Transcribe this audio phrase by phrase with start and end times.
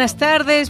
[0.00, 0.16] Buenas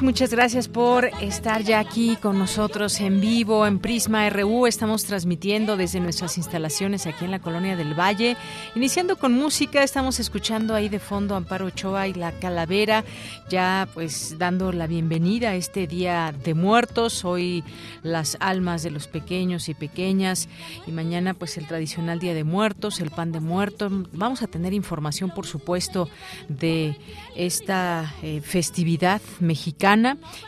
[0.02, 4.66] muchas gracias por estar ya aquí con nosotros en vivo en Prisma RU.
[4.66, 8.36] Estamos transmitiendo desde nuestras instalaciones aquí en la Colonia del Valle.
[8.74, 13.04] Iniciando con música, estamos escuchando ahí de fondo Amparo Ochoa y La Calavera,
[13.48, 17.24] ya pues dando la bienvenida a este Día de Muertos.
[17.24, 17.62] Hoy
[18.02, 20.48] las almas de los pequeños y pequeñas
[20.84, 23.92] y mañana pues el tradicional Día de Muertos, el pan de muertos.
[24.12, 26.08] Vamos a tener información, por supuesto,
[26.48, 26.96] de
[27.36, 29.59] esta eh, festividad mexicana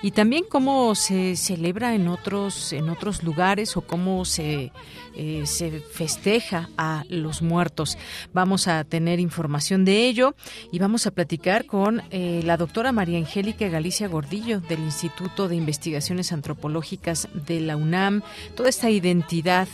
[0.03, 4.73] y también cómo se celebra en otros en otros lugares o cómo se
[5.15, 7.99] eh, se festeja a los muertos.
[8.33, 10.35] Vamos a tener información de ello
[10.71, 15.57] y vamos a platicar con eh, la doctora María Angélica Galicia Gordillo del Instituto de
[15.57, 18.23] Investigaciones Antropológicas de la UNAM,
[18.57, 19.69] toda esta identidad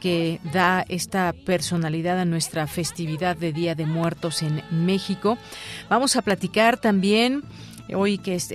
[0.00, 5.38] que da esta personalidad a nuestra festividad de Día de Muertos en México.
[5.88, 7.42] Vamos a platicar también
[7.92, 8.50] hoy que es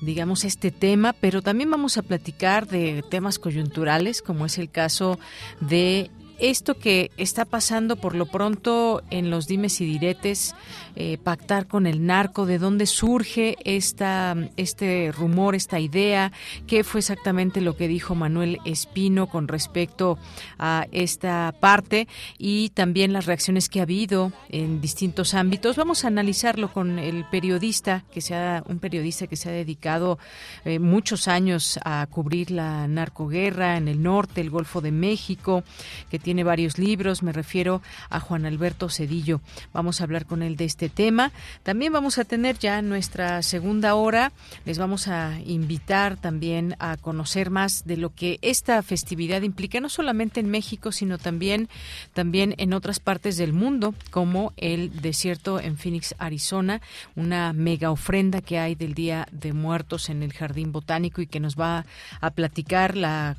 [0.00, 5.18] digamos, este tema, pero también vamos a platicar de temas coyunturales, como es el caso
[5.60, 10.54] de esto que está pasando por lo pronto en los dimes y diretes,
[10.96, 16.32] eh, pactar con el narco, de dónde surge esta, este rumor, esta idea,
[16.66, 20.18] qué fue exactamente lo que dijo Manuel Espino con respecto
[20.58, 22.06] a esta parte
[22.38, 25.76] y también las reacciones que ha habido en distintos ámbitos.
[25.76, 30.18] Vamos a analizarlo con el periodista, que sea un periodista que se ha dedicado
[30.64, 35.64] eh, muchos años a cubrir la narcoguerra en el norte, el Golfo de México,
[36.10, 39.42] que tiene varios libros, me refiero a Juan Alberto Cedillo.
[39.74, 41.32] Vamos a hablar con él de este tema.
[41.62, 44.32] También vamos a tener ya nuestra segunda hora,
[44.64, 49.90] les vamos a invitar también a conocer más de lo que esta festividad implica, no
[49.90, 51.68] solamente en México, sino también,
[52.14, 56.80] también en otras partes del mundo, como el desierto en Phoenix, Arizona,
[57.16, 61.38] una mega ofrenda que hay del Día de Muertos en el Jardín Botánico y que
[61.38, 61.84] nos va
[62.22, 63.36] a platicar la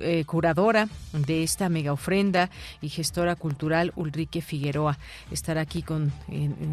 [0.00, 2.19] eh, curadora de esta mega ofrenda
[2.80, 4.98] y gestora cultural Ulrike Figueroa.
[5.30, 6.12] Estará aquí con,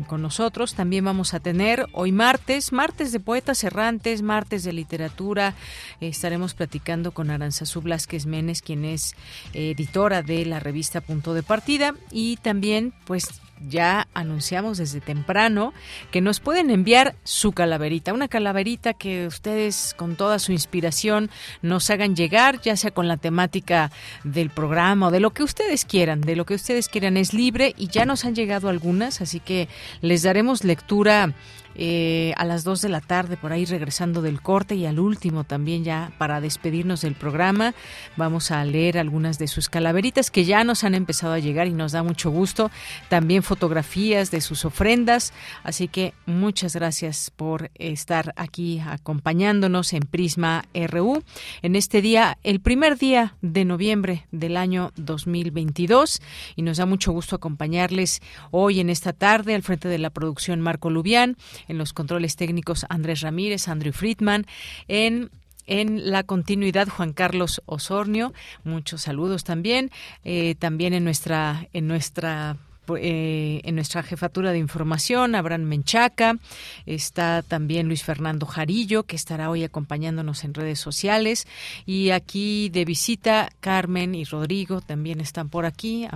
[0.07, 0.73] con nosotros.
[0.75, 5.53] También vamos a tener hoy martes, martes de poetas errantes, martes de literatura.
[6.01, 9.15] estaremos platicando con Aranzazú Blasquez Menes, quien es
[9.53, 11.93] eh, editora de la revista Punto de Partida.
[12.11, 15.73] Y también, pues, ya anunciamos desde temprano
[16.11, 21.29] que nos pueden enviar su calaverita, una calaverita que ustedes con toda su inspiración
[21.61, 23.91] nos hagan llegar, ya sea con la temática
[24.23, 27.17] del programa o de lo que ustedes quieran, de lo que ustedes quieran.
[27.17, 29.67] Es libre y ya nos han llegado algunas, así que
[30.01, 31.33] les daremos lectura
[31.79, 35.43] eh, a las 2 de la tarde, por ahí regresando del corte y al último
[35.43, 37.75] también ya para despedirnos del programa.
[38.15, 41.73] Vamos a leer algunas de sus calaveritas que ya nos han empezado a llegar y
[41.73, 42.71] nos da mucho gusto.
[43.09, 45.33] También fotografías de sus ofrendas.
[45.63, 51.23] Así que muchas gracias por estar aquí acompañándonos en Prisma RU
[51.61, 56.21] en este día, el primer día de noviembre del año 2022.
[56.55, 60.59] Y nos da mucho gusto acompañarles hoy en esta tarde al frente de la producción
[60.59, 61.37] Marco Lubián
[61.67, 64.45] en los controles técnicos Andrés Ramírez, Andrew Friedman,
[64.87, 65.29] en
[65.69, 68.33] en la continuidad Juan Carlos Osornio
[68.63, 69.91] muchos saludos también
[70.23, 72.55] eh, también en nuestra en nuestra
[72.95, 76.37] eh, en nuestra jefatura de información, Abraham Menchaca,
[76.85, 81.47] está también Luis Fernando Jarillo, que estará hoy acompañándonos en redes sociales,
[81.85, 86.07] y aquí de visita Carmen y Rodrigo también están por aquí,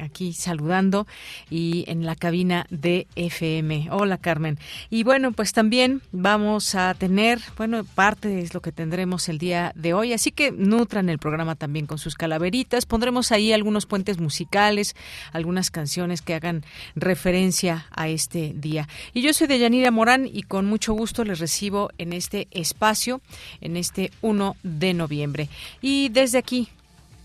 [0.00, 1.06] aquí saludando
[1.50, 3.88] y en la cabina de FM.
[3.90, 4.58] Hola Carmen.
[4.90, 9.72] Y bueno, pues también vamos a tener, bueno, parte es lo que tendremos el día
[9.74, 12.86] de hoy, así que nutran el programa también con sus calaveritas.
[12.86, 14.94] Pondremos ahí algunos puentes musicales,
[15.32, 16.64] algunas canciones que hagan
[16.94, 18.88] referencia a este día.
[19.12, 23.20] Y yo soy de Yanira Morán y con mucho gusto les recibo en este espacio,
[23.60, 25.48] en este 1 de noviembre.
[25.80, 26.68] Y desde aquí,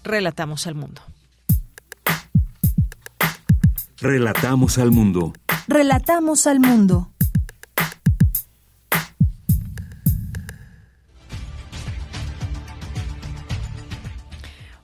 [0.03, 1.01] relatamos al mundo.
[4.01, 5.31] Relatamos al mundo.
[5.67, 7.11] Relatamos al mundo.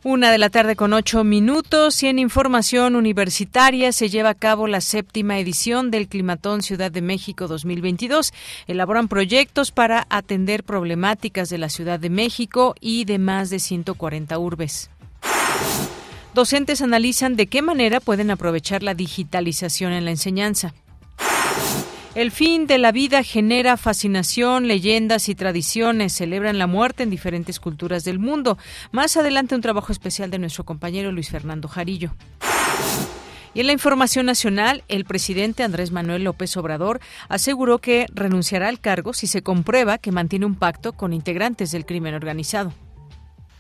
[0.04, 4.68] Una de la tarde con ocho minutos y en información universitaria se lleva a cabo
[4.68, 8.32] la séptima edición del Climatón Ciudad de México 2022.
[8.68, 14.38] Elaboran proyectos para atender problemáticas de la Ciudad de México y de más de 140
[14.38, 14.92] urbes.
[16.38, 20.76] Docentes analizan de qué manera pueden aprovechar la digitalización en la enseñanza.
[22.14, 26.14] El fin de la vida genera fascinación, leyendas y tradiciones.
[26.14, 28.60] Celebran la muerte en diferentes culturas del mundo.
[28.92, 32.14] Más adelante un trabajo especial de nuestro compañero Luis Fernando Jarillo.
[33.56, 37.00] Y en la información nacional, el presidente Andrés Manuel López Obrador
[37.30, 41.88] aseguró que renunciará al cargo si se comprueba que mantiene un pacto con integrantes del
[41.88, 42.74] crimen organizado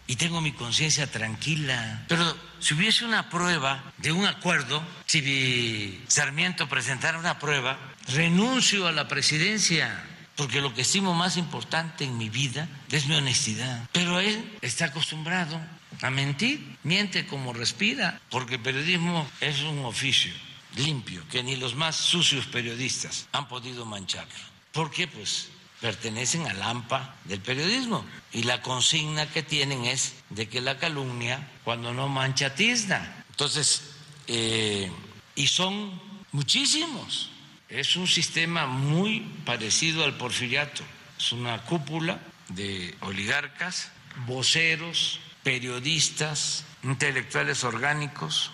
[0.07, 2.05] y tengo mi conciencia tranquila.
[2.07, 7.77] Pero si hubiese una prueba de un acuerdo, si Sarmiento presentara una prueba,
[8.07, 10.03] renuncio a la presidencia,
[10.35, 13.87] porque lo que estimo más importante en mi vida es mi honestidad.
[13.91, 15.59] Pero él está acostumbrado
[16.01, 20.33] a mentir, miente como respira, porque el periodismo es un oficio
[20.75, 24.33] limpio que ni los más sucios periodistas han podido mancharlo.
[24.71, 25.07] ¿Por qué?
[25.07, 25.49] Pues
[25.81, 31.49] pertenecen al AMPA del periodismo y la consigna que tienen es de que la calumnia
[31.63, 33.25] cuando no mancha tizna.
[33.29, 33.83] Entonces,
[34.27, 34.91] eh,
[35.35, 36.01] y son
[36.31, 37.29] muchísimos.
[37.69, 40.83] Es un sistema muy parecido al porfiriato.
[41.17, 42.19] Es una cúpula
[42.49, 43.91] de oligarcas,
[44.25, 48.51] voceros, periodistas, intelectuales orgánicos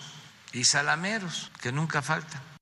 [0.52, 2.53] y salameros, que nunca faltan.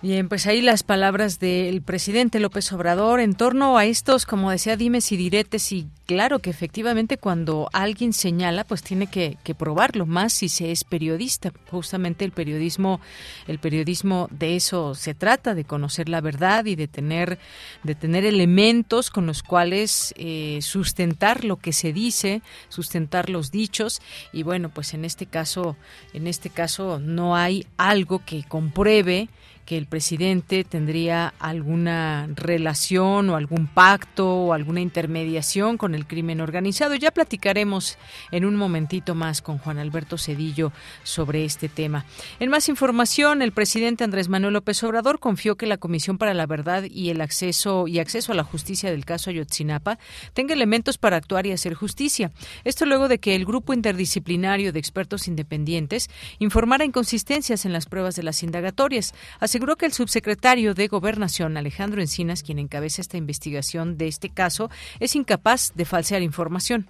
[0.00, 4.76] Bien, pues ahí las palabras del presidente López Obrador en torno a estos, como decía,
[4.76, 10.06] dimes y diretes y claro que efectivamente cuando alguien señala, pues tiene que, que, probarlo
[10.06, 11.52] más si se es periodista.
[11.68, 13.00] Justamente el periodismo,
[13.48, 17.40] el periodismo de eso se trata, de conocer la verdad y de tener,
[17.82, 24.00] de tener elementos con los cuales eh, sustentar lo que se dice, sustentar los dichos.
[24.32, 25.76] Y bueno, pues en este caso,
[26.14, 29.28] en este caso no hay algo que compruebe
[29.68, 36.40] que el presidente tendría alguna relación o algún pacto o alguna intermediación con el crimen
[36.40, 36.94] organizado.
[36.94, 37.98] Ya platicaremos
[38.30, 40.72] en un momentito más con Juan Alberto Cedillo
[41.02, 42.06] sobre este tema.
[42.40, 46.46] En más información, el presidente Andrés Manuel López Obrador confió que la Comisión para la
[46.46, 49.98] Verdad y el acceso y acceso a la justicia del caso Ayotzinapa
[50.32, 52.32] tenga elementos para actuar y hacer justicia.
[52.64, 58.16] Esto luego de que el grupo interdisciplinario de expertos independientes informara inconsistencias en las pruebas
[58.16, 59.12] de las indagatorias
[59.58, 64.70] aseguró que el subsecretario de Gobernación, Alejandro Encinas, quien encabeza esta investigación de este caso,
[65.00, 66.88] es incapaz de falsear información.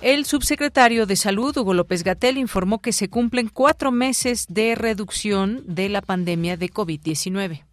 [0.00, 5.62] El subsecretario de Salud, Hugo López Gatel, informó que se cumplen cuatro meses de reducción
[5.66, 7.64] de la pandemia de COVID-19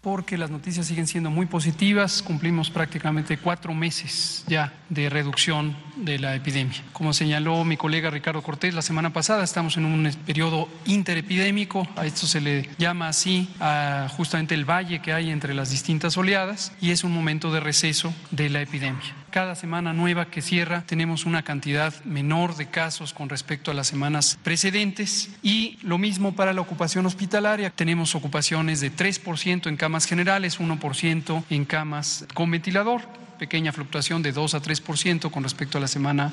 [0.00, 2.22] porque las noticias siguen siendo muy positivas.
[2.22, 6.82] Cumplimos prácticamente cuatro meses ya de reducción de la epidemia.
[6.92, 11.86] Como señaló mi colega Ricardo Cortés la semana pasada, estamos en un periodo interepidémico.
[11.96, 16.16] A esto se le llama así a justamente el valle que hay entre las distintas
[16.16, 19.14] oleadas y es un momento de receso de la epidemia.
[19.30, 23.86] Cada semana nueva que cierra tenemos una cantidad menor de casos con respecto a las
[23.86, 27.70] semanas precedentes y lo mismo para la ocupación hospitalaria.
[27.70, 33.02] Tenemos ocupaciones de 3% en camas generales, 1% en camas con ventilador,
[33.40, 36.32] pequeña fluctuación de 2 a 3% con respecto a la semana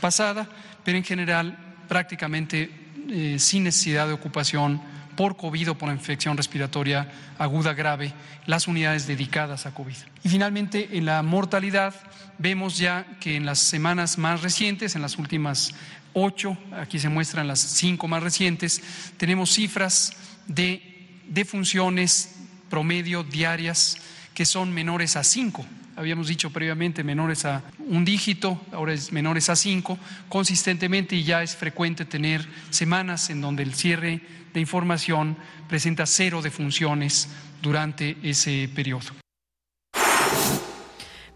[0.00, 0.48] pasada,
[0.82, 2.70] pero en general prácticamente
[3.10, 4.80] eh, sin necesidad de ocupación
[5.16, 8.14] por COVID o por infección respiratoria aguda grave,
[8.46, 9.96] las unidades dedicadas a COVID.
[10.22, 11.94] Y finalmente, en la mortalidad,
[12.38, 15.74] vemos ya que en las semanas más recientes, en las últimas
[16.14, 18.80] ocho, aquí se muestran las cinco más recientes,
[19.18, 20.14] tenemos cifras
[20.46, 20.94] de
[21.28, 22.33] defunciones
[22.74, 23.98] promedio diarias
[24.34, 25.64] que son menores a cinco
[25.94, 29.96] habíamos dicho previamente menores a un dígito, ahora es menores a cinco,
[30.28, 34.20] consistentemente y ya es frecuente tener semanas en donde el cierre
[34.52, 35.36] de información
[35.68, 37.28] presenta cero de funciones
[37.62, 39.23] durante ese periodo.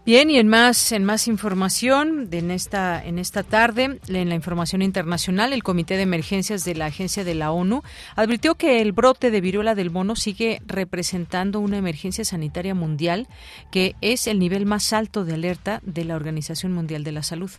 [0.09, 4.81] Bien, y en más, en más información en esta, en esta tarde, en la información
[4.81, 7.83] internacional, el Comité de Emergencias de la Agencia de la ONU
[8.15, 13.27] advirtió que el brote de viruela del mono sigue representando una emergencia sanitaria mundial,
[13.69, 17.51] que es el nivel más alto de alerta de la Organización Mundial de la Salud.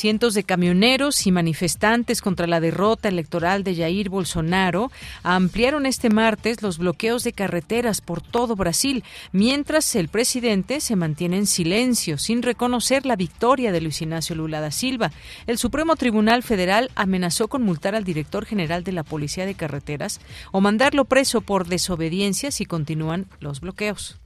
[0.00, 4.90] Cientos de camioneros y manifestantes contra la derrota electoral de Jair Bolsonaro
[5.22, 11.36] ampliaron este martes los bloqueos de carreteras por todo Brasil, mientras el presidente se mantiene
[11.36, 15.12] en silencio, sin reconocer la victoria de Luis Ignacio Lula da Silva.
[15.46, 20.18] El Supremo Tribunal Federal amenazó con multar al director general de la Policía de Carreteras
[20.50, 24.18] o mandarlo preso por desobediencia si continúan los bloqueos.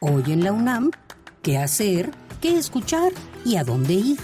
[0.00, 0.90] Hoy en la UNAM
[1.42, 3.12] qué hacer, qué escuchar
[3.44, 4.18] y a dónde ir.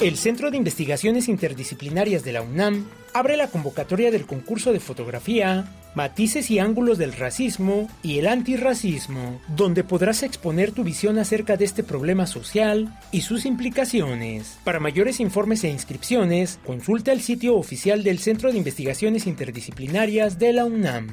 [0.00, 5.66] El Centro de Investigaciones Interdisciplinarias de la UNAM abre la convocatoria del concurso de fotografía
[5.94, 11.64] Matices y ángulos del racismo y el antirracismo, donde podrás exponer tu visión acerca de
[11.64, 14.58] este problema social y sus implicaciones.
[14.62, 20.52] Para mayores informes e inscripciones, consulta el sitio oficial del Centro de Investigaciones Interdisciplinarias de
[20.52, 21.08] la UNAM.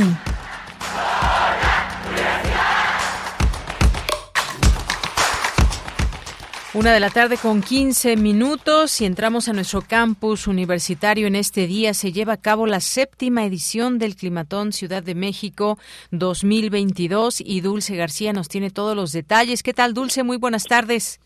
[6.73, 11.27] Una de la tarde con 15 minutos y entramos a nuestro campus universitario.
[11.27, 15.77] En este día se lleva a cabo la séptima edición del Climatón Ciudad de México
[16.09, 19.61] 2022 y Dulce García nos tiene todos los detalles.
[19.61, 20.23] ¿Qué tal, Dulce?
[20.23, 21.19] Muy buenas tardes.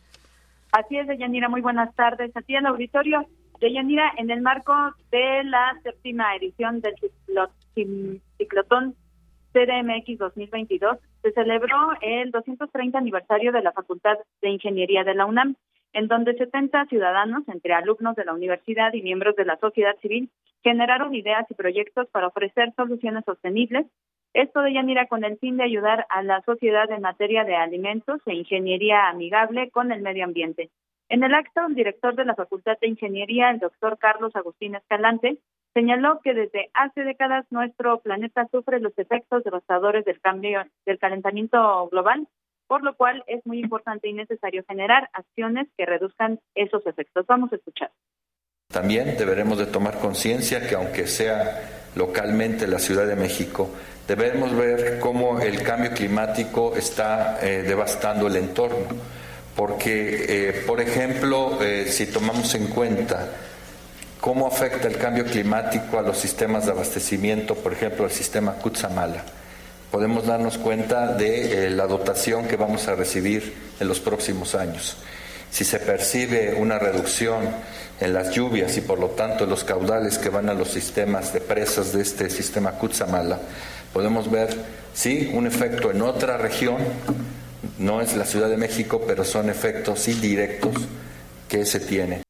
[0.74, 1.48] Así es, Deyanira.
[1.48, 2.36] Muy buenas tardes.
[2.36, 3.26] A ti en el auditorio.
[3.60, 4.74] Deyanira, en el marco
[5.12, 6.96] de la séptima edición del
[8.38, 8.96] ciclotón
[9.54, 15.56] CDMX 2022, se celebró el 230 aniversario de la Facultad de Ingeniería de la UNAM,
[15.94, 20.30] en donde 70 ciudadanos, entre alumnos de la universidad y miembros de la sociedad civil,
[20.62, 23.86] generaron ideas y proyectos para ofrecer soluciones sostenibles.
[24.34, 28.20] Esto de Yanira con el fin de ayudar a la sociedad en materia de alimentos
[28.26, 30.70] e ingeniería amigable con el medio ambiente.
[31.08, 35.38] En el acto, el director de la Facultad de Ingeniería, el doctor Carlos Agustín Escalante,
[35.74, 41.88] señaló que desde hace décadas nuestro planeta sufre los efectos devastadores del cambio del calentamiento
[41.90, 42.28] global,
[42.68, 47.26] por lo cual es muy importante y necesario generar acciones que reduzcan esos efectos.
[47.28, 47.92] Vamos a escuchar.
[48.70, 53.70] También deberemos de tomar conciencia que aunque sea localmente la Ciudad de México,
[54.08, 58.88] debemos ver cómo el cambio climático está eh, devastando el entorno
[59.56, 63.30] porque, eh, por ejemplo, eh, si tomamos en cuenta
[64.20, 69.24] cómo afecta el cambio climático a los sistemas de abastecimiento, por ejemplo, el sistema Kutsamala,
[69.92, 74.98] podemos darnos cuenta de eh, la dotación que vamos a recibir en los próximos años.
[75.50, 77.44] Si se percibe una reducción
[78.02, 81.32] en las lluvias y por lo tanto en los caudales que van a los sistemas
[81.32, 83.40] de presas de este sistema Kutsamala,
[83.94, 84.50] podemos ver,
[84.94, 86.76] sí, un efecto en otra región
[87.80, 90.88] no es la Ciudad de México, pero son efectos indirectos
[91.50, 92.22] que se tienen.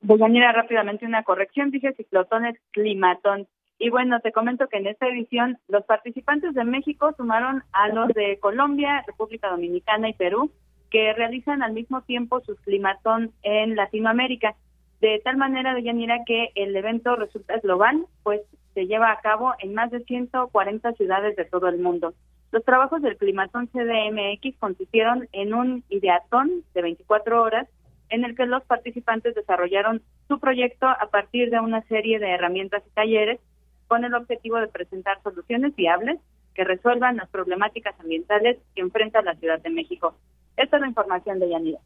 [0.00, 3.46] Voy a mirar rápidamente una corrección, dije ciclotón es climatón.
[3.78, 8.08] Y bueno, te comento que en esta edición los participantes de México sumaron a los
[8.08, 10.50] de Colombia, República Dominicana y Perú,
[10.90, 14.56] que realizan al mismo tiempo sus climatón en Latinoamérica.
[15.00, 18.40] De tal manera, de Yanira, que el evento resulta global, pues
[18.74, 22.14] se lleva a cabo en más de 140 ciudades de todo el mundo.
[22.50, 27.68] Los trabajos del Climatón CDMX consistieron en un ideatón de 24 horas
[28.10, 32.82] en el que los participantes desarrollaron su proyecto a partir de una serie de herramientas
[32.86, 33.38] y talleres
[33.86, 36.18] con el objetivo de presentar soluciones viables
[36.54, 40.14] que resuelvan las problemáticas ambientales que enfrenta la Ciudad de México.
[40.56, 41.78] Esta es la información de Yanira.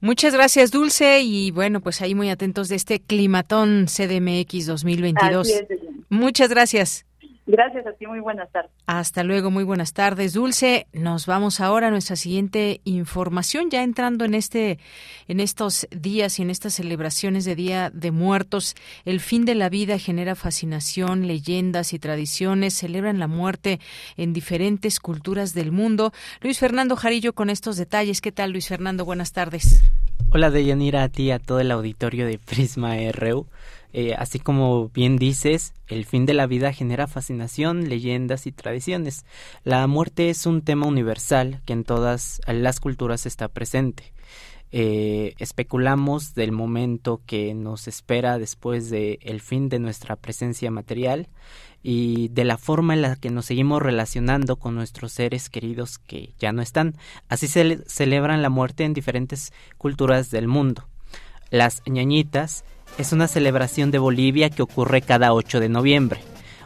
[0.00, 1.20] Muchas gracias, Dulce.
[1.20, 5.64] Y bueno, pues ahí muy atentos de este Climatón CDMX 2022.
[6.08, 7.06] Muchas gracias.
[7.48, 8.72] Gracias a ti, muy buenas tardes.
[8.86, 10.88] Hasta luego, muy buenas tardes, Dulce.
[10.92, 14.80] Nos vamos ahora a nuestra siguiente información, ya entrando en este,
[15.28, 18.74] en estos días y en estas celebraciones de Día de Muertos.
[19.04, 23.78] El fin de la vida genera fascinación, leyendas y tradiciones celebran la muerte
[24.16, 26.12] en diferentes culturas del mundo.
[26.40, 28.20] Luis Fernando Jarillo con estos detalles.
[28.20, 29.04] ¿Qué tal, Luis Fernando?
[29.04, 29.82] Buenas tardes.
[30.32, 33.46] Hola, Deyanira, a ti, a todo el auditorio de Prisma RU.
[33.98, 39.24] Eh, así como bien dices, el fin de la vida genera fascinación, leyendas y tradiciones.
[39.64, 44.12] La muerte es un tema universal que en todas las culturas está presente.
[44.70, 51.28] Eh, especulamos del momento que nos espera después del el fin de nuestra presencia material
[51.82, 56.34] y de la forma en la que nos seguimos relacionando con nuestros seres queridos que
[56.38, 56.96] ya no están.
[57.30, 60.86] Así se celebran la muerte en diferentes culturas del mundo.
[61.50, 62.62] Las ñañitas
[62.98, 66.20] es una celebración de Bolivia que ocurre cada 8 de noviembre,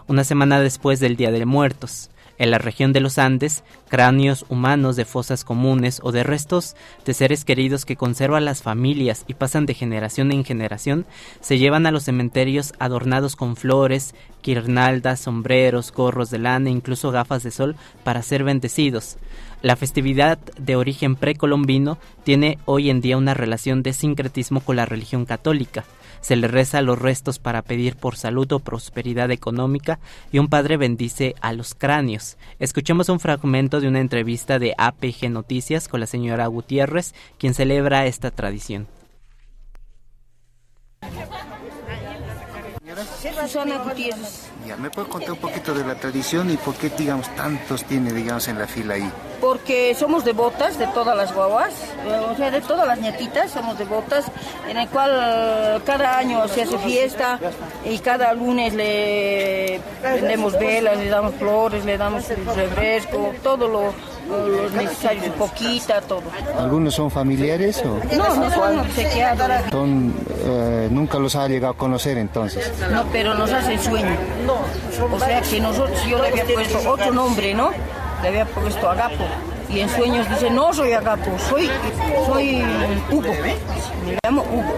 [0.06, 2.10] una semana después del Día de Muertos.
[2.38, 6.74] En la región de los Andes, cráneos humanos de fosas comunes o de restos
[7.04, 11.04] de seres queridos que conservan las familias y pasan de generación en generación
[11.42, 17.10] se llevan a los cementerios adornados con flores, guirnaldas, sombreros, gorros de lana e incluso
[17.10, 19.18] gafas de sol para ser bendecidos.
[19.60, 24.86] La festividad de origen precolombino tiene hoy en día una relación de sincretismo con la
[24.86, 25.84] religión católica
[26.20, 29.98] se le reza los restos para pedir por salud o prosperidad económica
[30.32, 32.36] y un padre bendice a los cráneos.
[32.58, 38.06] Escuchemos un fragmento de una entrevista de APG Noticias con la señora Gutiérrez, quien celebra
[38.06, 38.99] esta tradición.
[43.40, 44.50] Susana Gutiérrez.
[44.66, 48.12] Ya, ¿me puede contar un poquito de la tradición y por qué, digamos, tantos tiene,
[48.12, 49.10] digamos, en la fila ahí?
[49.40, 51.72] Porque somos devotas de todas las guaguas,
[52.30, 54.26] o sea, de todas las nietitas somos devotas,
[54.68, 57.40] en el cual eh, cada año se hace fiesta
[57.84, 63.94] y cada lunes le prendemos velas, le damos flores, le damos refresco, todo lo,
[64.30, 66.22] lo necesario, poquita, todo.
[66.58, 68.00] ¿Algunos son familiares o...?
[68.16, 69.50] No, no son obsequiados.
[69.70, 70.14] Son,
[70.44, 72.72] eh, nunca los ha llegado a conocer entonces.
[72.90, 74.16] No, pero nos hacen sueño.
[75.12, 77.70] O sea que nosotros, yo le había puesto otro nombre, ¿no?
[78.22, 79.24] Le había puesto Agapo.
[79.72, 81.68] Y en sueños dice, no soy Agapo, soy,
[82.26, 82.62] soy
[83.10, 83.32] Hugo.
[84.04, 84.74] Me llamo Hugo.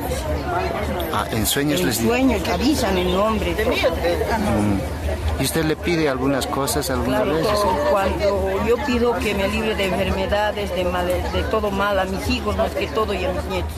[1.15, 3.53] Ah, en sueños en les sueños avisan el nombre.
[3.55, 5.41] Mm.
[5.41, 7.43] ¿Y usted le pide algunas cosas alguna Claro, vez?
[7.47, 7.77] todo.
[7.91, 12.29] cuando yo pido que me libre de enfermedades, de, mal, de todo mal, a mis
[12.29, 13.73] hijos más que todo y a mis nietos.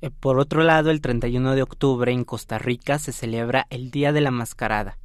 [0.00, 4.12] Eh, Por otro lado, el 31 de octubre en Costa Rica se celebra el Día
[4.12, 4.98] de la Mascarada.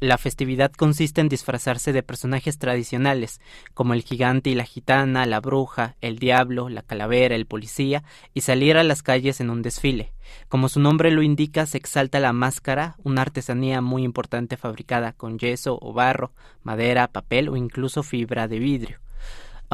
[0.00, 3.40] La festividad consiste en disfrazarse de personajes tradicionales,
[3.74, 8.02] como el gigante y la gitana, la bruja, el diablo, la calavera, el policía,
[8.34, 10.12] y salir a las calles en un desfile.
[10.48, 15.38] Como su nombre lo indica, se exalta la máscara, una artesanía muy importante fabricada con
[15.38, 19.03] yeso o barro, madera, papel o incluso fibra de vidrio.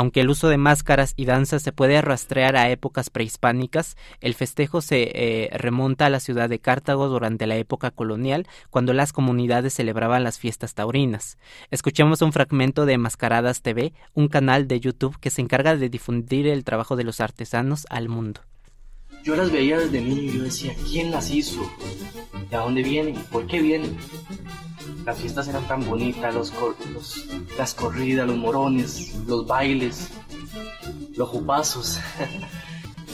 [0.00, 4.80] Aunque el uso de máscaras y danzas se puede rastrear a épocas prehispánicas, el festejo
[4.80, 9.74] se eh, remonta a la ciudad de Cartago durante la época colonial, cuando las comunidades
[9.74, 11.36] celebraban las fiestas taurinas.
[11.70, 16.46] Escuchemos un fragmento de Mascaradas TV, un canal de YouTube que se encarga de difundir
[16.46, 18.40] el trabajo de los artesanos al mundo.
[19.24, 21.61] Yo las veía desde niño y yo decía, ¿quién las hizo?
[22.50, 23.14] ¿De dónde vienen?
[23.30, 23.96] ¿Por qué vienen?
[25.04, 30.09] Las fiestas eran tan bonitas, los, cor- los- las corridas, los morones, los bailes,
[31.16, 31.98] los jupazos.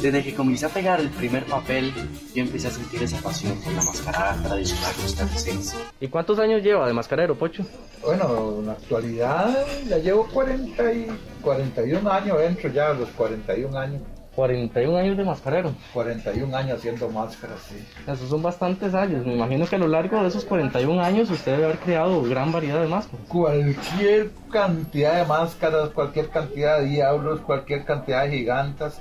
[0.03, 1.91] Desde que comencé a pegar el primer papel,
[2.35, 5.75] yo empecé a sentir esa pasión por la mascarada tradicional costarricense.
[6.01, 7.65] ¿Y cuántos años lleva de mascarero, Pocho?
[8.05, 9.57] Bueno, en la actualidad
[9.89, 11.07] ya llevo 40 y
[11.41, 14.03] 41 años, entro ya a los 41 años.
[14.37, 15.73] 41 años de mascarero.
[15.95, 17.85] 41 años haciendo máscaras, sí.
[18.07, 19.25] Esos son bastantes años.
[19.27, 22.53] Me imagino que a lo largo de esos 41 años usted debe haber creado gran
[22.53, 23.27] variedad de máscaras.
[23.27, 29.01] Cualquier cantidad de máscaras, cualquier cantidad de diablos, cualquier cantidad de gigantes,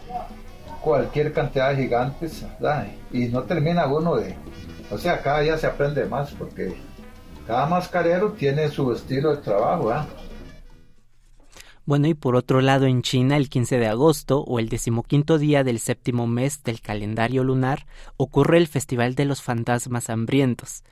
[0.82, 2.88] cualquier cantidad de gigantes, ¿verdad?
[3.12, 4.36] y no termina uno de,
[4.89, 6.76] O sea, cada día se aprende más porque
[7.45, 10.06] cada mascarero tiene su estilo de trabajo, ¿ah?
[11.88, 15.63] Bueno, y por otro lado, en China, el 15 de agosto, o el decimoquinto día
[15.63, 17.86] del séptimo mes del calendario lunar,
[18.17, 20.84] ocurre el Festival de los Fantasmas Hambrientos.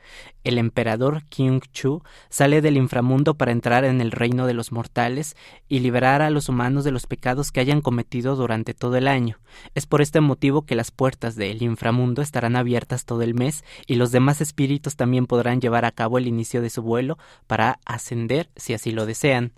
[0.43, 5.35] El emperador Qing Chu sale del inframundo para entrar en el reino de los mortales
[5.67, 9.39] y liberar a los humanos de los pecados que hayan cometido durante todo el año.
[9.73, 13.95] Es por este motivo que las puertas del inframundo estarán abiertas todo el mes y
[13.95, 18.51] los demás espíritus también podrán llevar a cabo el inicio de su vuelo para ascender
[18.55, 19.53] si así lo desean.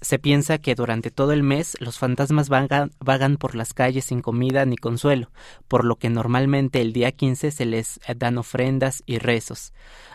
[0.00, 4.64] Se piensa que durante todo el mes los fantasmas vagan, por las calles sin comida
[4.64, 5.30] ni consuelo,
[5.68, 9.72] por lo que normalmente el día 15 se les dan ofrendas y rezos.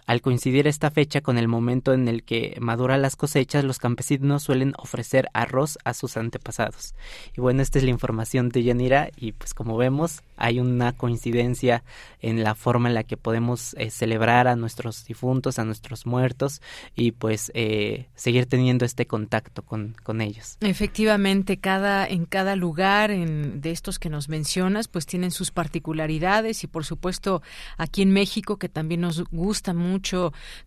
[0.07, 4.41] Al coincidir esta fecha con el momento en el que maduran las cosechas, los campesinos
[4.41, 6.95] suelen ofrecer arroz a sus antepasados.
[7.35, 11.83] Y bueno, esta es la información de Yanira y pues como vemos hay una coincidencia
[12.21, 16.61] en la forma en la que podemos eh, celebrar a nuestros difuntos, a nuestros muertos
[16.95, 20.57] y pues eh, seguir teniendo este contacto con, con ellos.
[20.61, 26.63] Efectivamente, cada, en cada lugar en, de estos que nos mencionas pues tienen sus particularidades
[26.63, 27.41] y por supuesto
[27.75, 29.96] aquí en México que también nos gusta mucho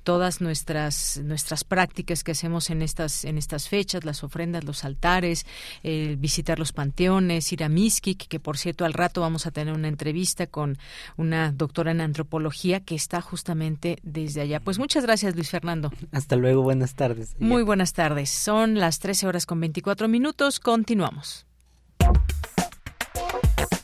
[0.02, 5.46] todas nuestras nuestras prácticas que hacemos en estas en estas fechas, las ofrendas, los altares,
[5.82, 9.74] eh, visitar los panteones, ir a Mixquic, que por cierto al rato vamos a tener
[9.74, 10.78] una entrevista con
[11.16, 14.60] una doctora en antropología que está justamente desde allá.
[14.60, 15.92] Pues muchas gracias, Luis Fernando.
[16.12, 17.36] Hasta luego, buenas tardes.
[17.38, 18.30] Muy buenas tardes.
[18.30, 20.60] Son las 13 horas con 24 minutos.
[20.60, 21.46] Continuamos.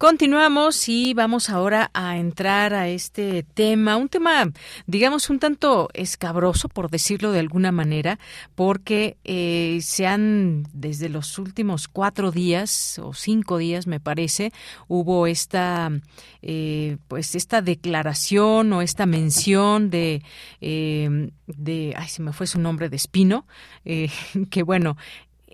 [0.00, 4.50] Continuamos y vamos ahora a entrar a este tema, un tema,
[4.86, 8.18] digamos, un tanto escabroso, por decirlo de alguna manera,
[8.54, 14.54] porque eh, se han, desde los últimos cuatro días o cinco días, me parece,
[14.88, 15.90] hubo esta,
[16.40, 20.22] eh, pues, esta declaración o esta mención de,
[20.62, 23.46] eh, de, ay, se me fue su nombre, de Espino,
[23.84, 24.96] que bueno,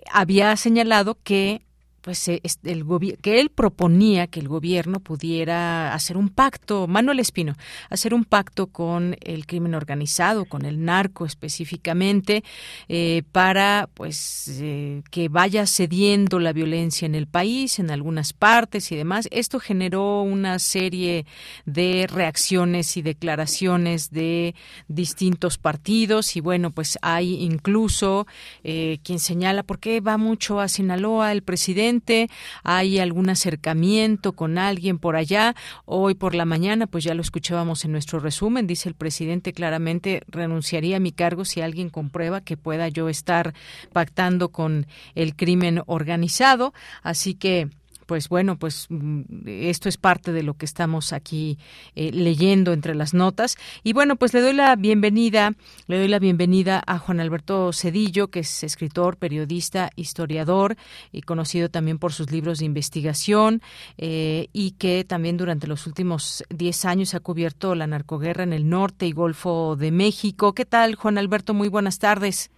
[0.09, 1.66] había señalado que
[2.07, 2.85] pues eh, el
[3.21, 7.57] que él proponía que el gobierno pudiera hacer un pacto, Manuel Espino,
[7.89, 12.45] hacer un pacto con el crimen organizado, con el narco específicamente,
[12.87, 18.89] eh, para pues eh, que vaya cediendo la violencia en el país, en algunas partes
[18.93, 19.27] y demás.
[19.29, 21.25] Esto generó una serie
[21.65, 24.55] de reacciones y declaraciones de
[24.87, 28.27] distintos partidos y bueno, pues hay incluso
[28.63, 31.96] quien señala por qué va mucho a Sinaloa el presidente
[32.63, 35.55] hay algún acercamiento con alguien por allá.
[35.85, 40.21] Hoy por la mañana, pues ya lo escuchábamos en nuestro resumen, dice el presidente claramente
[40.27, 43.53] renunciaría a mi cargo si alguien comprueba que pueda yo estar
[43.93, 46.73] pactando con el crimen organizado.
[47.03, 47.69] Así que
[48.07, 51.59] pues bueno, pues mm, esto es parte de lo que estamos aquí
[51.95, 53.57] eh, leyendo entre las notas.
[53.83, 55.51] Y bueno, pues le doy la bienvenida,
[55.85, 60.75] le doy la bienvenida a Juan Alberto Cedillo, que es escritor, periodista, historiador
[61.11, 63.61] y conocido también por sus libros de investigación
[63.97, 68.69] eh, y que también durante los últimos 10 años ha cubierto la narcoguerra en el
[68.69, 70.53] norte y Golfo de México.
[70.53, 71.53] ¿Qué tal, Juan Alberto?
[71.53, 72.49] Muy buenas tardes.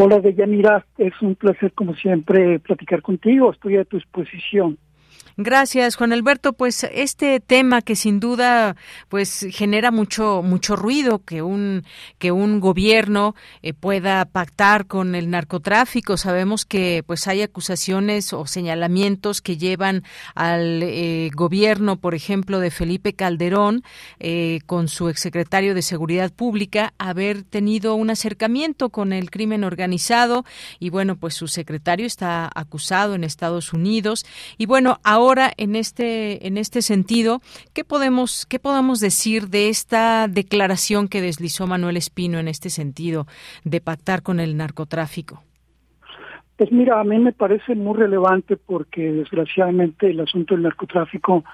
[0.00, 0.84] Hola, Deyanira.
[0.96, 3.50] Es un placer, como siempre, platicar contigo.
[3.50, 4.78] Estoy a tu disposición.
[5.40, 6.52] Gracias, Juan Alberto.
[6.52, 8.74] Pues este tema que sin duda
[9.08, 11.84] pues genera mucho mucho ruido que un
[12.18, 16.16] que un gobierno eh, pueda pactar con el narcotráfico.
[16.16, 20.02] Sabemos que pues hay acusaciones o señalamientos que llevan
[20.34, 23.84] al eh, gobierno, por ejemplo, de Felipe Calderón
[24.18, 30.44] eh, con su exsecretario de Seguridad Pública haber tenido un acercamiento con el crimen organizado
[30.80, 34.26] y bueno, pues su secretario está acusado en Estados Unidos
[34.56, 37.40] y bueno, ahora en este en este sentido,
[37.74, 43.26] ¿qué podemos qué podemos decir de esta declaración que deslizó Manuel Espino en este sentido
[43.64, 45.42] de pactar con el narcotráfico?
[46.56, 51.44] Pues mira, a mí me parece muy relevante porque desgraciadamente el asunto del narcotráfico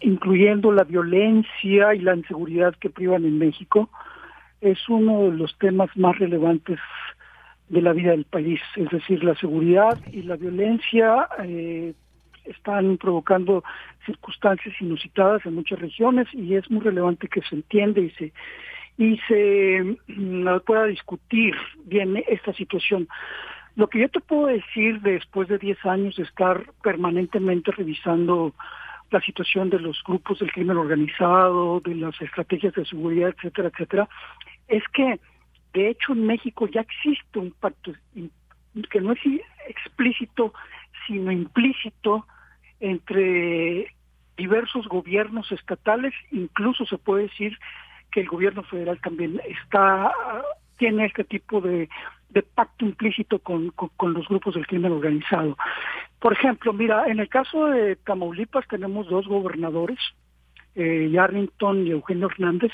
[0.00, 3.88] incluyendo la violencia y la inseguridad que privan en México,
[4.60, 6.78] es uno de los temas más relevantes
[7.68, 11.94] de la vida del país, es decir, la seguridad y la violencia eh,
[12.44, 13.64] están provocando
[14.04, 18.32] circunstancias inusitadas en muchas regiones y es muy relevante que se entienda y se
[18.98, 23.08] y se mm, pueda discutir bien esta situación.
[23.74, 28.54] Lo que yo te puedo decir después de 10 años de estar permanentemente revisando
[29.10, 34.08] la situación de los grupos del crimen organizado, de las estrategias de seguridad, etcétera, etcétera,
[34.66, 35.20] es que
[35.72, 37.92] de hecho en México ya existe un pacto
[38.90, 39.20] que no es
[39.68, 40.52] explícito,
[41.06, 42.26] sino implícito
[42.80, 43.94] entre
[44.36, 47.58] diversos gobiernos estatales, incluso se puede decir
[48.10, 50.12] que el gobierno federal también está
[50.76, 51.88] tiene este tipo de,
[52.54, 55.56] pacto implícito con, con, los grupos del crimen organizado.
[56.20, 59.98] Por ejemplo, mira, en el caso de Tamaulipas tenemos dos gobernadores,
[60.74, 62.72] eh, Yarrington y Eugenio Hernández,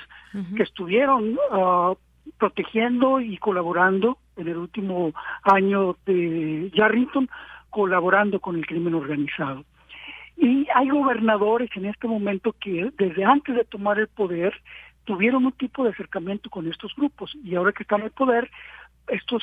[0.57, 1.97] que estuvieron uh,
[2.39, 7.29] protegiendo y colaborando en el último año de Yarrington,
[7.71, 9.65] colaborando con el crimen organizado.
[10.37, 14.55] Y hay gobernadores en este momento que desde antes de tomar el poder
[15.05, 18.51] tuvieron un tipo de acercamiento con estos grupos y ahora que están en el poder,
[19.09, 19.43] estos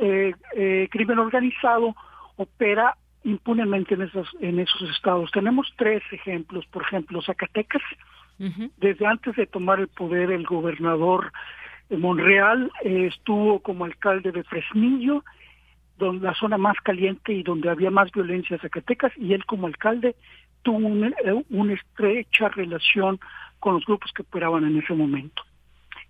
[0.00, 1.94] eh, eh, crimen organizado
[2.36, 5.30] opera impunemente en esos, en esos estados.
[5.32, 7.82] Tenemos tres ejemplos, por ejemplo, Zacatecas,
[8.76, 11.32] desde antes de tomar el poder el gobernador
[11.88, 15.24] de Monreal eh, estuvo como alcalde de Fresnillo,
[15.98, 20.16] donde la zona más caliente y donde había más violencia Zacatecas, y él como alcalde
[20.62, 23.20] tuvo eh, una estrecha relación
[23.60, 25.42] con los grupos que operaban en ese momento.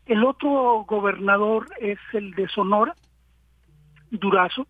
[0.07, 2.95] El otro gobernador es el de Sonora,
[4.11, 4.67] Durazo,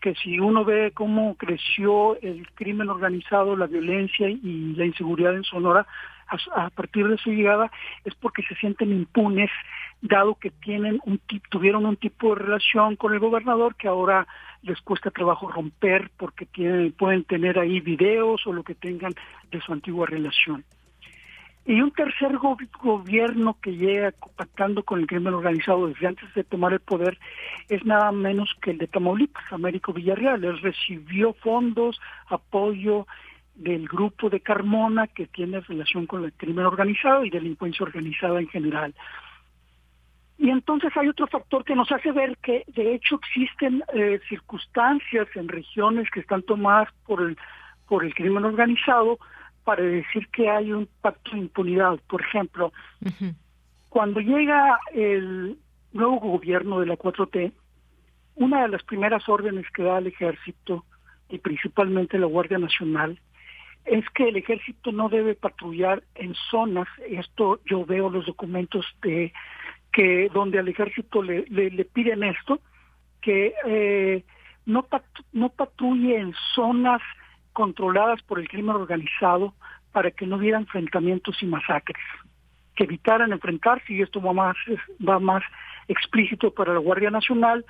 [0.00, 5.44] que si uno ve cómo creció el crimen organizado, la violencia y la inseguridad en
[5.44, 5.86] Sonora
[6.28, 7.70] a, partir de su llegada,
[8.04, 9.50] es porque se sienten impunes,
[10.00, 14.26] dado que tienen un tuvieron un tipo de relación con el gobernador que ahora
[14.62, 19.14] les cuesta trabajo romper porque tienen, pueden tener ahí videos o lo que tengan
[19.50, 20.64] de su antigua relación.
[21.66, 26.74] Y un tercer gobierno que llega pactando con el crimen organizado desde antes de tomar
[26.74, 27.18] el poder
[27.70, 30.44] es nada menos que el de Tamaulipas, Américo Villarreal.
[30.44, 33.06] Él recibió fondos, apoyo
[33.54, 38.48] del grupo de Carmona que tiene relación con el crimen organizado y delincuencia organizada en
[38.48, 38.94] general.
[40.36, 45.28] Y entonces hay otro factor que nos hace ver que de hecho existen eh, circunstancias
[45.36, 47.36] en regiones que están tomadas por el
[47.86, 49.18] por el crimen organizado
[49.62, 51.98] para decir que hay un pacto de impunidad.
[52.08, 52.72] Por ejemplo,
[53.88, 55.58] cuando llega el
[55.92, 57.52] nuevo gobierno de la 4T,
[58.36, 60.84] una de las primeras órdenes que da el ejército
[61.28, 63.18] y principalmente la Guardia Nacional
[63.84, 69.32] es que el ejército no debe patrullar en zonas, esto yo veo los documentos de
[69.92, 71.44] que donde al ejército le,
[71.92, 72.60] piden esto,
[73.20, 74.24] que eh,
[74.66, 74.86] no,
[75.32, 77.00] no patrulle en zonas
[77.52, 79.54] controladas por el crimen organizado
[79.92, 82.02] para que no hubiera enfrentamientos y masacres,
[82.74, 84.56] que evitaran enfrentarse, y esto va más,
[85.06, 85.44] va más
[85.86, 87.64] explícito para la Guardia Nacional,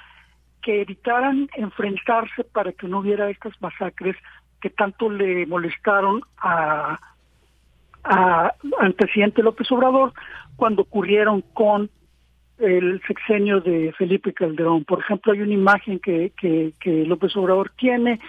[0.63, 4.17] que evitaran enfrentarse para que no hubiera estas masacres
[4.65, 6.99] que tanto le molestaron a,
[8.03, 10.15] al presidente López Obrador
[10.57, 11.91] cuando ocurrieron con
[12.57, 14.87] el sexenio de Felipe Calderón.
[14.87, 18.21] Por ejemplo, hay una imagen que, que, que López Obrador tiene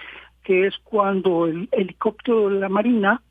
[0.44, 3.22] que es cuando el helicóptero de la Marina,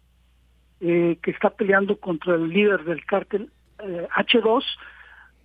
[0.81, 4.65] eh, que está peleando contra el líder del cártel eh, H2,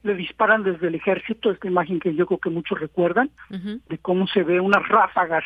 [0.04, 4.28] le disparan desde el ejército, esta imagen que yo creo que muchos recuerdan, de cómo
[4.28, 5.43] se ve unas ráfagas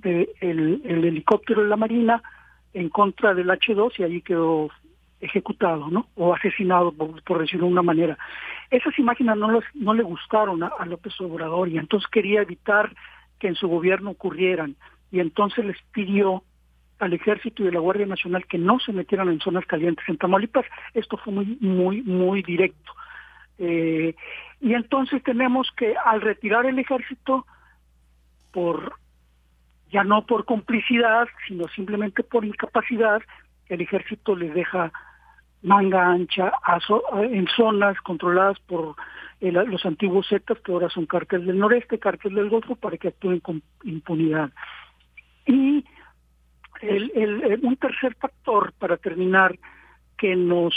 [0.00, 2.22] del de el helicóptero de la Marina
[2.74, 4.70] en contra del H2 y allí quedó
[5.20, 6.06] ejecutado, ¿no?
[6.14, 8.16] O asesinado, por, decirlo de una manera.
[8.70, 12.94] Esas imágenes no, no le gustaron a López Obrador y entonces quería evitar
[13.38, 14.76] que en su gobierno ocurrieran
[15.10, 16.42] y entonces les pidió
[16.98, 20.18] al ejército y a la Guardia Nacional que no se metieran en zonas calientes en
[20.18, 20.66] Tamaulipas.
[20.94, 22.92] Esto fue muy, muy, muy directo.
[23.58, 24.14] Eh,
[24.60, 27.46] y entonces tenemos que al retirar el ejército,
[28.52, 28.94] por
[29.90, 33.22] ya no por complicidad, sino simplemente por incapacidad,
[33.68, 34.92] el ejército les deja
[35.62, 36.52] manga ancha
[37.14, 38.94] en zonas controladas por
[39.40, 43.40] los antiguos Zetas, que ahora son cárteles del noreste, cárteles del Golfo, para que actúen
[43.40, 44.50] con impunidad.
[45.46, 45.84] Y
[46.82, 49.58] el, un tercer factor, para terminar,
[50.16, 50.74] que nos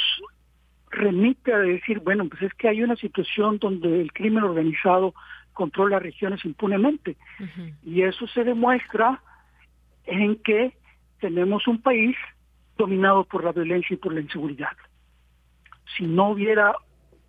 [0.89, 5.13] remite a decir, bueno, pues es que hay una situación donde el crimen organizado
[5.53, 7.17] controla regiones impunemente.
[7.83, 9.21] Y eso se demuestra
[10.05, 10.73] en que
[11.19, 12.15] tenemos un país
[12.77, 14.75] dominado por la violencia y por la inseguridad.
[15.95, 16.73] Si no hubiera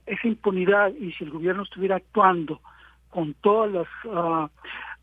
[0.07, 2.61] esa impunidad y si el gobierno estuviera actuando
[3.11, 4.49] con todas las uh,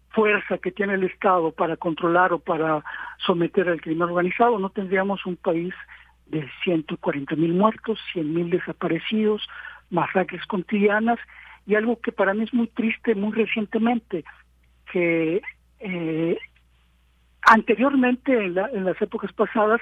[0.09, 2.83] fuerza que tiene el Estado para controlar o para
[3.19, 5.73] someter al crimen organizado, no tendríamos un país
[6.25, 9.47] de 140 mil muertos, 100 mil desaparecidos,
[9.89, 11.19] masacres cotidianas
[11.65, 14.23] y algo que para mí es muy triste muy recientemente,
[14.91, 15.41] que
[15.79, 16.37] eh,
[17.41, 19.81] anteriormente en, las épocas pasadas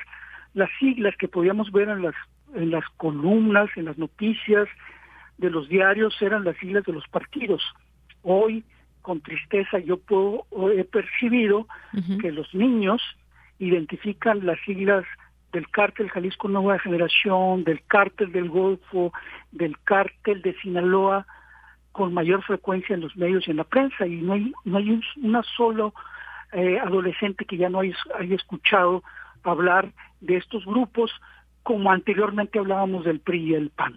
[0.53, 2.15] las siglas que podíamos ver en las
[2.55, 4.67] en las columnas, en las noticias
[5.37, 7.61] de los diarios eran las siglas de los partidos.
[8.23, 8.63] Hoy,
[9.01, 11.67] con tristeza, yo puedo he percibido
[12.21, 13.01] que los niños
[13.59, 15.05] identifican las siglas
[15.51, 19.11] del cártel Jalisco Nueva Generación, del cártel del Golfo,
[19.51, 21.25] del cártel de Sinaloa,
[21.97, 24.91] con mayor frecuencia en los medios y en la prensa, y no hay, no hay
[24.91, 25.95] un, una solo
[26.53, 29.01] eh, adolescente que ya no haya, haya escuchado
[29.43, 31.11] hablar de estos grupos
[31.63, 33.95] como anteriormente hablábamos del PRI y el PAN.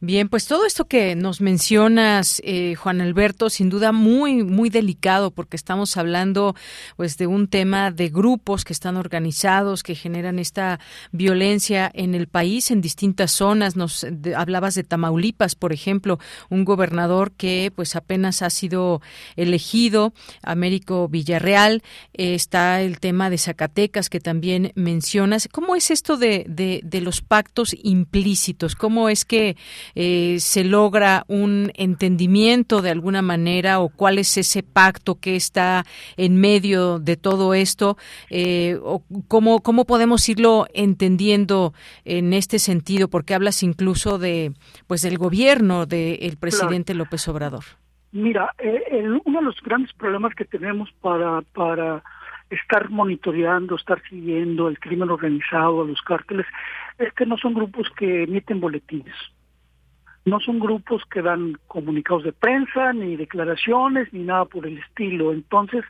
[0.00, 5.32] Bien, pues todo esto que nos mencionas, eh, Juan Alberto, sin duda muy, muy delicado,
[5.32, 6.54] porque estamos hablando,
[6.96, 10.78] pues, de un tema de grupos que están organizados, que generan esta
[11.10, 13.74] violencia en el país, en distintas zonas.
[13.74, 14.06] Nos
[14.36, 19.02] hablabas de Tamaulipas, por ejemplo, un gobernador que, pues, apenas ha sido
[19.34, 20.12] elegido,
[20.44, 21.82] Américo Villarreal.
[22.12, 25.48] está el tema de Zacatecas, que también mencionas.
[25.50, 28.76] ¿Cómo es esto de, de, de los pactos implícitos?
[28.76, 29.56] ¿Cómo es que
[29.94, 35.84] eh, se logra un entendimiento de alguna manera o cuál es ese pacto que está
[36.16, 37.96] en medio de todo esto
[38.30, 41.72] eh, o cómo, cómo podemos irlo entendiendo
[42.04, 44.52] en este sentido porque hablas incluso de
[44.86, 47.64] pues del gobierno del presidente López Obrador.
[48.12, 52.02] Mira, eh, uno de los grandes problemas que tenemos para para
[52.50, 56.46] estar monitoreando, estar siguiendo el crimen organizado, los cárteles,
[56.98, 59.14] es que no son grupos que emiten boletines
[60.28, 65.32] no son grupos que dan comunicados de prensa, ni declaraciones, ni nada por el estilo.
[65.32, 65.84] Entonces,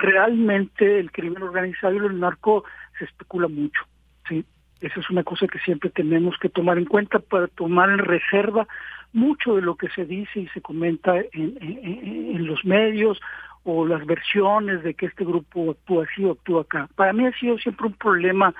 [0.00, 2.64] realmente el crimen organizado y el narco
[2.98, 3.82] se especula mucho,
[4.28, 4.44] ¿sí?
[4.80, 8.66] Esa es una cosa que siempre tenemos que tomar en cuenta para tomar en reserva
[9.12, 13.20] mucho de lo que se dice y se comenta en, en, los medios
[13.64, 16.88] o las versiones de que este grupo actúa así o actúa acá.
[16.94, 18.54] Para mí ha sido siempre un problema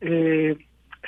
[0.00, 0.56] eh,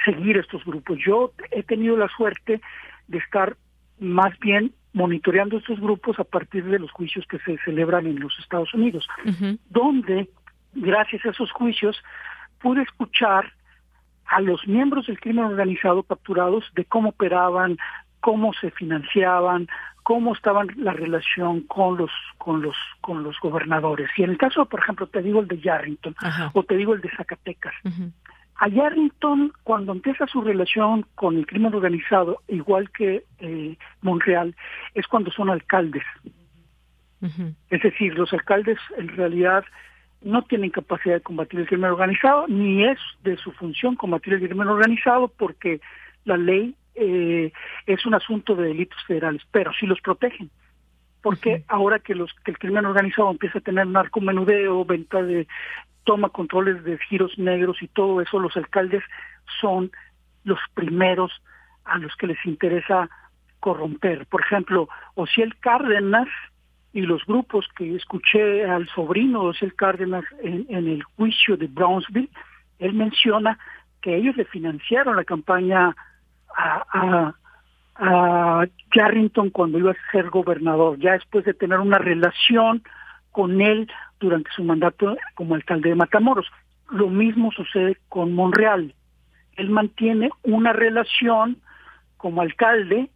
[0.04, 0.98] seguir estos grupos.
[1.04, 2.60] Yo he tenido la suerte
[3.08, 3.56] de estar
[4.02, 8.38] más bien monitoreando estos grupos a partir de los juicios que se celebran en los
[8.38, 9.06] Estados Unidos,
[9.70, 10.28] donde,
[10.74, 11.96] gracias a esos juicios,
[12.60, 13.52] pude escuchar
[14.26, 17.78] a los miembros del crimen organizado capturados de cómo operaban,
[18.20, 19.68] cómo se financiaban,
[20.02, 24.10] cómo estaba la relación con los con los con los gobernadores.
[24.16, 26.14] Y en el caso, por ejemplo, te digo el de Yarrington
[26.52, 27.74] o te digo el de Zacatecas.
[28.68, 34.54] Yarrington, cuando empieza su relación con el crimen organizado, igual que eh, Monreal,
[34.94, 36.04] es cuando son alcaldes.
[37.70, 39.64] Es decir, los alcaldes en realidad
[40.22, 44.48] no tienen capacidad de combatir el crimen organizado, ni es de su función combatir el
[44.48, 45.80] crimen organizado, porque
[46.24, 47.52] la ley eh,
[47.86, 50.50] es un asunto de delitos federales, pero sí los protegen.
[51.22, 55.46] Porque ahora que, los, que el crimen organizado empieza a tener narcomenudeo, venta de
[56.04, 59.02] toma controles de giros negros y todo eso, los alcaldes
[59.60, 59.90] son
[60.44, 61.32] los primeros
[61.84, 63.08] a los que les interesa
[63.60, 64.26] corromper.
[64.26, 66.28] Por ejemplo, Ociel Cárdenas
[66.92, 72.30] y los grupos que escuché al sobrino de Ociel Cárdenas en, el juicio de Brownsville,
[72.78, 73.58] él menciona
[74.00, 75.94] que ellos le financiaron la campaña
[76.56, 77.34] a, a,
[77.94, 82.82] a Carrington cuando iba a ser gobernador, ya después de tener una relación
[83.32, 83.90] con él
[84.20, 86.46] durante su mandato como alcalde de Matamoros.
[86.90, 88.94] Lo mismo sucede con Monreal.
[89.56, 91.58] Él mantiene una relación
[92.16, 93.10] como alcalde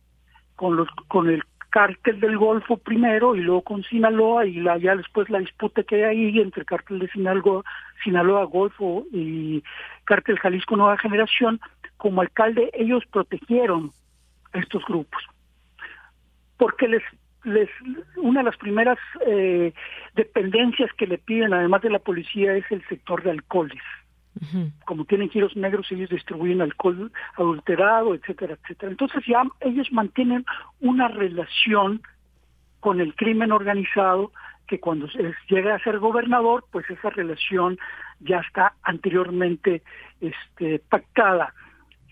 [0.56, 4.96] con los con el cártel del Golfo primero y luego con Sinaloa y la, ya
[4.96, 7.62] después la disputa que hay ahí entre el cártel de Sinaloa,
[8.02, 9.62] Sinaloa Golfo y
[10.04, 11.60] cártel Jalisco Nueva Generación,
[11.98, 13.92] como alcalde ellos protegieron
[14.54, 15.22] a estos grupos
[16.56, 17.02] porque les
[17.46, 17.70] les,
[18.16, 19.72] una de las primeras eh,
[20.14, 23.82] dependencias que le piden, además de la policía, es el sector de alcoholes.
[24.84, 28.92] Como tienen giros negros, ellos distribuyen alcohol adulterado, etcétera, etcétera.
[28.92, 30.44] Entonces ya ellos mantienen
[30.80, 32.02] una relación
[32.80, 34.32] con el crimen organizado
[34.66, 35.08] que cuando
[35.48, 37.78] llega a ser gobernador, pues esa relación
[38.20, 39.82] ya está anteriormente
[40.20, 41.54] este, pactada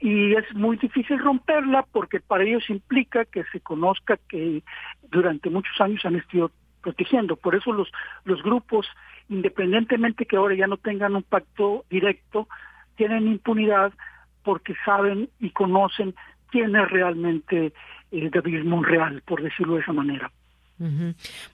[0.05, 4.63] y es muy difícil romperla porque para ellos implica que se conozca que
[5.11, 6.51] durante muchos años han estado
[6.83, 7.37] protegiendo.
[7.37, 7.91] Por eso los,
[8.25, 8.87] los grupos,
[9.31, 12.49] independientemente que ahora ya no tengan un pacto directo,
[12.97, 13.95] tienen impunidad
[14.43, 16.15] porque saben y conocen
[16.51, 17.73] quién es realmente
[18.11, 20.31] eh, David Monreal, por decirlo de esa manera.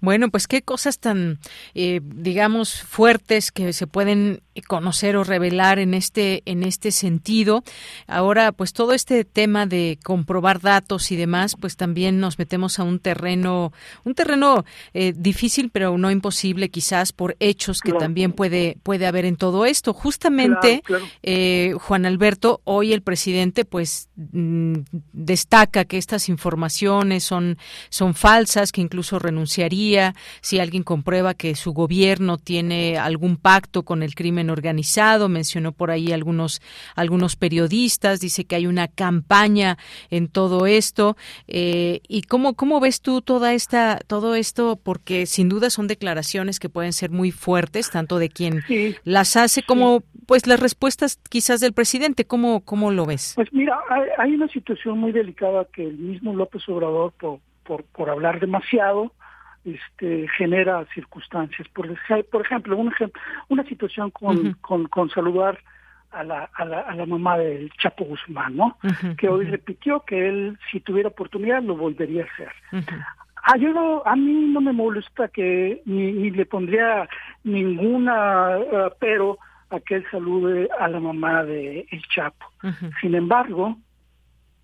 [0.01, 1.39] Bueno, pues qué cosas tan,
[1.75, 7.63] eh, digamos, fuertes que se pueden conocer o revelar en este en este sentido.
[8.07, 12.83] Ahora, pues todo este tema de comprobar datos y demás, pues también nos metemos a
[12.83, 13.73] un terreno,
[14.05, 14.65] un terreno
[14.95, 19.67] eh, difícil, pero no imposible, quizás por hechos que también puede puede haber en todo
[19.67, 19.93] esto.
[19.93, 20.83] Justamente,
[21.23, 24.77] eh, Juan Alberto, hoy el presidente, pues mm,
[25.13, 27.59] destaca que estas informaciones son
[27.91, 34.03] son falsas, que incluso renunciaría si alguien comprueba que su gobierno tiene algún pacto con
[34.03, 35.29] el crimen organizado.
[35.29, 36.61] Mencionó por ahí algunos,
[36.95, 39.79] algunos periodistas, dice que hay una campaña
[40.11, 41.17] en todo esto.
[41.49, 44.79] Eh, ¿Y cómo, cómo ves tú toda esta, todo esto?
[44.83, 48.63] Porque sin duda son declaraciones que pueden ser muy fuertes, tanto de quien
[49.05, 52.25] las hace como pues las respuestas quizás del presidente.
[52.25, 53.33] ¿Cómo, cómo lo ves?
[53.35, 57.41] Pues mira, hay, hay una situación muy delicada que el mismo López Obrador, por,
[57.71, 59.13] por, por hablar demasiado,
[59.65, 61.69] este, genera circunstancias.
[61.69, 61.87] Por,
[62.29, 62.93] por ejemplo, un
[63.49, 65.57] una situación con, con, con, saludar
[66.11, 68.77] a la, a, la, a la mamá del Chapo Guzmán, ¿no?
[69.17, 72.53] que hoy repitió que él, si tuviera oportunidad, lo volvería a hacer.
[73.45, 77.09] Ah, yo a mí no me molesta que ni, le pondría
[77.45, 79.39] ninguna eh, pero
[79.71, 82.47] a que él salude a la mamá de el Chapo.
[83.01, 83.77] Sin embargo,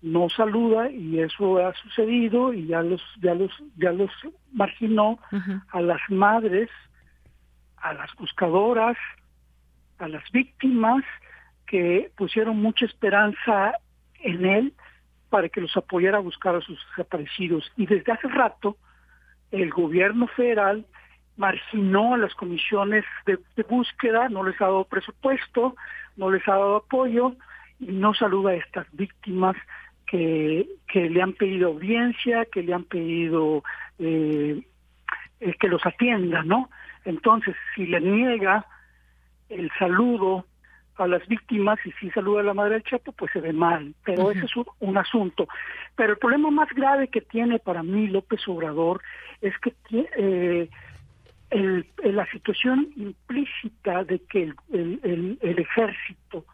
[0.01, 4.11] no saluda y eso ha sucedido y ya los ya los ya los
[4.53, 5.19] marginó
[5.69, 6.69] a las madres
[7.77, 8.97] a las buscadoras
[9.97, 11.03] a las víctimas
[11.65, 13.73] que pusieron mucha esperanza
[14.21, 14.73] en él
[15.29, 17.69] para que los apoyara a buscar a sus desaparecidos.
[17.75, 18.77] Y desde hace rato
[19.51, 20.85] el gobierno federal
[21.35, 25.75] marginó a las comisiones de, de búsqueda no les ha dado presupuesto
[26.15, 27.33] no les ha dado apoyo
[27.79, 29.55] y no saluda a estas víctimas
[30.07, 33.63] que, que le han pedido audiencia, que le han pedido
[33.99, 34.61] eh,
[35.39, 36.69] eh, que los atienda, ¿no?
[37.05, 38.65] Entonces, si le niega
[39.49, 40.45] el saludo
[40.95, 43.93] a las víctimas y si saluda a la madre del Chapo, pues se ve mal,
[44.03, 45.47] pero ese es un, asunto.
[45.95, 49.01] Pero el problema más grave que tiene para mí López Obrador
[49.41, 50.69] es que eh,
[51.51, 54.55] el, la situación implícita de que el,
[55.03, 56.45] el, el ejército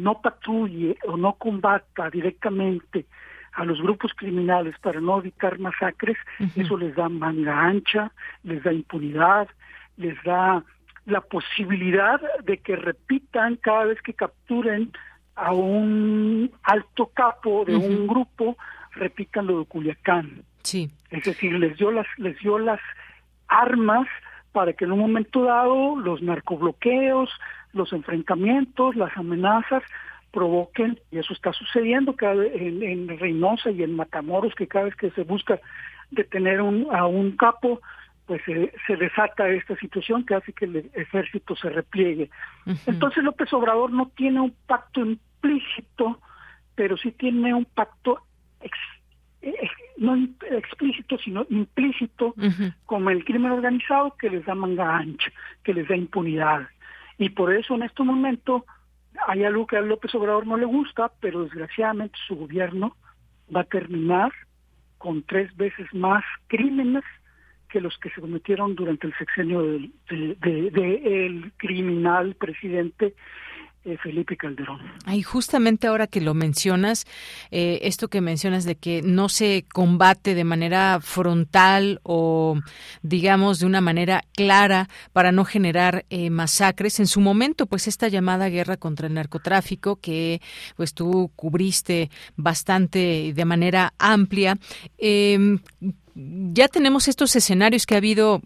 [0.00, 3.06] no patrulle o no combata directamente
[3.52, 6.16] a los grupos criminales para no evitar masacres,
[6.56, 8.12] eso les da manga ancha,
[8.44, 9.48] les da impunidad,
[9.96, 10.64] les da
[11.06, 14.92] la posibilidad de que repitan cada vez que capturen
[15.34, 18.56] a un alto capo de un grupo,
[18.92, 20.42] repitan lo de Culiacán.
[20.62, 20.90] Sí.
[21.10, 22.80] Es decir, les dio las les dio las
[23.48, 24.06] armas
[24.52, 27.30] para que en un momento dado los narcobloqueos,
[27.72, 29.82] los enfrentamientos, las amenazas
[30.32, 34.94] provoquen, y eso está sucediendo cada, en, en Reynosa y en Matamoros, que cada vez
[34.96, 35.60] que se busca
[36.10, 37.80] detener un, a un capo,
[38.26, 38.42] pues
[38.86, 42.30] se desata esta situación que hace que el ejército se repliegue.
[42.86, 46.20] Entonces López Obrador no tiene un pacto implícito,
[46.76, 48.20] pero sí tiene un pacto
[49.42, 50.16] eh, no
[50.50, 52.34] explícito, sino implícito,
[52.86, 55.30] como el crimen organizado que les da manga ancha,
[55.64, 56.68] que les da impunidad.
[57.20, 58.64] Y por eso en este momento
[59.28, 62.96] hay algo que López Obrador no le gusta, pero desgraciadamente su gobierno
[63.54, 64.32] va a terminar
[64.96, 67.04] con tres veces más crímenes
[67.68, 73.14] que los que se cometieron durante el sexenio del de, criminal presidente
[74.02, 74.78] Felipe Calderón.
[75.06, 77.06] Y justamente ahora que lo mencionas,
[77.50, 82.58] eh, esto que mencionas de que no se combate de manera frontal o,
[83.02, 87.00] digamos, de una manera clara para no generar eh, masacres.
[87.00, 90.42] En su momento, pues esta llamada guerra contra el narcotráfico que
[90.76, 94.58] pues tú cubriste bastante de manera amplia.
[94.98, 95.58] Em,
[96.14, 98.42] ya tenemos estos escenarios que ha habido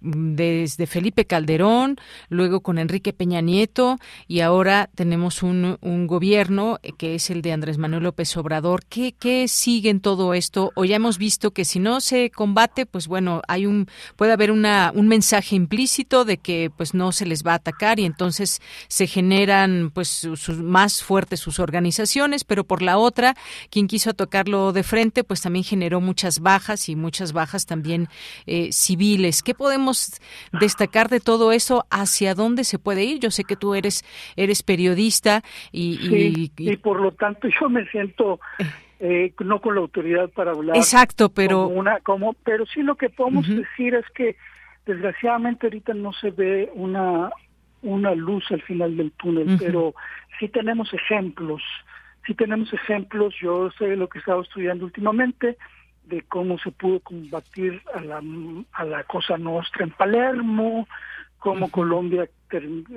[0.00, 1.96] desde Felipe Calderón,
[2.28, 7.78] luego con Enrique Peña Nieto y ahora tenemos un, gobierno que es el de Andrés
[7.78, 8.84] Manuel López Obrador.
[8.88, 10.70] ¿Qué, ¿Qué sigue en todo esto?
[10.74, 14.50] O ya hemos visto que si no se combate, pues bueno, hay un puede haber
[14.50, 18.60] una, un mensaje implícito de que pues no se les va a atacar y entonces
[18.88, 23.36] se generan pues sus, más fuertes sus organizaciones, pero por la otra,
[23.70, 28.08] quien quiso tocarlo de frente, pues también generó muchas bajas y muchas bajas también
[28.46, 29.42] eh, civiles.
[29.42, 29.87] ¿Qué podemos
[30.60, 31.84] destacar de todo eso?
[31.90, 33.20] ¿Hacia dónde se puede ir?
[33.20, 34.04] Yo sé que tú eres,
[34.36, 38.40] eres periodista y, y, por lo tanto yo me siento...
[39.00, 40.76] Eh, no con la autoridad para hablar.
[40.76, 44.34] Exacto, pero una como pero sí lo que podemos decir es que
[44.86, 47.30] desgraciadamente ahorita no se ve una
[47.82, 49.94] una luz al final del túnel, pero
[50.38, 51.62] sí tenemos ejemplos,
[52.26, 53.34] sí tenemos ejemplos.
[53.40, 55.56] Yo sé lo que he estado estudiando últimamente
[56.08, 58.22] de cómo se pudo combatir a la,
[58.72, 60.88] a la Cosa Nostra en Palermo,
[61.38, 62.28] cómo Colombia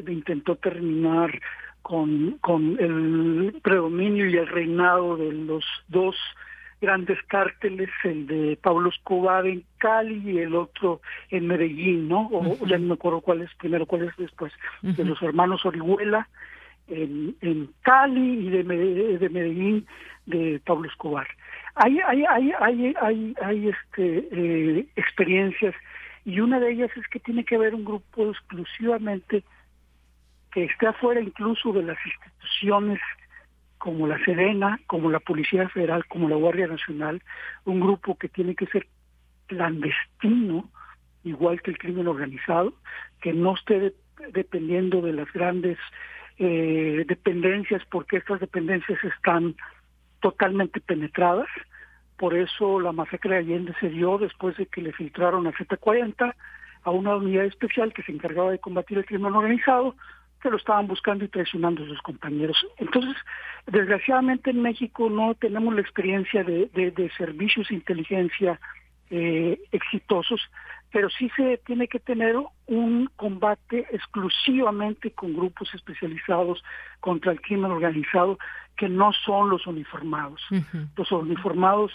[0.08, 1.40] intentó terminar
[1.82, 6.16] con, con el predominio y el reinado de los dos
[6.80, 12.28] grandes cárteles, el de Pablo Escobar en Cali y el otro en Medellín, ¿no?
[12.32, 14.52] O ya no me acuerdo cuál es primero, cuál es después,
[14.82, 16.28] de los hermanos Orihuela
[16.88, 19.86] en, en Cali y de, de Medellín
[20.26, 21.28] de Pablo Escobar.
[21.76, 25.74] Hay, hay, hay, hay, hay, hay este, eh, experiencias
[26.26, 29.44] y una de ellas es que tiene que haber un grupo exclusivamente
[30.52, 33.00] que esté afuera incluso de las instituciones
[33.78, 37.24] como la Serena, como la Policía Federal, como la Guardia Nacional,
[37.66, 38.86] un grupo que tiene que ser
[39.48, 40.70] clandestino,
[41.24, 42.74] igual que el crimen organizado,
[43.22, 43.94] que no esté
[44.34, 45.80] dependiendo de las grandes
[46.38, 49.56] eh, dependencias, porque estas dependencias están
[50.22, 51.48] totalmente penetradas.
[52.18, 56.34] Por eso la masacre de Allende se dio después de que le filtraron a Z40
[56.84, 59.96] a una unidad especial que se encargaba de combatir el crimen organizado,
[60.42, 62.58] que lo estaban buscando y traicionando a sus compañeros.
[62.78, 63.16] Entonces,
[63.68, 68.60] desgraciadamente en México no tenemos la experiencia de, de, servicios de inteligencia
[69.10, 70.42] eh, exitosos,
[70.92, 72.36] pero sí se tiene que tener
[72.68, 76.64] un combate exclusivamente con grupos especializados
[77.00, 78.38] contra el crimen organizado
[78.78, 80.42] que no son los uniformados.
[80.96, 81.92] Los uniformados,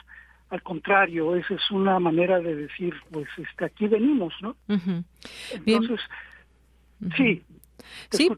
[0.50, 4.56] al contrario, esa es una manera de decir, pues este, aquí venimos, ¿no?
[4.68, 6.00] Entonces,
[7.16, 7.42] sí,
[8.10, 8.30] sí,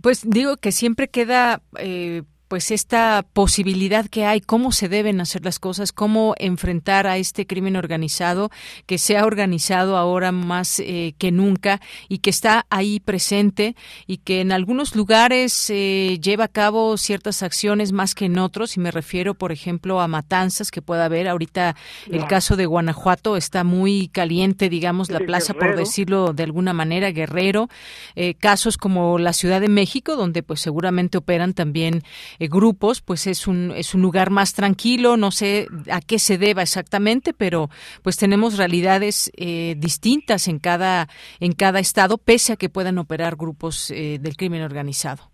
[0.00, 2.22] Pues digo que siempre queda eh,
[2.54, 7.48] pues esta posibilidad que hay, cómo se deben hacer las cosas, cómo enfrentar a este
[7.48, 8.48] crimen organizado
[8.86, 13.74] que se ha organizado ahora más eh, que nunca y que está ahí presente
[14.06, 18.76] y que en algunos lugares eh, lleva a cabo ciertas acciones más que en otros.
[18.76, 21.26] Y me refiero por ejemplo a matanzas que pueda haber.
[21.26, 21.74] Ahorita
[22.08, 27.10] el caso de Guanajuato está muy caliente digamos la plaza por decirlo de alguna manera
[27.10, 27.68] Guerrero.
[28.14, 32.04] Eh, casos como la Ciudad de México donde pues seguramente operan también
[32.48, 36.62] grupos, pues es un, es un lugar más tranquilo, no sé a qué se deba
[36.62, 37.68] exactamente, pero
[38.02, 41.08] pues tenemos realidades eh, distintas en cada,
[41.40, 45.30] en cada estado, pese a que puedan operar grupos eh, del crimen organizado.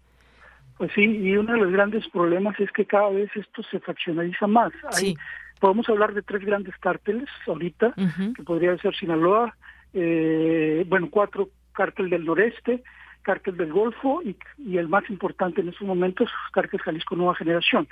[0.78, 4.46] Pues sí, y uno de los grandes problemas es que cada vez esto se fraccionaliza
[4.46, 4.72] más.
[4.90, 5.16] sí.
[5.60, 7.92] Podemos hablar de tres grandes cárteles ahorita,
[8.34, 9.54] que podría ser Sinaloa,
[9.92, 12.82] bueno, cuatro cártel del noreste,
[13.30, 17.86] Cártel del Golfo y, el más importante en estos momentos, Cártel Jalisco Nueva Generación.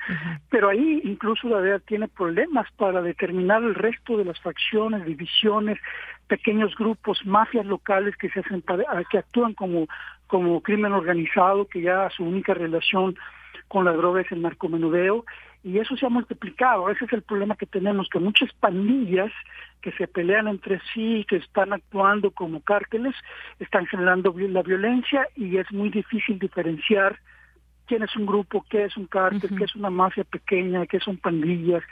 [0.51, 5.79] Pero ahí incluso la DEA tiene problemas para determinar el resto de las facciones, divisiones,
[6.27, 8.65] pequeños grupos, mafias locales que se hacen
[9.11, 9.87] que actúan como
[10.27, 13.17] como crimen organizado, que ya su única relación
[13.69, 15.25] con la droga es el narcomenudeo
[15.63, 16.89] y eso se ha multiplicado.
[16.89, 19.33] Ese es el problema que tenemos, que muchas pandillas
[19.81, 23.15] que se pelean entre sí, que están actuando como cárteles,
[23.59, 27.19] están generando la violencia y es muy difícil diferenciar
[27.87, 31.17] quién es un grupo, qué es un cártel, qué es una mafia pequeña, qué son
[31.17, 31.83] pandillas,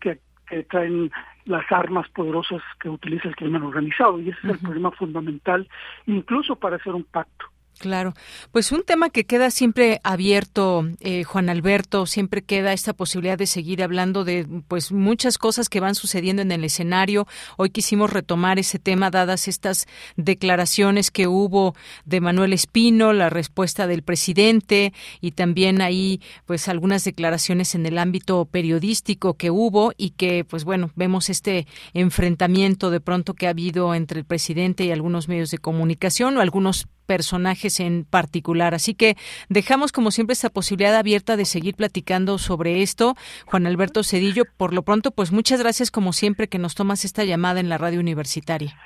[0.00, 0.20] que,
[0.68, 1.10] traen
[1.44, 4.20] las armas poderosas que utiliza el crimen organizado.
[4.20, 5.68] Y ese es el problema fundamental,
[6.06, 7.46] incluso para hacer un pacto.
[7.78, 8.14] Claro,
[8.52, 13.46] pues un tema que queda siempre abierto, eh, Juan Alberto, siempre queda esta posibilidad de
[13.46, 17.26] seguir hablando de pues muchas cosas que van sucediendo en el escenario.
[17.58, 21.74] Hoy quisimos retomar ese tema dadas estas declaraciones que hubo
[22.06, 27.98] de Manuel Espino, la respuesta del presidente y también ahí pues algunas declaraciones en el
[27.98, 33.50] ámbito periodístico que hubo y que pues bueno, vemos este enfrentamiento de pronto que ha
[33.50, 38.74] habido entre el presidente y algunos medios de comunicación o algunos personajes en particular.
[38.74, 39.16] Así que
[39.48, 43.14] dejamos como siempre esta posibilidad abierta de seguir platicando sobre esto.
[43.46, 47.24] Juan Alberto Cedillo, por lo pronto, pues muchas gracias como siempre que nos tomas esta
[47.24, 48.76] llamada en la radio universitaria.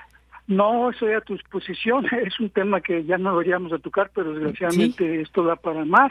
[0.46, 2.06] No, estoy a tu disposición.
[2.26, 6.10] Es un tema que ya no deberíamos de tocar, pero desgraciadamente esto da para más.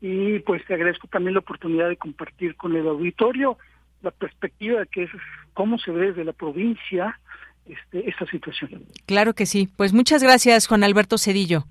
[0.00, 3.58] Y pues te agradezco también la oportunidad de compartir con el auditorio
[4.02, 5.10] la perspectiva de que es
[5.54, 7.18] cómo se ve desde la provincia
[7.68, 8.84] este, esta situación.
[9.06, 9.68] Claro que sí.
[9.76, 11.64] Pues muchas gracias, Juan Alberto Cedillo.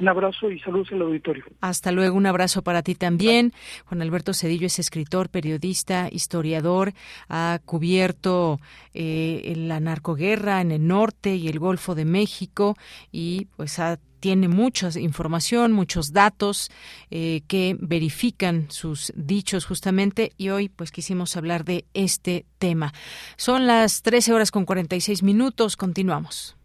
[0.00, 1.44] Un abrazo y saludos al auditorio.
[1.60, 3.52] Hasta luego, un abrazo para ti también.
[3.84, 6.92] Juan Alberto Cedillo es escritor, periodista, historiador,
[7.28, 8.58] ha cubierto
[8.94, 12.76] eh, la narcoguerra en el norte y el Golfo de México
[13.12, 16.70] y pues ha tiene mucha información, muchos datos
[17.10, 22.94] eh, que verifican sus dichos justamente y hoy pues quisimos hablar de este tema.
[23.36, 26.56] Son las 13 horas con 46 minutos, continuamos.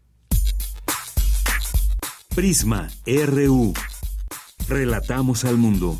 [2.35, 3.73] Prisma RU.
[4.69, 5.99] Relatamos al mundo.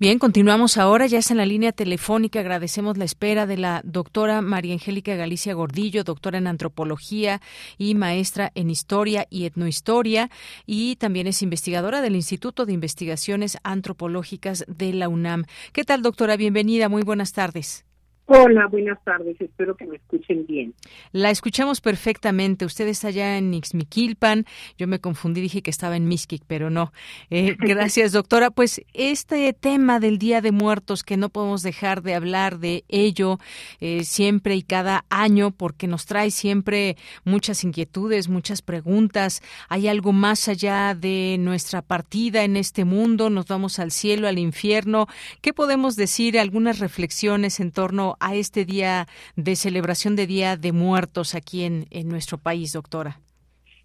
[0.00, 4.40] Bien, continuamos ahora, ya es en la línea telefónica, agradecemos la espera de la doctora
[4.40, 7.42] María Angélica Galicia Gordillo, doctora en antropología
[7.76, 10.30] y maestra en historia y etnohistoria,
[10.64, 15.44] y también es investigadora del Instituto de Investigaciones Antropológicas de la UNAM.
[15.74, 16.38] ¿Qué tal, doctora?
[16.38, 17.84] Bienvenida, muy buenas tardes.
[18.32, 19.40] Hola, buenas tardes.
[19.40, 20.72] Espero que me escuchen bien.
[21.10, 22.64] La escuchamos perfectamente.
[22.64, 24.44] Usted está allá en Ixmiquilpan.
[24.78, 26.92] Yo me confundí, dije que estaba en Mixquic, pero no.
[27.30, 28.52] Eh, gracias, doctora.
[28.52, 33.40] Pues este tema del Día de Muertos, que no podemos dejar de hablar de ello
[33.80, 39.42] eh, siempre y cada año, porque nos trae siempre muchas inquietudes, muchas preguntas.
[39.68, 43.28] ¿Hay algo más allá de nuestra partida en este mundo?
[43.28, 45.08] ¿Nos vamos al cielo, al infierno?
[45.40, 46.38] ¿Qué podemos decir?
[46.38, 49.06] Algunas reflexiones en torno a este día
[49.36, 53.20] de celebración de Día de Muertos aquí en, en nuestro país, doctora?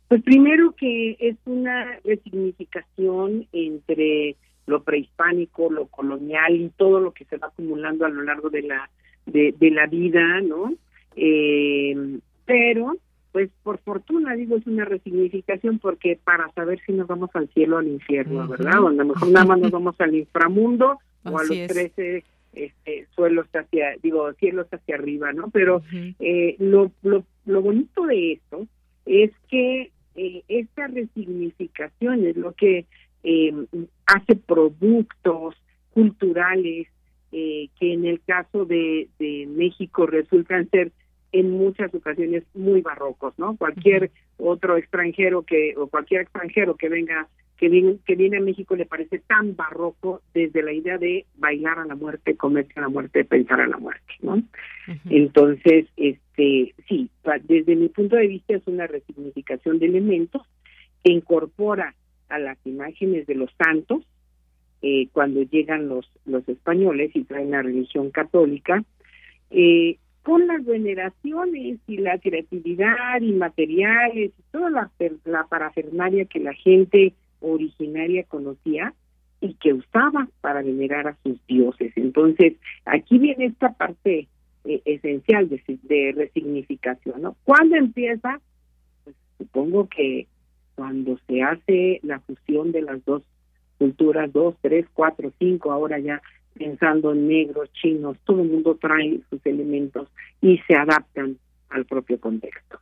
[0.08, 4.36] Pues primero que es una resignificación entre
[4.68, 8.64] lo prehispánico, lo colonial y todo lo que se va acumulando a lo largo de
[8.64, 8.90] la
[9.26, 10.74] de, la vida, ¿no?
[11.16, 12.96] Eh, pero,
[13.32, 17.78] pues por fortuna digo es una resignificación porque para saber si nos vamos al cielo
[17.78, 18.84] o al infierno, ¿verdad?
[18.84, 22.24] O a lo mejor nada más nos vamos al inframundo o a los trece
[22.56, 25.49] este, suelos hacia, digo, cielos hacia arriba, ¿no?
[25.49, 25.84] Pero
[26.20, 28.68] eh, lo, lo, lo bonito de esto
[29.06, 32.86] es que eh, esta resignificación es lo que
[33.24, 33.53] eh,
[34.06, 35.56] hace productos
[35.91, 36.88] culturales
[37.32, 40.91] eh, que en el caso de, de México resultan ser
[41.32, 43.58] en muchas ocasiones muy barrocos, ¿no?
[43.58, 47.28] Cualquier otro extranjero que o cualquier extranjero que venga
[47.58, 51.80] que viene, que viene a México le parece tan barroco desde la idea de bailar
[51.80, 54.41] a la muerte, comerse a la muerte, pensar a la muerte, ¿no?
[55.10, 57.10] Entonces, este, sí,
[57.43, 60.41] desde mi punto de vista es una resignificación de elementos
[61.03, 61.95] que incorpora
[62.30, 64.03] a las imágenes de los santos
[64.82, 68.84] eh, cuando llegan los los españoles y traen la religión católica
[69.51, 74.91] eh, con las veneraciones y la creatividad y materiales y toda la,
[75.24, 77.14] la parafernalia que la gente
[77.54, 78.93] originaria conocía
[79.41, 81.93] y que usaba para venerar a sus dioses.
[81.96, 82.54] Entonces,
[82.86, 84.28] aquí viene esta parte
[84.64, 87.36] eh, esencial de, de, resignificación, ¿no?
[87.43, 88.39] ¿Cuándo empieza?
[89.04, 90.28] Pues supongo que
[90.76, 93.24] cuando se hace la fusión de las dos
[93.78, 96.22] culturas, dos, tres, cuatro, cinco, ahora ya
[96.54, 100.08] pensando en negros, chinos, todo el mundo trae sus elementos
[100.41, 101.38] y se adaptan
[101.70, 102.80] al propio contexto.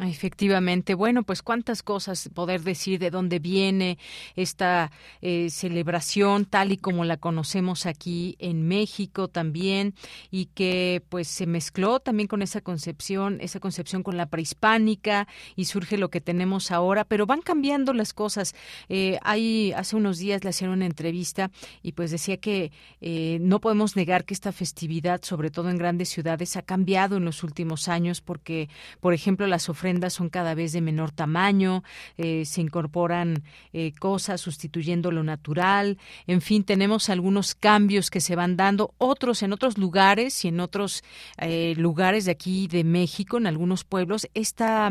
[0.00, 3.96] Efectivamente, bueno, pues cuántas cosas poder decir de dónde viene
[4.34, 4.90] esta
[5.22, 9.94] eh, celebración tal y como la conocemos aquí en México también
[10.30, 15.64] y que pues se mezcló también con esa concepción, esa concepción con la prehispánica y
[15.64, 18.54] surge lo que tenemos ahora, pero van cambiando las cosas.
[18.90, 21.50] Eh, hay hace unos días le hicieron una entrevista
[21.82, 22.70] y pues decía que
[23.00, 27.24] eh, no podemos negar que esta festividad, sobre todo en grandes ciudades, ha cambiado en
[27.24, 28.68] los últimos años porque,
[29.00, 31.84] por ejemplo, las ofrendas son cada vez de menor tamaño,
[32.16, 38.34] eh, se incorporan eh, cosas sustituyendo lo natural, en fin, tenemos algunos cambios que se
[38.34, 41.04] van dando, otros en otros lugares y en otros
[41.38, 44.90] eh, lugares de aquí de México, en algunos pueblos, esta,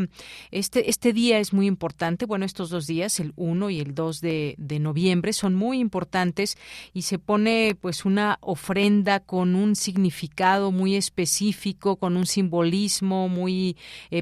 [0.50, 4.20] este, este día es muy importante, bueno, estos dos días, el 1 y el 2
[4.22, 6.56] de, de noviembre, son muy importantes
[6.94, 13.76] y se pone pues una ofrenda con un significado muy específico, con un simbolismo muy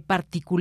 [0.07, 0.53] particular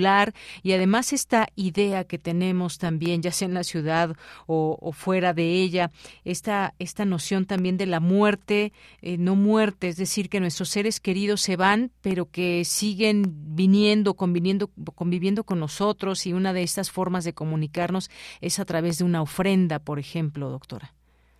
[0.63, 4.15] y además esta idea que tenemos también, ya sea en la ciudad
[4.47, 5.91] o, fuera de ella,
[6.23, 8.71] esta, esta noción también de la muerte,
[9.01, 13.23] eh, no muerte, es decir, que nuestros seres queridos se van, pero que siguen
[13.55, 18.09] viniendo, conviviendo, conviviendo con nosotros y una de estas formas de comunicarnos
[18.41, 20.93] es a través de una ofrenda, por ejemplo, doctora.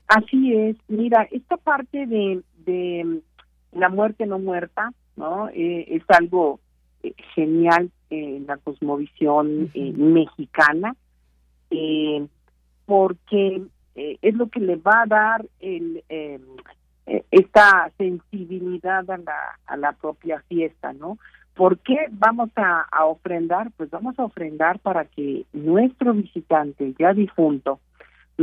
[0.08, 0.78] Así es.
[0.88, 3.22] Mira, esta parte de, de
[3.72, 5.50] la muerte no muerta, ¿no?
[5.50, 6.60] Eh, es algo
[7.04, 10.96] eh, genial en la cosmovisión eh, mexicana,
[11.70, 12.26] eh,
[12.86, 13.62] porque
[13.96, 16.04] es lo que le va a dar el,
[17.30, 21.20] esta sensibilidad a la, a la propia fiesta, ¿no?
[21.56, 23.70] ¿Por qué vamos a, a ofrendar?
[23.78, 27.80] Pues vamos a ofrendar para que nuestro visitante ya difunto,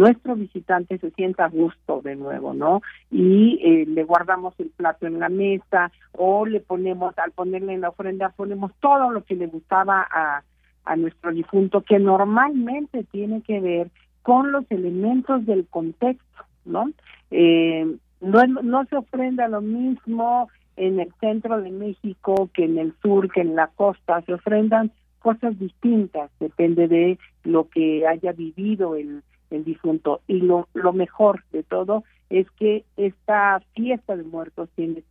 [0.01, 2.81] nuestro visitante se sienta a gusto de nuevo, ¿no?
[3.11, 7.83] Y eh, le guardamos el plato en la mesa o le ponemos, al ponerle en
[7.83, 10.43] la ofrenda, ponemos todo lo que le gustaba a,
[10.87, 13.91] a nuestro difunto, que normalmente tiene que ver
[14.23, 16.91] con los elementos del contexto, ¿no?
[17.31, 17.87] Eh,
[18.23, 23.31] no, no se ofrenda lo mismo en el centro de México que en el sur,
[23.31, 29.23] que en la costa, se ofrendan cosas distintas, depende de lo que haya vivido el
[29.51, 30.21] el difunto.
[30.27, 35.03] Y lo, lo mejor de todo es que esta fiesta de muertos tiene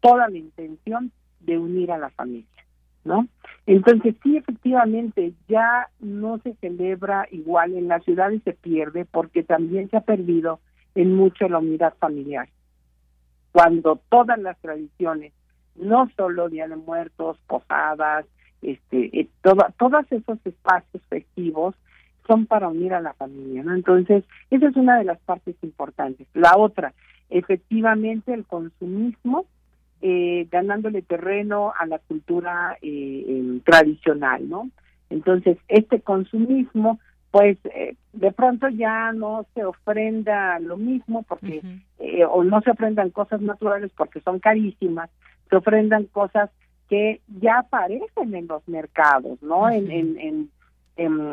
[0.00, 1.10] toda la intención
[1.40, 2.64] de unir a la familia,
[3.04, 3.26] ¿no?
[3.66, 9.88] Entonces sí, efectivamente, ya no se celebra igual en las ciudades se pierde porque también
[9.90, 10.60] se ha perdido
[10.94, 12.48] en mucho la unidad familiar.
[13.52, 15.32] Cuando todas las tradiciones,
[15.74, 18.26] no solo Día de Muertos, posadas,
[18.62, 21.74] este, eh, toda, todos esos espacios festivos
[22.28, 23.74] son para unir a la familia, ¿no?
[23.74, 26.28] Entonces, esa es una de las partes importantes.
[26.34, 26.92] La otra,
[27.30, 29.46] efectivamente, el consumismo
[30.00, 34.70] eh, ganándole terreno a la cultura eh, tradicional, ¿no?
[35.10, 37.00] Entonces, este consumismo,
[37.32, 41.62] pues eh, de pronto ya no se ofrenda lo mismo porque,
[42.30, 45.10] o no se ofrendan cosas naturales porque son carísimas,
[45.50, 46.50] se ofrendan cosas
[46.88, 49.68] que ya aparecen en los mercados, ¿no?
[49.68, 50.50] en, en, en,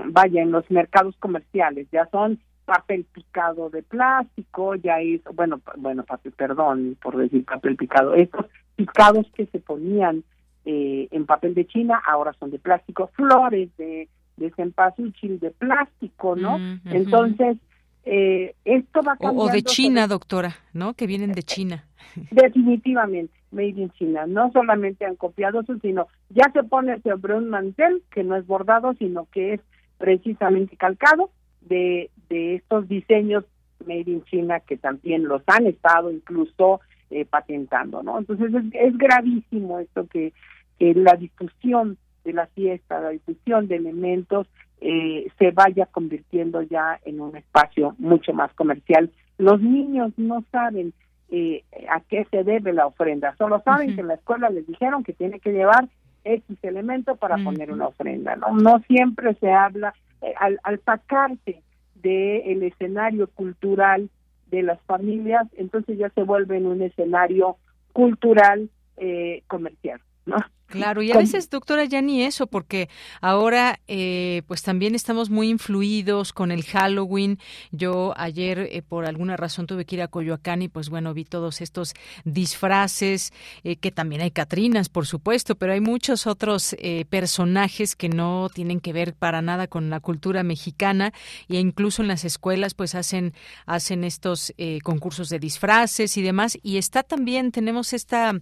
[0.08, 6.04] vaya, en los mercados comerciales, ya son papel picado de plástico, ya es, bueno, bueno,
[6.04, 8.46] papel, perdón por decir papel picado, estos
[8.76, 10.24] picados que se ponían
[10.66, 16.36] eh, en papel de China ahora son de plástico, flores de, de cempasúchil de plástico,
[16.36, 16.58] ¿no?
[16.58, 17.58] Mm, Entonces,
[18.04, 19.44] eh, esto va cambiando.
[19.44, 20.94] O, de China, doctora, ¿no?
[20.96, 21.86] Que vienen de China.
[22.32, 24.26] Definitivamente, made in China.
[24.28, 28.46] No solamente han copiado eso, sino ya se pone sobre un mantel que no es
[28.46, 29.62] bordado, sino que es
[29.98, 31.30] precisamente calcado
[31.62, 33.46] de, de estos diseños
[33.86, 38.18] made in China que también los han estado incluso eh, patentando, ¿no?
[38.18, 40.34] Entonces es, gravísimo esto que,
[40.80, 44.48] que, la difusión de la fiesta, la difusión de elementos
[44.82, 49.12] eh, se vaya convirtiendo ya en un espacio mucho más comercial.
[49.38, 50.94] Los niños no saben
[51.30, 55.04] eh, a qué se debe la ofrenda, solo saben que en la escuela les dijeron
[55.04, 55.88] que tiene que llevar
[56.24, 58.54] X elemento para poner una ofrenda, ¿no?
[58.54, 61.62] No siempre se habla, eh, al, al sacarse
[61.96, 64.10] del escenario cultural
[64.48, 67.58] de las familias, entonces ya se vuelve en un escenario
[67.94, 70.38] cultural eh, comercial, ¿no?
[70.68, 72.90] Claro, y a veces, doctora, ya ni eso, porque
[73.22, 77.40] ahora eh, pues también estamos muy influidos con el Halloween.
[77.72, 81.24] Yo ayer eh, por alguna razón tuve que ir a Coyoacán y pues bueno, vi
[81.24, 81.94] todos estos
[82.24, 83.32] disfraces,
[83.64, 86.76] eh, que también hay Catrinas, por supuesto, pero hay muchos otros
[87.10, 91.14] personajes que no tienen que ver para nada con la cultura mexicana
[91.48, 93.34] e incluso en las escuelas pues hacen,
[93.66, 94.54] hacen estos
[94.84, 96.58] concursos de disfraces y demás.
[96.64, 98.34] Y está también, tenemos esta,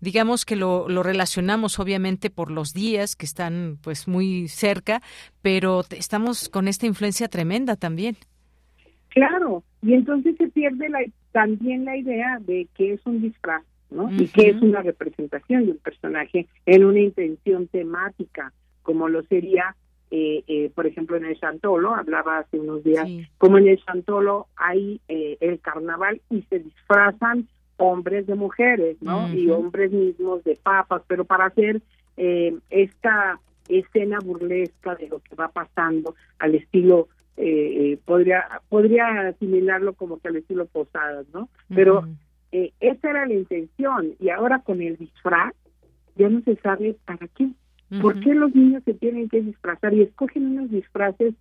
[0.00, 5.02] digamos que lo, lo relacionamos obviamente por los días que están pues muy cerca,
[5.42, 8.16] pero estamos con esta influencia tremenda también.
[9.08, 11.00] Claro, y entonces se pierde la,
[11.32, 14.10] también la idea de que es un disfraz, ¿no?
[14.10, 18.52] Y que es una representación de un personaje en una intención temática,
[18.82, 19.76] como lo sería,
[20.10, 23.08] eh, eh, por ejemplo, en el Chantolo, hablaba hace unos días,
[23.38, 27.48] como en el Chantolo hay eh, el carnaval y se disfrazan
[27.82, 29.32] hombres de mujeres, ¿no?
[29.32, 31.82] Y hombres mismos de papas, pero para hacer
[32.16, 39.28] eh, esta escena burlesca de lo que va pasando al estilo eh, eh, podría podría
[39.28, 41.48] asimilarlo como que al estilo Posadas, ¿no?
[41.74, 42.06] Pero
[42.52, 45.54] esa era la intención y ahora con el disfraz
[46.16, 47.48] ya no se sabe para qué.
[48.00, 51.34] ¿Por qué los niños se tienen que disfrazar y escogen unos disfraces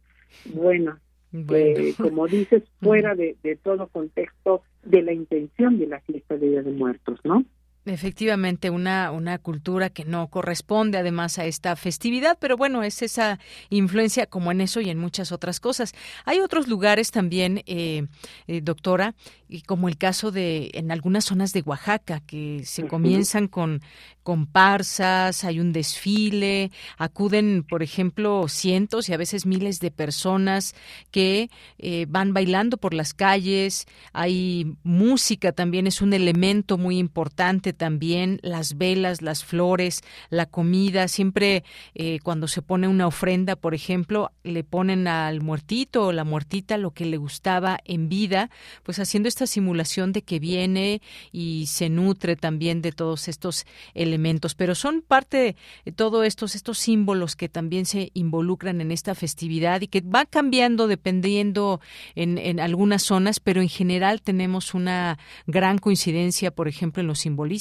[1.32, 1.96] buenos?
[1.96, 6.64] como dices, fuera de, de todo contexto de la intención de la fiesta de Día
[6.64, 7.46] de Muertos, ¿no?
[7.84, 13.40] Efectivamente, una, una cultura que no corresponde además a esta festividad, pero bueno, es esa
[13.72, 15.94] influencia como en eso y en muchas otras cosas.
[16.26, 18.06] Hay otros lugares también, eh,
[18.46, 19.16] eh, doctora,
[19.50, 23.82] y como el caso de en algunas zonas de Oaxaca, que se comienzan con
[24.24, 30.76] comparsas, hay un desfile, acuden, por ejemplo, cientos y a veces miles de personas
[31.10, 37.71] que eh, van bailando por las calles, hay música también, es un elemento muy importante
[37.74, 41.64] también, las velas, las flores, la comida, siempre
[41.96, 46.78] eh, cuando se pone una ofrenda, por ejemplo, le ponen al muertito o la muertita
[46.78, 48.50] lo que le gustaba en vida,
[48.84, 51.02] pues haciendo esta simulación de que viene
[51.32, 55.56] y se nutre también de todos estos elementos, pero son parte
[55.86, 60.26] de todos estos, estos símbolos que también se involucran en esta festividad y que va
[60.26, 61.82] cambiando dependiendo
[62.16, 67.20] en, en algunas zonas, pero en general tenemos una gran coincidencia, por ejemplo, en los
[67.20, 67.61] simbolismos.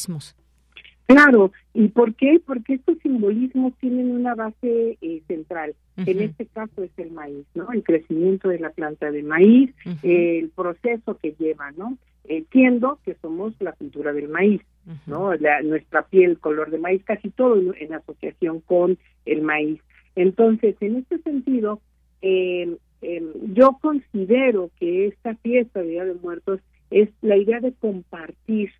[1.10, 2.40] Claro, ¿y por qué?
[2.44, 5.74] Porque estos simbolismos tienen una base eh, central.
[5.96, 7.72] En este caso es el maíz, ¿no?
[7.72, 11.98] El crecimiento de la planta de maíz, el proceso que lleva, ¿no?
[12.24, 14.62] Entiendo que somos la cultura del maíz,
[15.06, 15.32] ¿no?
[15.64, 18.96] nuestra piel, color de maíz, casi todo en, asociación con
[19.26, 19.80] el maíz.
[20.14, 21.80] Entonces, en este sentido,
[22.22, 27.72] eh, em, yo considero que esta fiesta de Día de Muertos es la idea de
[27.72, 28.70] compartir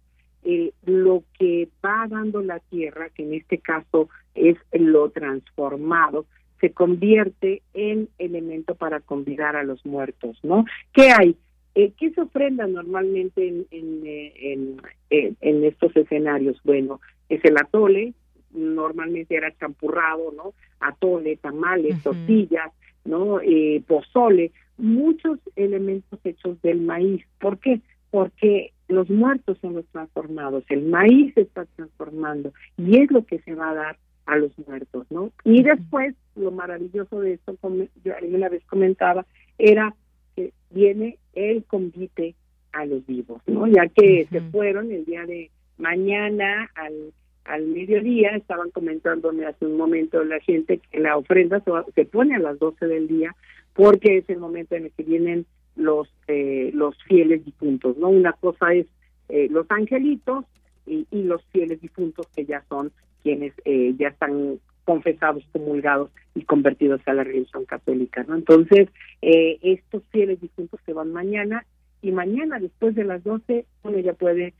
[0.44, 6.26] eh, lo que va dando la tierra, que en este caso es lo transformado,
[6.60, 10.64] se convierte en elemento para convidar a los muertos, ¿no?
[10.92, 11.36] ¿Qué hay?
[11.74, 14.80] Eh, ¿Qué se ofrenda normalmente en, en,
[15.10, 16.60] eh, en, estos escenarios?
[16.64, 18.12] Bueno, es el atole,
[18.50, 20.52] normalmente era champurrado, ¿no?
[20.80, 22.72] Atole, tamales, tortillas,
[23.04, 23.40] ¿no?
[23.40, 27.24] Eh, pozole, muchos elementos hechos del maíz.
[27.38, 27.80] ¿Por qué?
[28.10, 33.38] Porque los muertos son los transformados, el maíz se está transformando y es lo que
[33.40, 35.32] se va a dar a los muertos, ¿no?
[35.44, 39.26] Y después, lo maravilloso de esto, como yo alguna vez comentaba,
[39.58, 39.94] era
[40.36, 42.34] que viene el convite
[42.72, 43.66] a los vivos, ¿no?
[43.66, 47.12] Ya que se fueron el día de mañana al,
[47.44, 52.36] al mediodía, estaban comentándome hace un momento la gente que la ofrenda se, se pone
[52.36, 53.34] a las 12 del día
[53.74, 55.46] porque es el momento en el que vienen
[55.80, 58.08] los eh, los fieles difuntos, ¿no?
[58.08, 58.86] Una cosa es
[59.28, 60.44] eh, los angelitos
[60.86, 62.90] y, los fieles difuntos que ya son
[63.22, 68.34] quienes eh, ya están confesados, comulgados y convertidos a la religión católica, ¿no?
[68.34, 68.88] Entonces,
[69.20, 71.64] estos fieles difuntos se van mañana
[72.02, 74.54] y mañana después de las 12 uno ya puede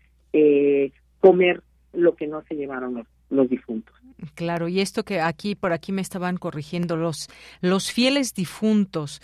[1.20, 1.62] comer
[1.92, 3.94] lo que no se llevaron los los difuntos.
[4.34, 7.28] Claro, y esto que aquí por aquí me estaban corrigiendo los
[7.60, 9.22] los fieles difuntos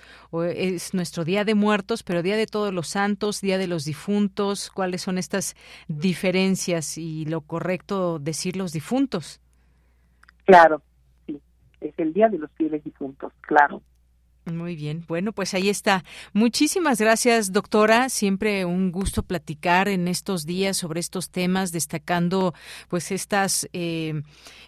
[0.55, 4.71] es nuestro día de muertos, pero día de todos los santos, día de los difuntos,
[4.71, 5.55] ¿cuáles son estas
[5.89, 9.41] diferencias y lo correcto decir los difuntos?
[10.45, 10.83] Claro,
[11.27, 11.41] sí,
[11.81, 13.83] es el día de los fieles difuntos, claro.
[14.53, 16.05] Muy bien, bueno, pues ahí está.
[16.33, 18.09] Muchísimas gracias, doctora.
[18.09, 22.55] Siempre un gusto platicar en estos días sobre estos temas, destacando
[22.87, 24.23] pues estas eh,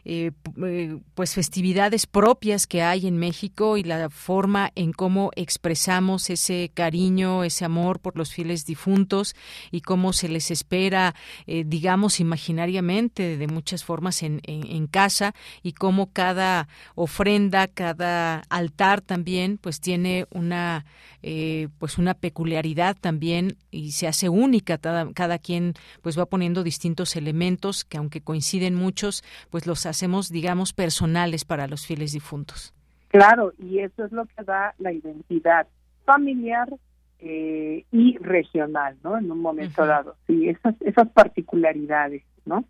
[0.04, 0.32] eh,
[0.64, 6.72] eh, pues festividades propias que hay en México y la forma en cómo expresamos ese
[6.74, 9.36] cariño, ese amor por los fieles difuntos
[9.70, 11.14] y cómo se les espera,
[11.46, 16.66] digamos, imaginariamente de muchas formas en, en casa y cómo cada
[16.96, 20.84] ofrenda, cada altar también, pues tiene una
[21.22, 26.62] eh, pues una peculiaridad también y se hace única cada, cada quien pues va poniendo
[26.62, 32.74] distintos elementos que aunque coinciden muchos pues los hacemos digamos personales para los fieles difuntos.
[33.08, 35.66] Claro y eso es lo que da la identidad
[36.04, 36.68] familiar
[37.20, 40.16] eh, y regional no en un momento dado.
[40.26, 42.64] Sí esas esas particularidades no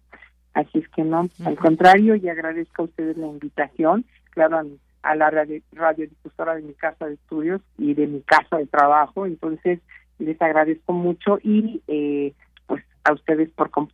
[0.54, 4.04] así es que no al contrario y agradezco a ustedes la invitación.
[4.30, 4.64] Claro a
[5.02, 9.26] a la radiodifusora de mi casa de estudios y de mi casa de trabajo.
[9.26, 9.80] Entonces,
[10.18, 12.34] les agradezco mucho y eh,
[12.66, 13.88] pues a ustedes por, por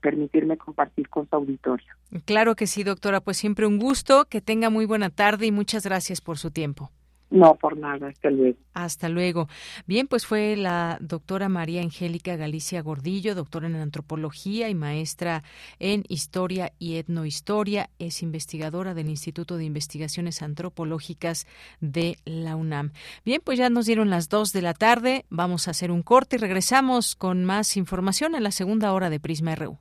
[0.00, 1.92] permitirme compartir con su auditorio.
[2.24, 3.20] Claro que sí, doctora.
[3.20, 4.26] Pues siempre un gusto.
[4.26, 6.90] Que tenga muy buena tarde y muchas gracias por su tiempo.
[7.30, 8.58] No, por nada, hasta luego.
[8.74, 9.48] Hasta luego.
[9.86, 15.42] Bien, pues fue la doctora María Angélica Galicia Gordillo, doctora en antropología y maestra
[15.78, 17.90] en historia y etnohistoria.
[17.98, 21.46] Es investigadora del Instituto de Investigaciones Antropológicas
[21.80, 22.92] de la UNAM.
[23.24, 25.24] Bien, pues ya nos dieron las dos de la tarde.
[25.28, 29.18] Vamos a hacer un corte y regresamos con más información en la segunda hora de
[29.18, 29.78] Prisma RU.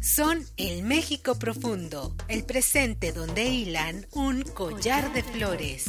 [0.02, 5.86] Son el México profundo, el presente donde hilan un collar de flores.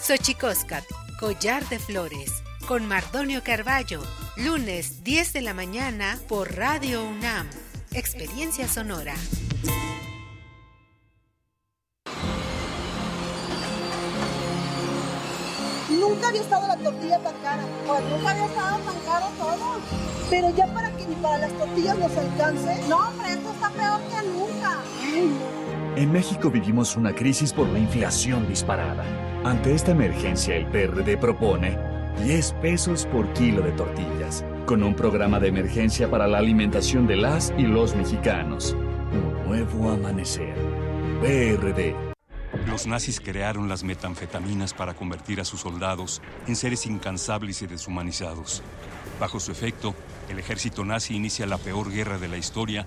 [0.00, 0.84] Xochicóscat,
[1.20, 4.00] collar de flores con Mardonio Carballo,
[4.38, 7.46] lunes 10 de la mañana por Radio UNAM.
[7.92, 9.12] Experiencia sonora.
[15.90, 17.64] Nunca había estado la tortilla tan cara.
[17.86, 19.80] Pues nunca había estado tan caro todo.
[20.30, 22.88] Pero ya para que ni para las tortillas nos alcance.
[22.88, 24.78] No, hombre, esto está peor que nunca.
[25.96, 29.29] En México vivimos una crisis por la inflación disparada.
[29.44, 31.78] Ante esta emergencia, el PRD propone
[32.22, 37.16] 10 pesos por kilo de tortillas, con un programa de emergencia para la alimentación de
[37.16, 38.76] las y los mexicanos.
[39.12, 40.54] Un nuevo amanecer.
[41.22, 41.96] PRD.
[42.66, 48.62] Los nazis crearon las metanfetaminas para convertir a sus soldados en seres incansables y deshumanizados.
[49.18, 49.94] Bajo su efecto,
[50.28, 52.86] el ejército nazi inicia la peor guerra de la historia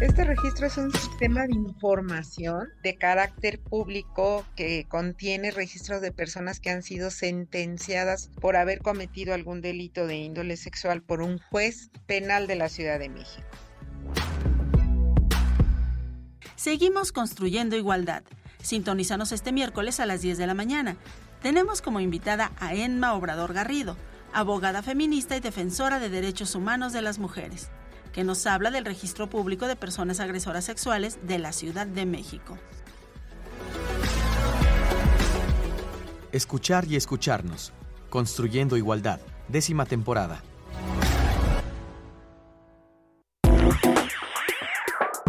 [0.00, 6.58] Este registro es un sistema de información de carácter público que contiene registros de personas
[6.58, 11.90] que han sido sentenciadas por haber cometido algún delito de índole sexual por un juez
[12.06, 13.46] penal de la Ciudad de México.
[16.56, 18.24] Seguimos construyendo igualdad.
[18.62, 20.96] Sintonízanos este miércoles a las 10 de la mañana.
[21.40, 23.96] Tenemos como invitada a Enma Obrador Garrido,
[24.32, 27.70] abogada feminista y defensora de derechos humanos de las mujeres
[28.14, 32.56] que nos habla del registro público de personas agresoras sexuales de la Ciudad de México.
[36.32, 37.72] Escuchar y escucharnos.
[38.08, 39.20] Construyendo Igualdad.
[39.48, 40.42] Décima temporada.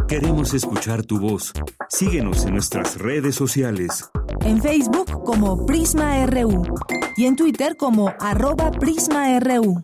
[0.08, 1.52] Queremos escuchar tu voz.
[1.90, 4.10] Síguenos en nuestras redes sociales.
[4.42, 6.64] En Facebook como Prisma RU
[7.18, 9.84] y en Twitter como arroba PrismaRU.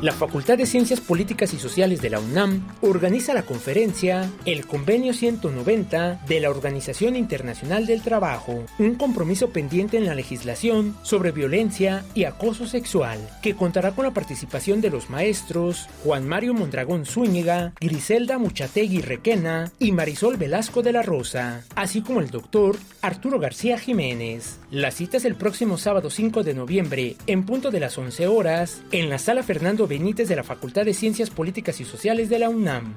[0.00, 5.12] La Facultad de Ciencias Políticas y Sociales de la UNAM organiza la conferencia El Convenio
[5.12, 12.04] 190 de la Organización Internacional del Trabajo, un compromiso pendiente en la legislación sobre violencia
[12.14, 17.72] y acoso sexual, que contará con la participación de los maestros Juan Mario Mondragón Zúñiga,
[17.80, 23.80] Griselda Muchategui Requena y Marisol Velasco de la Rosa, así como el doctor Arturo García
[23.80, 24.60] Jiménez.
[24.70, 28.80] La cita es el próximo sábado 5 de noviembre, en punto de las 11 horas,
[28.92, 32.50] en la sala Fernando Benítez de la Facultad de Ciencias Políticas y Sociales de la
[32.50, 32.94] UNAM.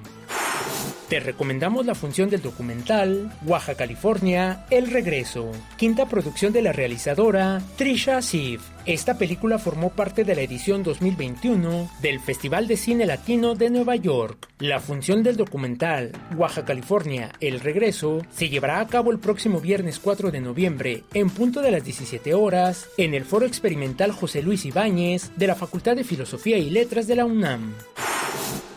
[1.10, 7.62] Te recomendamos la función del documental Oaxaca, California, El Regreso, quinta producción de la realizadora
[7.78, 8.62] Trisha Sif.
[8.88, 13.96] Esta película formó parte de la edición 2021 del Festival de Cine Latino de Nueva
[13.96, 14.50] York.
[14.58, 20.00] La función del documental Oaxaca, California, El Regreso se llevará a cabo el próximo viernes
[20.00, 24.66] 4 de noviembre en punto de las 17 horas en el Foro Experimental José Luis
[24.66, 27.74] Ibáñez de la Facultad de Filosofía y Letras de la UNAM.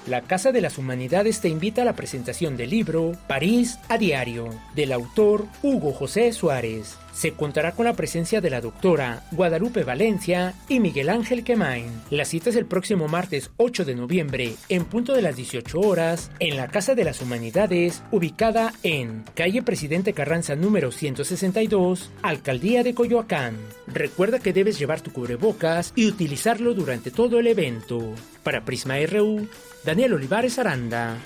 [0.06, 4.50] La Casa de las Humanidades te invita a la presentación del libro París a Diario,
[4.74, 6.98] del autor Hugo José Suárez.
[7.14, 11.86] Se contará con la presencia de la doctora Guadalupe Valencia y Miguel Ángel Quemain.
[12.10, 16.30] La cita es el próximo martes 8 de noviembre, en punto de las 18 horas,
[16.40, 22.94] en la Casa de las Humanidades, ubicada en calle Presidente Carranza número 162, Alcaldía de
[22.94, 23.56] Coyoacán.
[23.86, 28.12] Recuerda que debes llevar tu cubrebocas y utilizarlo durante todo el evento.
[28.42, 29.48] Para Prisma RU,
[29.84, 31.16] Daniel Olivares Aranda.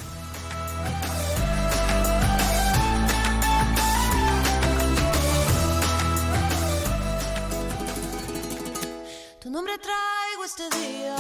[10.49, 11.17] Este día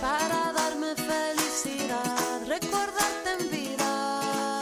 [0.00, 4.60] para darme felicidad, recordarte en vida,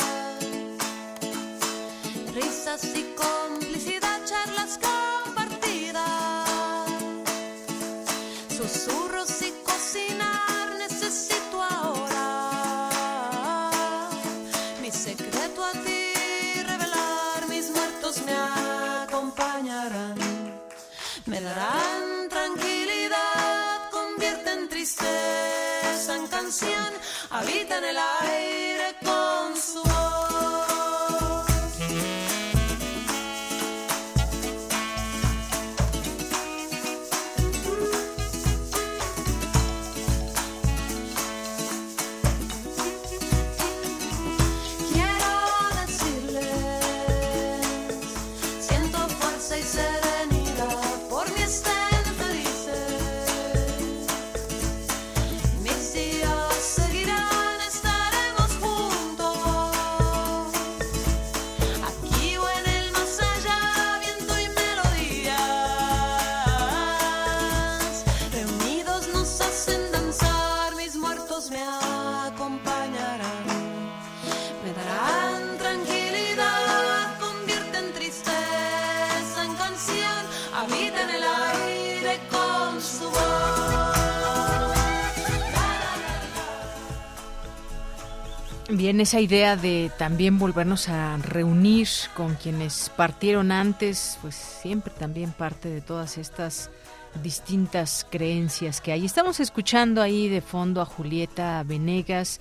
[2.35, 3.60] risas y complicidad,
[21.81, 26.93] darán tranquilidad, convierten tristeza en canción,
[27.31, 28.97] habitan el aire
[88.81, 95.33] Bien, esa idea de también volvernos a reunir con quienes partieron antes, pues siempre también
[95.33, 96.71] parte de todas estas
[97.23, 99.05] distintas creencias que hay.
[99.05, 102.41] Estamos escuchando ahí de fondo a Julieta Venegas,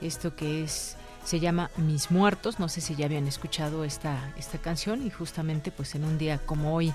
[0.00, 4.58] esto que es se llama Mis Muertos, no sé si ya habían escuchado esta esta
[4.58, 6.92] canción y justamente pues en un día como hoy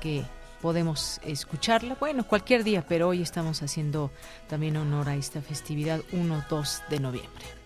[0.00, 0.24] que
[0.62, 1.94] podemos escucharla.
[2.00, 4.10] Bueno, cualquier día, pero hoy estamos haciendo
[4.48, 7.59] también honor a esta festividad 1-2 de noviembre.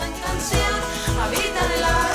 [0.00, 2.07] Habita en el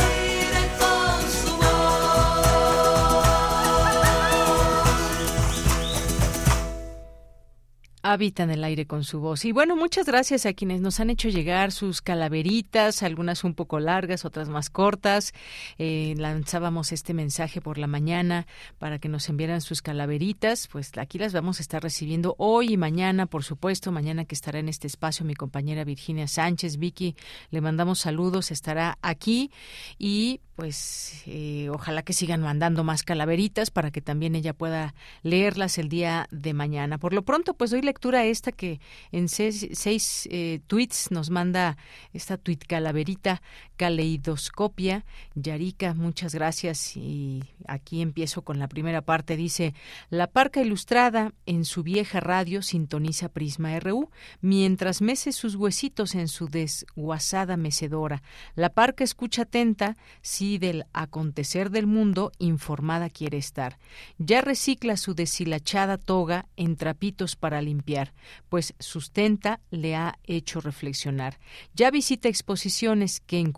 [8.06, 9.46] Habita en el aire con su voz.
[9.46, 13.80] Y bueno, muchas gracias a quienes nos han hecho llegar sus calaveritas, algunas un poco
[13.80, 15.32] largas, otras más cortas.
[15.78, 18.46] Eh, lanzábamos este mensaje por la mañana
[18.78, 20.68] para que nos enviaran sus calaveritas.
[20.68, 23.94] Pues aquí las vamos a estar recibiendo hoy y mañana, por supuesto.
[23.94, 26.80] Mañana que estará en este espacio mi compañera Virginia Sánchez.
[26.80, 27.16] Vicky,
[27.52, 29.50] le mandamos saludos, estará aquí.
[29.98, 34.94] Y pues eh, ojalá que sigan mandando más calaveritas para que también ella pueda
[35.24, 36.98] leerlas el día de mañana.
[36.98, 38.80] Por lo pronto, pues doy lectura a esta que
[39.12, 41.78] en seis, seis eh, tweets nos manda
[42.14, 43.42] esta tweet calaverita
[43.84, 45.04] caleidoscopia.
[45.36, 46.96] Yarika, muchas gracias.
[46.96, 49.36] Y aquí empiezo con la primera parte.
[49.36, 49.74] Dice,
[50.10, 54.10] la parca ilustrada en su vieja radio sintoniza Prisma RU,
[54.40, 58.24] mientras mece sus huesitos en su desguazada mecedora.
[58.56, 63.80] La parca escucha atenta, si del acontecer del mundo informada quiere estar.
[64.18, 68.14] Ya recicla su deshilachada toga en trapitos para limpiar,
[68.48, 71.38] pues sustenta le ha hecho reflexionar.
[71.74, 73.52] Ya visita exposiciones que en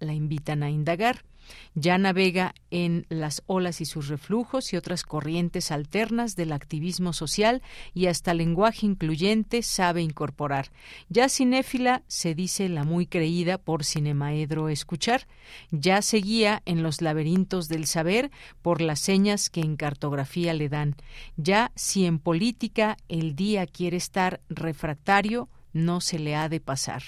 [0.00, 1.24] la invitan a indagar.
[1.74, 7.62] Ya navega en las olas y sus reflujos y otras corrientes alternas del activismo social
[7.94, 10.70] y hasta lenguaje incluyente sabe incorporar.
[11.08, 15.26] Ya cinéfila se dice la muy creída por Cinemaedro escuchar.
[15.70, 18.30] Ya seguía en los laberintos del saber
[18.62, 20.96] por las señas que en cartografía le dan.
[21.36, 27.02] Ya si en política el día quiere estar refractario, no se le ha de pasar.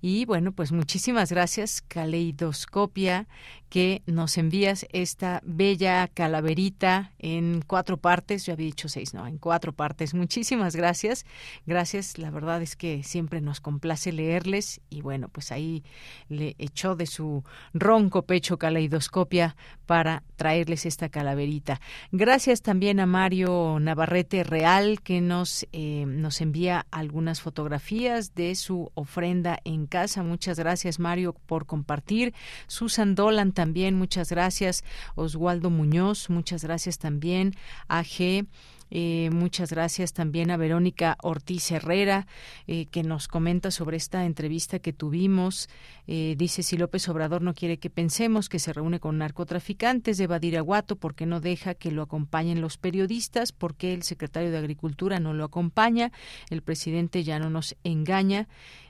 [0.00, 3.26] Y bueno, pues muchísimas gracias, Caleidoscopia,
[3.68, 8.46] que nos envías esta bella calaverita en cuatro partes.
[8.46, 10.14] Yo había dicho seis, no, en cuatro partes.
[10.14, 11.26] Muchísimas gracias.
[11.66, 14.80] Gracias, la verdad es que siempre nos complace leerles.
[14.88, 15.84] Y bueno, pues ahí
[16.28, 17.44] le echó de su
[17.74, 19.56] ronco pecho Caleidoscopia
[19.86, 21.80] para traerles esta calaverita.
[22.12, 28.90] Gracias también a Mario Navarrete Real, que nos, eh, nos envía algunas fotografías de su
[28.94, 30.22] ofrenda en casa.
[30.22, 32.34] Muchas gracias, Mario, por compartir.
[32.66, 34.84] Susan Dolan también, muchas gracias.
[35.14, 37.54] Oswaldo Muñoz, muchas gracias también.
[37.88, 38.44] AG.
[38.90, 42.26] Eh, muchas gracias también a Verónica Ortiz Herrera,
[42.68, 45.68] eh, que nos comenta sobre esta entrevista que tuvimos.
[46.06, 50.28] Eh, dice, si López Obrador no quiere que pensemos que se reúne con narcotraficantes de
[50.28, 53.50] Badiraguato, ¿por qué no deja que lo acompañen los periodistas?
[53.50, 56.12] ¿Por qué el secretario de Agricultura no lo acompaña?
[56.48, 58.46] El presidente ya no nos engaña.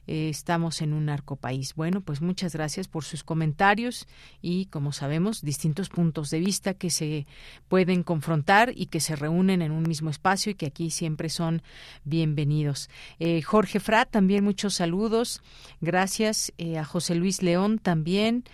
[0.07, 1.75] Eh, estamos en un narcopaís.
[1.75, 4.07] Bueno, pues muchas gracias por sus comentarios
[4.41, 7.27] y, como sabemos, distintos puntos de vista que se
[7.69, 11.63] pueden confrontar y que se reúnen en un mismo espacio y que aquí siempre son
[12.05, 12.89] bienvenidos.
[13.19, 15.43] Eh, Jorge Frat, también muchos saludos.
[15.81, 18.45] Gracias eh, a José Luis León también.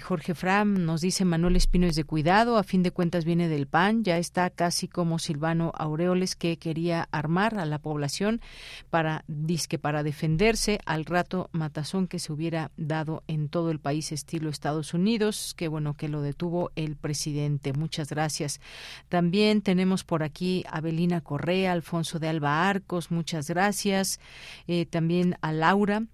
[0.00, 3.66] Jorge Fram nos dice Manuel Espino es de cuidado, a fin de cuentas viene del
[3.66, 8.40] PAN, ya está casi como Silvano Aureoles que quería armar a la población
[8.88, 14.12] para disque para defenderse al rato matazón que se hubiera dado en todo el país
[14.12, 17.72] estilo Estados Unidos, qué bueno que lo detuvo el presidente.
[17.72, 18.60] Muchas gracias.
[19.08, 24.20] También tenemos por aquí a Belina Correa, Alfonso de Alba Arcos, muchas gracias.
[24.66, 26.04] Eh, también a Laura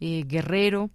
[0.00, 0.90] eh, Guerrero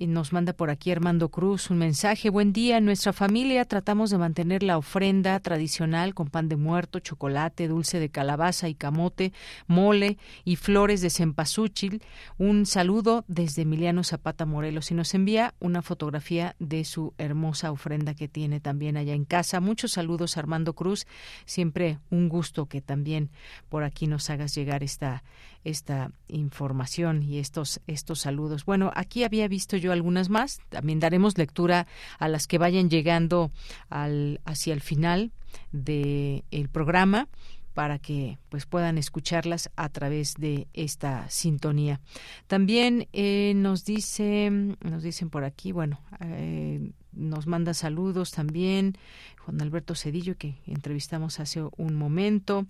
[0.00, 2.28] nos manda por aquí Armando Cruz un mensaje.
[2.28, 2.80] Buen día.
[2.80, 8.08] Nuestra familia tratamos de mantener la ofrenda tradicional con pan de muerto, chocolate, dulce de
[8.08, 9.32] calabaza y camote,
[9.68, 12.02] mole y flores de cempasúchil.
[12.38, 18.14] Un saludo desde Emiliano Zapata Morelos y nos envía una fotografía de su hermosa ofrenda
[18.14, 19.60] que tiene también allá en casa.
[19.60, 21.06] Muchos saludos, Armando Cruz.
[21.44, 23.30] Siempre un gusto que también
[23.68, 25.22] por aquí nos hagas llegar esta
[25.64, 28.64] esta información y estos estos saludos.
[28.64, 30.60] Bueno, aquí había visto yo algunas más.
[30.68, 31.86] También daremos lectura
[32.18, 33.50] a las que vayan llegando
[33.88, 35.32] al hacia el final
[35.72, 37.28] del el programa
[37.74, 42.00] para que pues puedan escucharlas a través de esta sintonía.
[42.46, 48.96] También eh, nos dice nos dicen por aquí, bueno, eh, nos manda saludos también
[49.44, 52.66] Juan Alberto Cedillo, que entrevistamos hace un momento,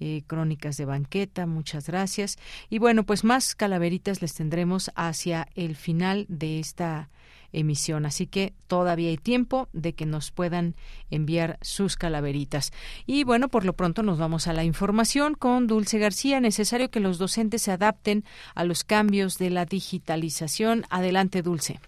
[0.00, 2.36] eh, Crónicas de Banqueta, muchas gracias.
[2.70, 7.08] Y bueno, pues más calaveritas les tendremos hacia el final de esta
[7.52, 8.06] emisión.
[8.06, 10.74] Así que todavía hay tiempo de que nos puedan
[11.10, 12.72] enviar sus calaveritas.
[13.06, 16.40] Y bueno, por lo pronto nos vamos a la información con Dulce García.
[16.40, 18.24] Necesario que los docentes se adapten
[18.54, 20.84] a los cambios de la digitalización.
[20.90, 21.80] Adelante, Dulce.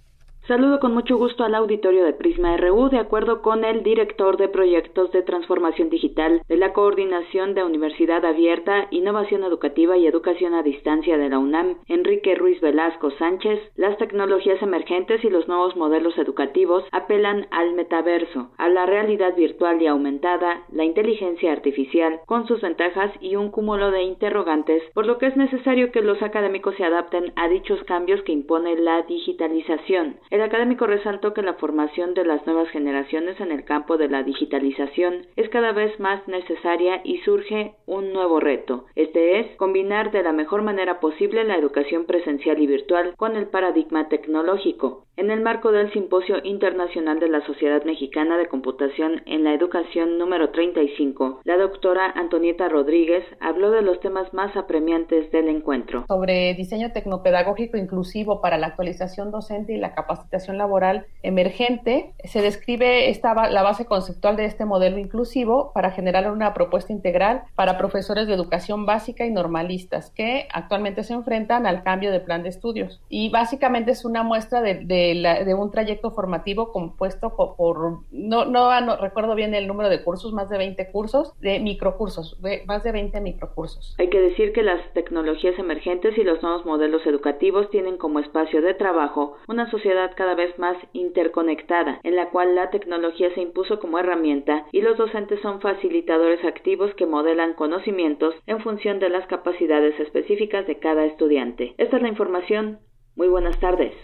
[0.49, 4.49] Saludo con mucho gusto al auditorio de Prisma RU, de acuerdo con el director de
[4.49, 10.63] proyectos de transformación digital de la Coordinación de Universidad Abierta, Innovación Educativa y Educación a
[10.63, 16.17] Distancia de la UNAM, Enrique Ruiz Velasco Sánchez, las tecnologías emergentes y los nuevos modelos
[16.17, 22.63] educativos apelan al metaverso, a la realidad virtual y aumentada, la inteligencia artificial, con sus
[22.63, 26.85] ventajas y un cúmulo de interrogantes, por lo que es necesario que los académicos se
[26.85, 30.17] adapten a dichos cambios que impone la digitalización.
[30.39, 34.23] El académico resaltó que la formación de las nuevas generaciones en el campo de la
[34.23, 38.85] digitalización es cada vez más necesaria y surge un nuevo reto.
[38.95, 43.49] Este es combinar de la mejor manera posible la educación presencial y virtual con el
[43.49, 45.09] paradigma tecnológico.
[45.19, 50.17] En el marco del Simposio Internacional de la Sociedad Mexicana de Computación en la Educación
[50.17, 56.05] número 35, la doctora Antonieta Rodríguez habló de los temas más apremiantes del encuentro.
[56.07, 59.97] Sobre diseño tecnopedagógico inclusivo para la actualización docente y la
[60.29, 66.31] capacitación laboral emergente, se describe esta, la base conceptual de este modelo inclusivo para generar
[66.31, 71.83] una propuesta integral para profesores de educación básica y normalistas que actualmente se enfrentan al
[71.83, 73.01] cambio de plan de estudios.
[73.09, 78.01] Y básicamente es una muestra de, de, la, de un trayecto formativo compuesto por, por
[78.11, 82.41] no, no, no, recuerdo bien el número de cursos, más de 20 cursos, de microcursos,
[82.43, 83.97] de, más de 20 microcursos.
[83.99, 88.61] Hay que decir que las tecnologías emergentes y los nuevos modelos educativos tienen como espacio
[88.63, 93.79] de trabajo una sociedad cada vez más interconectada, en la cual la tecnología se impuso
[93.79, 99.29] como herramienta y los docentes son facilitadores activos que modelan conocimientos en función de las
[99.29, 101.77] capacidades específicas de cada estudiante.
[101.79, 102.81] Esta es la información.
[103.15, 103.95] Muy buenas tardes.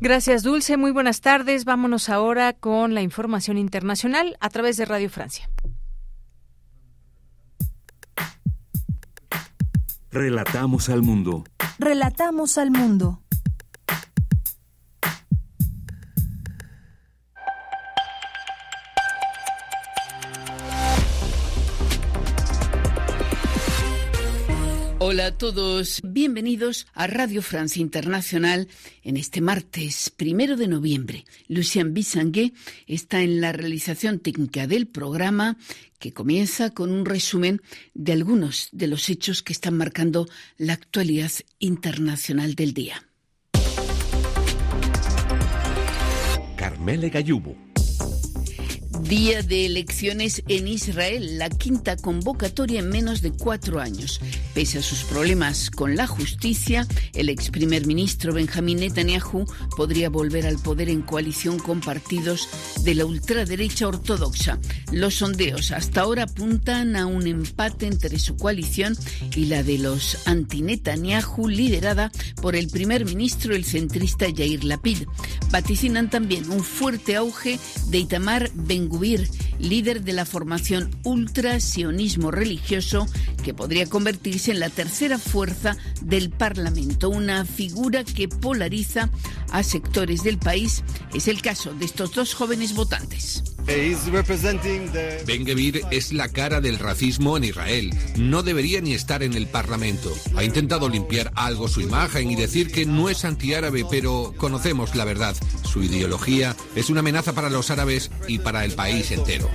[0.00, 0.78] Gracias, Dulce.
[0.78, 1.66] Muy buenas tardes.
[1.66, 5.50] Vámonos ahora con la información internacional a través de Radio Francia.
[10.10, 11.44] Relatamos al mundo.
[11.78, 13.23] Relatamos al mundo.
[25.14, 28.66] Hola a todos, bienvenidos a Radio France Internacional
[29.04, 31.24] en este martes primero de noviembre.
[31.46, 32.52] Lucien Bissanguet
[32.88, 35.56] está en la realización técnica del programa
[36.00, 37.62] que comienza con un resumen
[37.94, 40.26] de algunos de los hechos que están marcando
[40.58, 41.30] la actualidad
[41.60, 43.06] internacional del día.
[46.56, 47.56] Carmele Gallubo.
[49.08, 54.18] Día de elecciones en Israel, la quinta convocatoria en menos de cuatro años.
[54.54, 59.44] Pese a sus problemas con la justicia, el ex primer ministro Benjamín Netanyahu
[59.76, 62.48] podría volver al poder en coalición con partidos
[62.82, 64.58] de la ultraderecha ortodoxa.
[64.90, 68.96] Los sondeos hasta ahora apuntan a un empate entre su coalición
[69.36, 72.10] y la de los anti-Netanyahu, liderada
[72.40, 75.02] por el primer ministro, el centrista Yair Lapid.
[75.50, 77.58] Vaticinan también un fuerte auge
[77.90, 78.93] de Itamar Ben
[79.58, 83.06] Líder de la formación ultra-sionismo religioso,
[83.42, 89.10] que podría convertirse en la tercera fuerza del Parlamento, una figura que polariza
[89.50, 90.82] a sectores del país.
[91.14, 93.53] Es el caso de estos dos jóvenes votantes.
[95.26, 97.94] Ben Gvir es la cara del racismo en Israel.
[98.16, 100.12] No debería ni estar en el Parlamento.
[100.36, 105.04] Ha intentado limpiar algo su imagen y decir que no es antiárabe, pero conocemos la
[105.04, 105.34] verdad.
[105.64, 109.48] Su ideología es una amenaza para los árabes y para el país entero.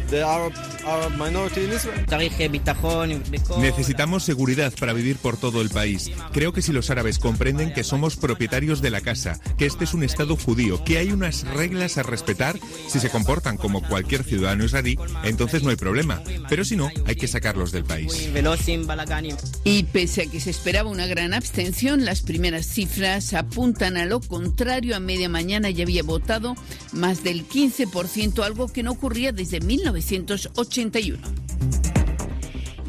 [3.59, 6.11] Necesitamos seguridad para vivir por todo el país.
[6.33, 9.93] Creo que si los árabes comprenden que somos propietarios de la casa, que este es
[9.93, 14.63] un Estado judío, que hay unas reglas a respetar, si se comportan como cualquier ciudadano
[14.63, 16.21] israelí, entonces no hay problema.
[16.47, 18.29] Pero si no, hay que sacarlos del país.
[19.65, 24.21] Y pese a que se esperaba una gran abstención, las primeras cifras apuntan a lo
[24.21, 24.95] contrario.
[24.95, 26.55] A media mañana ya había votado
[26.93, 31.19] más del 15%, algo que no ocurría desde 1981.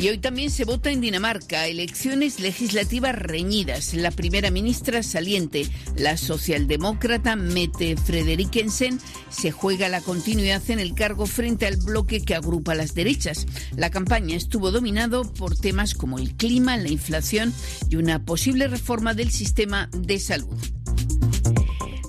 [0.01, 3.93] Y hoy también se vota en Dinamarca, elecciones legislativas reñidas.
[3.93, 8.99] La primera ministra saliente, la socialdemócrata Mette Frederiksen,
[9.29, 13.47] se juega la continuidad en el cargo frente al bloque que agrupa las derechas.
[13.77, 17.53] La campaña estuvo dominado por temas como el clima, la inflación
[17.91, 20.57] y una posible reforma del sistema de salud.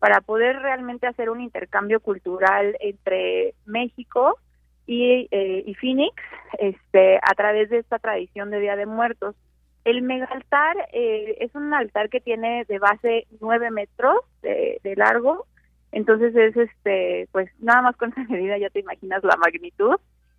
[0.00, 4.36] para poder realmente hacer un intercambio cultural entre México
[4.84, 6.12] y, eh, y Phoenix
[6.58, 9.36] este, a través de esta tradición de Día de Muertos.
[9.84, 14.96] El mega altar eh, es un altar que tiene de base nueve metros de, de,
[14.96, 15.46] largo,
[15.92, 19.96] entonces es este, pues nada más con esa medida ya te imaginas la magnitud.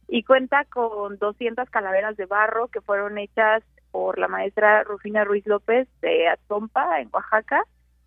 [0.09, 3.61] Y cuenta con 200 calaveras de barro que fueron hechas
[3.91, 7.63] por la maestra Rufina Ruiz López de Atzompa en Oaxaca.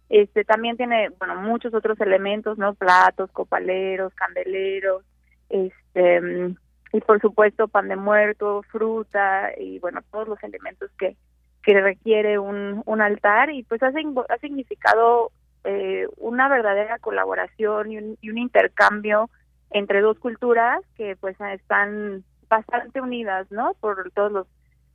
[0.09, 2.75] Este también tiene, bueno, muchos otros elementos, ¿no?
[2.75, 5.05] Platos, copaleros, candeleros,
[5.51, 6.55] este
[6.93, 11.17] y por supuesto pan de muerto, fruta y bueno, todos los elementos que
[11.63, 13.51] que requiere un, un altar.
[13.51, 15.31] Y pues ha, ha significado
[15.65, 19.31] eh, una verdadera colaboración y un, y un intercambio
[19.71, 23.75] entre dos culturas que pues están bastante unidas, ¿no?
[23.81, 24.47] Por todos los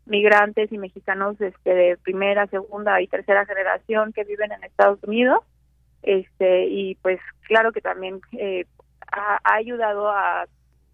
[0.06, 5.40] migrantes y mexicanos este, de primera, segunda y tercera generación que viven en Estados Unidos.
[6.04, 8.66] Este, y pues claro que también eh,
[9.12, 10.46] ha, ayudado a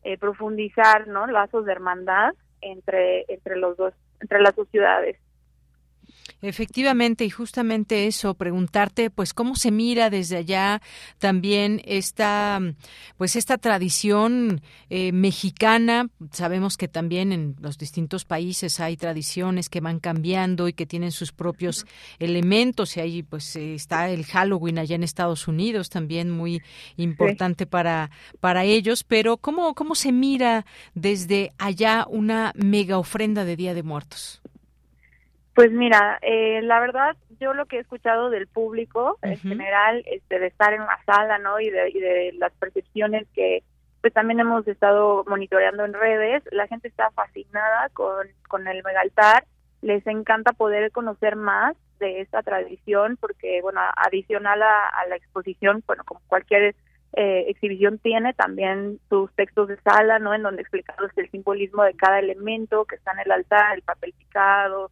[0.03, 1.27] eh, profundizar ¿no?
[1.27, 5.17] lazos de hermandad entre, entre los dos, entre las dos ciudades.
[6.41, 10.81] Efectivamente, y justamente eso, preguntarte, pues, cómo se mira desde allá
[11.19, 12.59] también esta,
[13.17, 16.09] pues, esta tradición eh, mexicana.
[16.31, 21.11] Sabemos que también en los distintos países hay tradiciones que van cambiando y que tienen
[21.11, 21.85] sus propios
[22.17, 22.97] elementos.
[22.97, 26.63] Y ahí, pues, está el Halloween allá en Estados Unidos, también muy
[26.97, 27.69] importante sí.
[27.69, 28.09] para,
[28.39, 29.03] para ellos.
[29.03, 30.65] Pero, ¿cómo, cómo se mira
[30.95, 34.41] desde allá una mega ofrenda de Día de Muertos?
[35.53, 39.31] Pues mira, eh, la verdad, yo lo que he escuchado del público uh -huh.
[39.31, 41.59] en general, este, de estar en una sala, ¿no?
[41.59, 43.63] Y de, y de las percepciones que
[44.01, 49.45] pues también hemos estado monitoreando en redes, la gente está fascinada con, con el megaltar,
[49.83, 55.83] les encanta poder conocer más de esta tradición, porque, bueno, adicional a, a la exposición,
[55.85, 56.75] bueno, como cualquier
[57.13, 60.33] eh, exhibición tiene también sus textos de sala, ¿no?
[60.33, 64.13] En donde explicados el simbolismo de cada elemento que está en el altar, el papel
[64.17, 64.89] picado,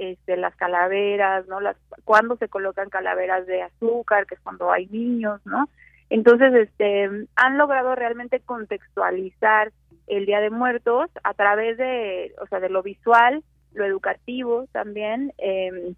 [0.00, 1.60] este, las calaveras, ¿no?
[1.60, 5.68] Las, cuando se colocan calaveras de azúcar, que es cuando hay niños, ¿no?
[6.08, 9.72] Entonces, este, han logrado realmente contextualizar
[10.06, 13.44] el Día de Muertos a través de, o sea, de lo visual,
[13.74, 15.92] lo educativo también, eh,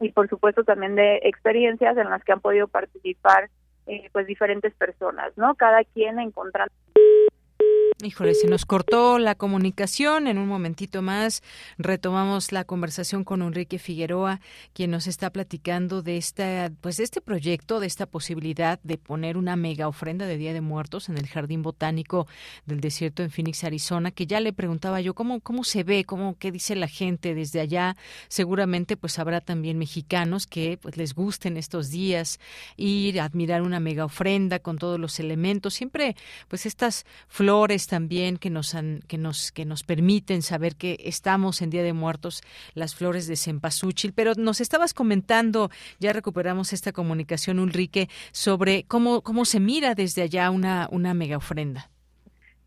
[0.00, 3.50] y por supuesto también de experiencias en las que han podido participar,
[3.86, 5.54] eh, pues diferentes personas, ¿no?
[5.54, 6.74] Cada quien encontrando
[8.04, 10.26] Híjole, se nos cortó la comunicación.
[10.26, 11.42] En un momentito más
[11.78, 14.42] retomamos la conversación con Enrique Figueroa,
[14.74, 19.38] quien nos está platicando de esta, pues de este proyecto, de esta posibilidad de poner
[19.38, 22.26] una mega ofrenda de Día de Muertos en el Jardín Botánico
[22.66, 26.36] del Desierto en Phoenix, Arizona, que ya le preguntaba yo cómo, cómo se ve, cómo
[26.38, 27.96] qué dice la gente desde allá.
[28.28, 32.38] Seguramente pues habrá también mexicanos que pues les gusten estos días
[32.76, 35.72] ir a admirar una mega ofrenda con todos los elementos.
[35.72, 36.16] Siempre
[36.48, 41.62] pues estas flores también que nos han, que nos que nos permiten saber que estamos
[41.62, 42.42] en Día de Muertos,
[42.74, 49.20] las flores de cempasúchil, pero nos estabas comentando, ya recuperamos esta comunicación Ulrike sobre cómo
[49.22, 51.88] cómo se mira desde allá una una mega ofrenda.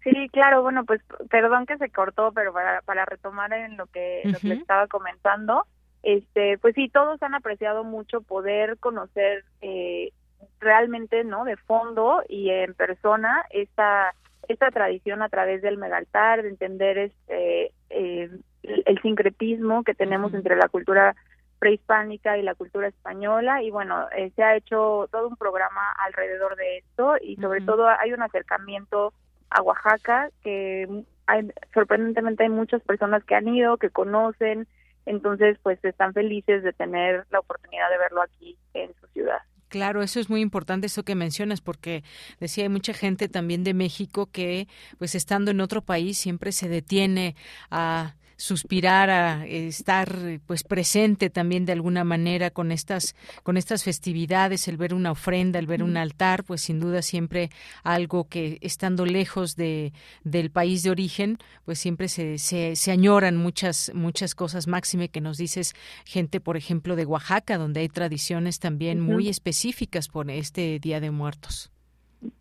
[0.02, 4.22] Sí, claro, bueno, pues perdón que se cortó, pero para, para retomar en lo que,
[4.24, 4.32] uh -huh.
[4.32, 5.66] lo que estaba comentando,
[6.04, 10.14] este, pues sí, todos han apreciado mucho poder conocer eh,
[10.62, 11.44] realmente, ¿no?
[11.44, 14.14] De fondo y en persona esta
[14.48, 18.30] esta tradición a través del megaltar, de entender este eh,
[18.64, 21.16] el sincretismo que tenemos entre la cultura
[21.60, 26.56] prehispánica y la cultura española y bueno, eh, se ha hecho todo un programa alrededor
[26.56, 27.66] de esto y sobre uh -huh.
[27.66, 29.14] todo hay un acercamiento
[29.50, 30.88] a Oaxaca que
[31.26, 34.68] hay, sorprendentemente hay muchas personas que han ido, que conocen,
[35.06, 39.42] entonces pues están felices de tener la oportunidad de verlo aquí en su ciudad.
[39.70, 42.04] Claro, eso es muy importante eso que mencionas porque
[42.40, 44.68] decía hay mucha gente también de México que
[44.98, 47.36] pues estando en otro país siempre se detiene
[47.70, 50.10] a suspirar a estar
[50.46, 55.58] pues presente también de alguna manera con estas con estas festividades el ver una ofrenda
[55.58, 57.50] el ver un altar pues sin duda siempre
[57.84, 59.92] algo que estando lejos de
[60.24, 64.68] del país de origen pues siempre se, se, se añoran muchas muchas cosas.
[64.68, 65.74] Máxime que nos dices
[66.06, 71.12] gente por ejemplo de Oaxaca donde hay tradiciones también muy específicas por este Día de
[71.12, 71.72] Muertos.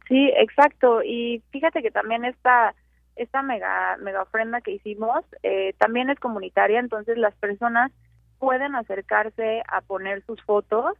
[0.08, 1.02] Sí, exacto.
[1.02, 2.74] Y fíjate que también esta
[3.16, 7.90] esta mega mega ofrenda que hicimos eh, también es comunitaria, entonces las personas
[8.38, 10.92] pueden acercarse a poner sus fotos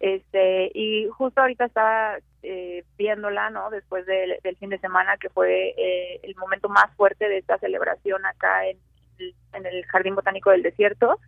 [0.00, 5.30] este y justo ahorita estaba eh, viéndola no después del, del fin de semana que
[5.30, 8.76] fue eh, el momento más fuerte de esta celebración acá en,
[9.18, 11.18] el- en el jardín botánico del desierto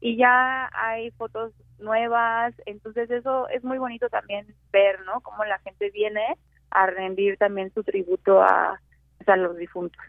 [0.00, 5.58] y ya hay fotos nuevas entonces eso es muy bonito también ver no cómo la
[5.60, 6.36] gente viene
[6.70, 8.80] a rendir también su tributo a,
[9.28, 10.02] a los difuntos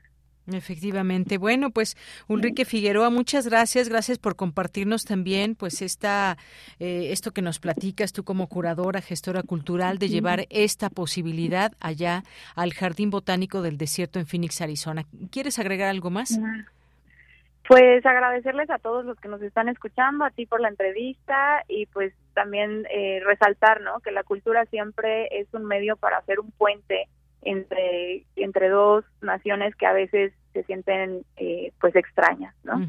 [0.54, 1.38] Efectivamente.
[1.38, 1.96] Bueno, pues
[2.28, 6.38] Ulrike Figueroa, muchas gracias, gracias por compartirnos también, pues esta,
[6.80, 12.24] eh, esto que nos platicas tú como curadora, gestora cultural, de llevar esta posibilidad allá
[12.56, 15.04] al Jardín Botánico del Desierto en Phoenix, Arizona.
[15.32, 16.40] ¿Quieres agregar algo más?
[17.68, 21.88] Pues agradecerles a todos los que nos están escuchando, a ti por la entrevista y
[21.88, 24.00] pues también eh, resaltar, ¿no?
[24.02, 27.08] Que la cultura siempre es un medio para hacer un puente
[27.46, 32.86] entre entre dos naciones que a veces se sienten eh, pues extrañas, ¿no?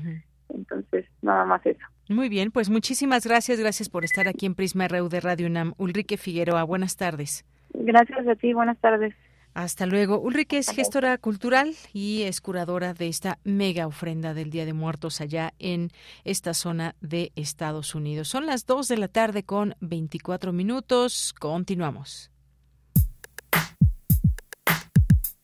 [0.48, 1.84] Entonces nada más eso.
[2.08, 5.74] Muy bien, pues muchísimas gracias, gracias por estar aquí en Prisma RU de Radio UNAM.
[5.76, 7.44] Ulrike Figueroa, buenas tardes.
[7.74, 9.14] Gracias a ti, buenas tardes.
[9.56, 10.20] Hasta luego.
[10.20, 15.22] Ulrike es gestora cultural y es curadora de esta mega ofrenda del Día de Muertos
[15.22, 15.88] allá en
[16.24, 18.28] esta zona de Estados Unidos.
[18.28, 21.34] Son las 2 de la tarde con 24 minutos.
[21.40, 22.30] Continuamos.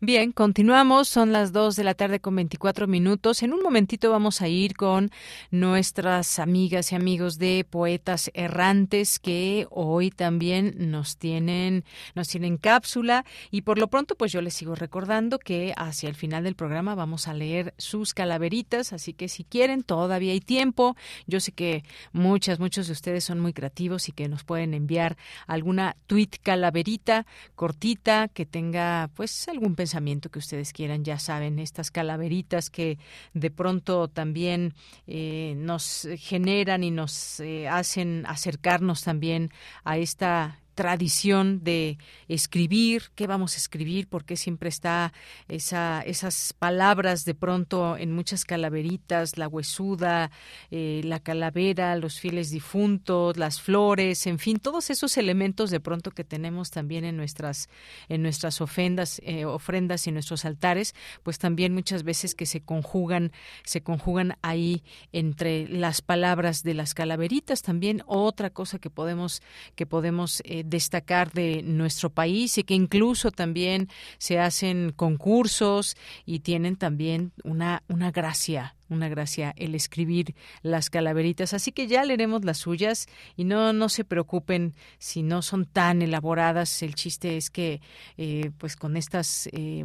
[0.00, 1.08] Bien, continuamos.
[1.08, 3.42] Son las 2 de la tarde con 24 minutos.
[3.42, 5.10] En un momentito vamos a ir con
[5.50, 11.84] nuestras amigas y amigos de Poetas Errantes que hoy también nos tienen,
[12.14, 13.24] nos tienen cápsula.
[13.50, 16.94] Y por lo pronto, pues yo les sigo recordando que hacia el final del programa
[16.94, 18.92] vamos a leer sus calaveritas.
[18.92, 20.94] Así que si quieren, todavía hay tiempo.
[21.26, 25.16] Yo sé que muchas, muchos de ustedes son muy creativos y que nos pueden enviar
[25.48, 27.26] alguna tweet calaverita
[27.56, 29.87] cortita que tenga pues algún pensamiento
[30.30, 32.98] que ustedes quieran, ya saben, estas calaveritas que
[33.34, 34.74] de pronto también
[35.06, 39.50] eh, nos generan y nos eh, hacen acercarnos también
[39.84, 41.98] a esta tradición de
[42.28, 45.12] escribir, qué vamos a escribir, porque siempre está
[45.48, 50.30] esa, esas palabras de pronto en muchas calaveritas, la huesuda,
[50.70, 56.12] eh, la calavera, los fieles difuntos, las flores, en fin, todos esos elementos de pronto
[56.12, 57.68] que tenemos también en nuestras,
[58.08, 60.94] en nuestras ofrendas, eh, ofrendas y nuestros altares,
[61.24, 63.32] pues también muchas veces que se conjugan,
[63.64, 67.62] se conjugan ahí entre las palabras de las calaveritas.
[67.62, 69.42] También otra cosa que podemos,
[69.74, 73.88] que podemos eh, destacar de nuestro país y que incluso también
[74.18, 81.54] se hacen concursos y tienen también una, una gracia una gracia el escribir las calaveritas.
[81.54, 83.06] Así que ya leeremos las suyas
[83.36, 86.82] y no, no se preocupen si no son tan elaboradas.
[86.82, 87.80] El chiste es que
[88.16, 89.84] eh, pues con estas, eh,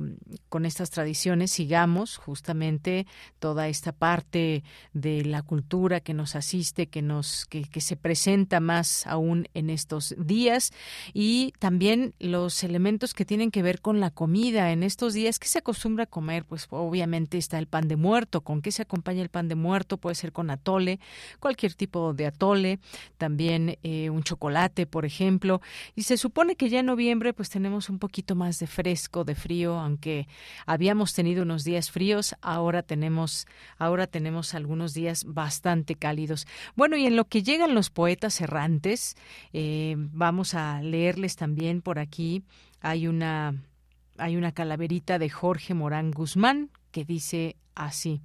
[0.49, 3.05] con estas tradiciones sigamos justamente
[3.39, 4.63] toda esta parte
[4.93, 9.69] de la cultura que nos asiste, que nos, que, que se presenta más aún en
[9.69, 10.71] estos días
[11.13, 14.71] y también los elementos que tienen que ver con la comida.
[14.71, 16.45] En estos días, ¿qué se acostumbra a comer?
[16.45, 18.41] Pues obviamente está el pan de muerto.
[18.41, 19.97] ¿Con qué se acompaña el pan de muerto?
[19.97, 20.99] Puede ser con atole,
[21.39, 22.79] cualquier tipo de atole,
[23.17, 25.61] también eh, un chocolate, por ejemplo.
[25.95, 29.33] Y se supone que ya en noviembre pues tenemos un poquito más de fresco, de
[29.33, 30.27] frío, aunque
[30.67, 33.47] habíamos tenido unos días fríos, ahora tenemos,
[33.79, 36.45] ahora tenemos algunos días bastante cálidos.
[36.75, 39.15] Bueno, y en lo que llegan los poetas errantes,
[39.53, 42.43] eh, vamos a leerles también por aquí.
[42.79, 43.55] Hay una
[44.19, 48.21] hay una calaverita de Jorge Morán Guzmán que dice así.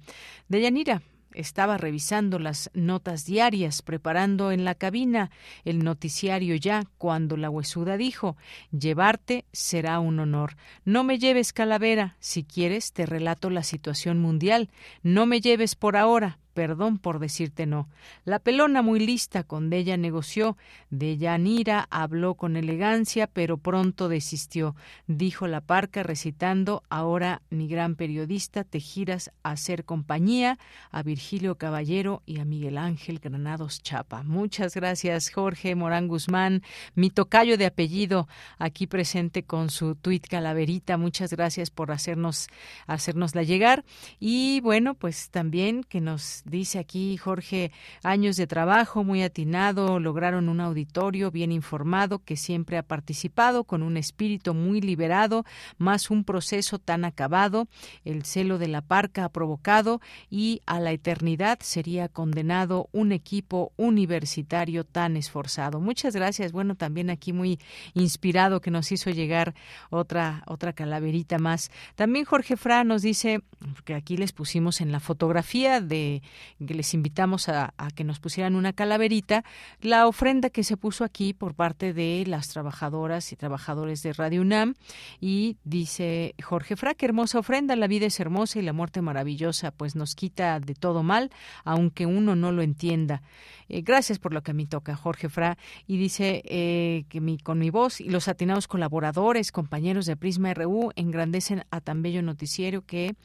[0.47, 1.01] Deyanira,
[1.33, 5.31] estaba revisando las notas diarias, preparando en la cabina
[5.65, 8.37] el noticiario ya, cuando la huesuda dijo,
[8.71, 10.55] llevarte será un honor.
[10.85, 14.69] No me lleves calavera, si quieres te relato la situación mundial.
[15.03, 17.87] No me lleves por ahora, perdón por decirte no.
[18.25, 20.57] La pelona muy lista con Della negoció,
[20.89, 24.75] Deyanira habló con elegancia, pero pronto desistió.
[25.07, 30.59] Dijo la parca recitando, ahora mi gran periodista, te giras a hacer compañía
[30.91, 34.23] a Virgilio Caballero y a Miguel Ángel Granados Chapa.
[34.23, 36.61] Muchas gracias, Jorge Morán Guzmán,
[36.93, 38.27] mi tocayo de apellido,
[38.57, 40.97] aquí presente con su tuit calaverita.
[40.97, 42.49] Muchas gracias por hacernos,
[42.85, 43.85] hacernosla llegar.
[44.19, 47.71] Y bueno, pues también que nos Dice aquí Jorge,
[48.03, 53.83] años de trabajo muy atinado, lograron un auditorio bien informado que siempre ha participado con
[53.83, 55.45] un espíritu muy liberado,
[55.77, 57.67] más un proceso tan acabado,
[58.03, 63.71] el celo de la parca ha provocado y a la eternidad sería condenado un equipo
[63.77, 65.79] universitario tan esforzado.
[65.79, 66.51] Muchas gracias.
[66.51, 67.59] Bueno, también aquí muy
[67.93, 69.53] inspirado que nos hizo llegar
[69.89, 71.71] otra otra calaverita más.
[71.95, 73.41] También Jorge Fra nos dice
[73.85, 76.21] que aquí les pusimos en la fotografía de
[76.59, 79.43] les invitamos a, que nos pusieran una calaverita,
[79.81, 84.41] la ofrenda que se puso aquí por parte de las trabajadoras y trabajadores de Radio
[84.41, 84.75] UNAM
[85.19, 89.95] y dice Jorge Frac, hermosa ofrenda, la vida es hermosa y la muerte maravillosa, pues
[89.95, 91.31] nos quita de todo mal,
[91.63, 93.21] aunque uno no lo entienda.
[93.69, 95.57] Eh, gracias por lo que a mí toca, Jorge Fra.
[95.87, 100.53] Y dice eh, que mi, con mi voz y los atinados colaboradores, compañeros de Prisma
[100.53, 103.15] RU, engrandecen a tan bello noticiero que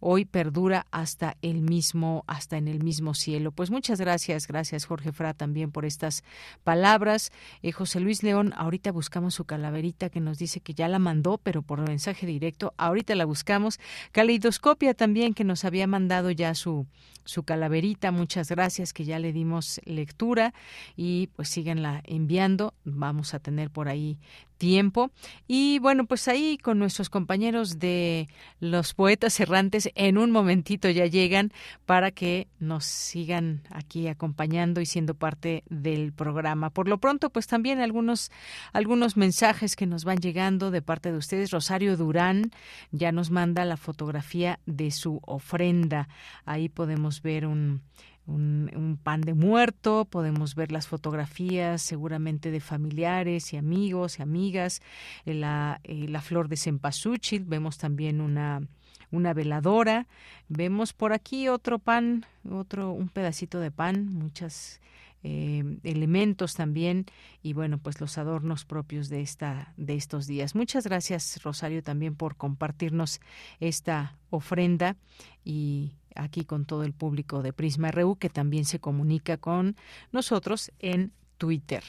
[0.00, 2.24] hoy perdura hasta el mismo,
[2.56, 3.52] en el mismo cielo.
[3.52, 6.24] Pues muchas gracias, gracias Jorge Fra también por estas
[6.64, 7.32] palabras.
[7.62, 11.38] Eh, José Luis León, ahorita buscamos su calaverita que nos dice que ya la mandó,
[11.38, 13.80] pero por mensaje directo, ahorita la buscamos.
[14.12, 16.86] Caleidoscopia también que nos había mandado ya su
[17.24, 18.10] su calaverita.
[18.10, 20.54] Muchas gracias que ya le dimos lectura
[20.96, 22.74] y pues síganla enviando.
[22.84, 24.18] Vamos a tener por ahí
[24.62, 25.10] tiempo.
[25.48, 28.28] Y bueno, pues ahí con nuestros compañeros de
[28.60, 31.50] los poetas errantes, en un momentito ya llegan
[31.84, 36.70] para que nos sigan aquí acompañando y siendo parte del programa.
[36.70, 38.30] Por lo pronto, pues también algunos,
[38.72, 41.50] algunos mensajes que nos van llegando de parte de ustedes.
[41.50, 42.52] Rosario Durán
[42.92, 46.08] ya nos manda la fotografía de su ofrenda.
[46.44, 47.82] Ahí podemos ver un
[48.26, 54.80] un, pan de muerto, podemos ver las fotografías seguramente de familiares y amigos y amigas,
[55.24, 58.62] eh, la, eh, la flor de cempasúchil, vemos también una,
[59.10, 60.06] una veladora,
[60.48, 64.80] vemos por aquí otro pan, otro un pedacito de pan, muchas
[65.24, 67.06] eh, elementos también
[67.44, 70.56] y bueno pues los adornos propios de esta de estos días.
[70.56, 73.20] Muchas gracias Rosario también por compartirnos
[73.60, 74.96] esta ofrenda
[75.44, 79.76] y aquí con todo el público de Prisma RU que también se comunica con
[80.12, 81.82] nosotros en Twitter.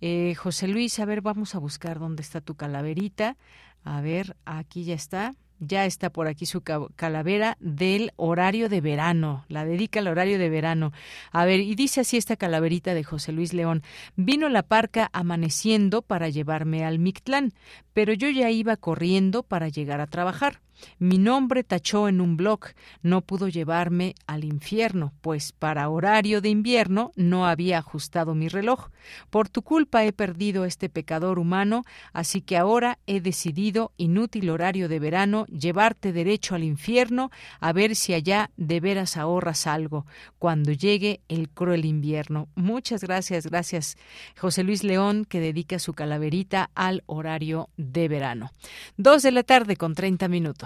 [0.00, 3.36] Eh, José Luis, a ver, vamos a buscar dónde está tu calaverita.
[3.84, 5.34] A ver, aquí ya está.
[5.58, 9.46] Ya está por aquí su calavera del horario de verano.
[9.48, 10.92] La dedica al horario de verano.
[11.32, 13.82] A ver, y dice así esta calaverita de José Luis León.
[14.16, 17.54] Vino la parca amaneciendo para llevarme al Mictlán,
[17.94, 20.60] pero yo ya iba corriendo para llegar a trabajar.
[20.98, 22.60] Mi nombre tachó en un blog,
[23.02, 28.90] no pudo llevarme al infierno, pues para horario de invierno no había ajustado mi reloj.
[29.30, 34.88] Por tu culpa he perdido este pecador humano, así que ahora he decidido, inútil horario
[34.88, 37.30] de verano, llevarte derecho al infierno,
[37.60, 40.06] a ver si allá de veras ahorras algo,
[40.38, 42.48] cuando llegue el cruel invierno.
[42.54, 43.96] Muchas gracias, gracias
[44.38, 48.50] José Luis León, que dedica su calaverita al horario de verano.
[48.96, 50.65] Dos de la tarde con treinta minutos.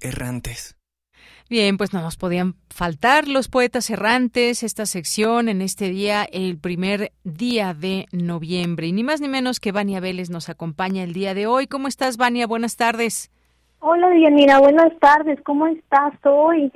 [0.00, 0.76] errantes.
[1.50, 6.56] Bien, pues no nos podían faltar los poetas errantes, esta sección en este día, el
[6.58, 8.86] primer día de noviembre.
[8.86, 11.66] Y ni más ni menos que Vania Vélez nos acompaña el día de hoy.
[11.66, 12.46] ¿Cómo estás, Vania?
[12.46, 13.30] Buenas tardes.
[13.80, 14.58] Hola, Dianira.
[14.58, 15.38] Buenas tardes.
[15.42, 16.72] ¿Cómo estás hoy?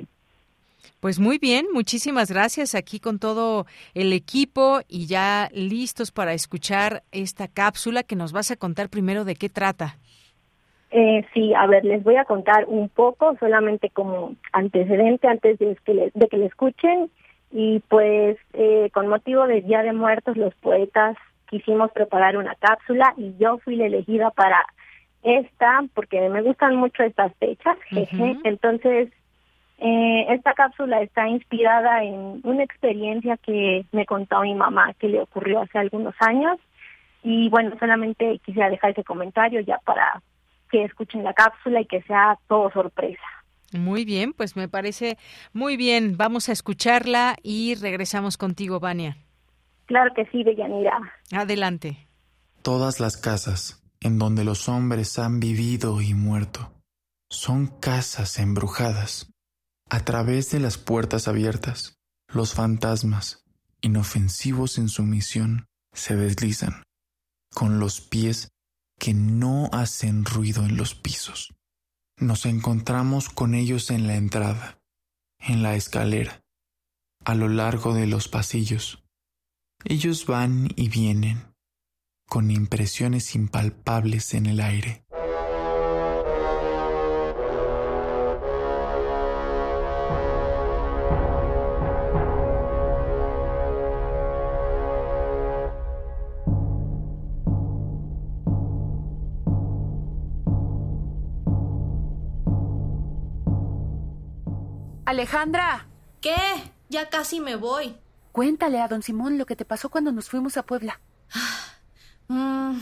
[0.99, 7.03] Pues muy bien, muchísimas gracias aquí con todo el equipo y ya listos para escuchar
[7.11, 9.97] esta cápsula que nos vas a contar primero de qué trata.
[10.91, 15.77] Eh, sí, a ver, les voy a contar un poco, solamente como antecedente antes de
[15.85, 17.09] que le, de que le escuchen.
[17.51, 21.17] y pues eh, con motivo del Día de Muertos los poetas
[21.49, 24.63] quisimos preparar una cápsula y yo fui la elegida para
[25.23, 27.77] esta porque me gustan mucho estas fechas.
[28.43, 29.09] Entonces,
[29.79, 35.21] eh, esta cápsula está inspirada en una experiencia que me contó mi mamá que le
[35.21, 36.57] ocurrió hace algunos años
[37.23, 40.21] y bueno, solamente quisiera dejar ese comentario ya para
[40.69, 43.21] que escuchen la cápsula y que sea todo sorpresa.
[43.73, 45.17] Muy bien, pues me parece
[45.53, 46.17] muy bien.
[46.17, 49.17] Vamos a escucharla y regresamos contigo, Vania.
[49.85, 50.99] Claro que sí, Deyanira.
[51.31, 52.07] Adelante.
[52.61, 56.71] Todas las casas en donde los hombres han vivido y muerto
[57.29, 59.31] son casas embrujadas.
[59.89, 61.95] A través de las puertas abiertas,
[62.27, 63.43] los fantasmas,
[63.81, 66.83] inofensivos en su misión, se deslizan,
[67.53, 68.49] con los pies
[68.99, 71.55] que no hacen ruido en los pisos.
[72.17, 74.79] Nos encontramos con ellos en la entrada,
[75.39, 76.43] en la escalera,
[77.23, 79.03] a lo largo de los pasillos.
[79.85, 81.55] Ellos van y vienen,
[82.27, 85.05] con impresiones impalpables en el aire.
[105.09, 105.87] Alejandra.
[106.21, 106.35] ¿Qué?
[106.87, 107.97] Ya casi me voy.
[108.31, 111.01] Cuéntale a don Simón lo que te pasó cuando nos fuimos a Puebla.
[112.27, 112.79] Mm,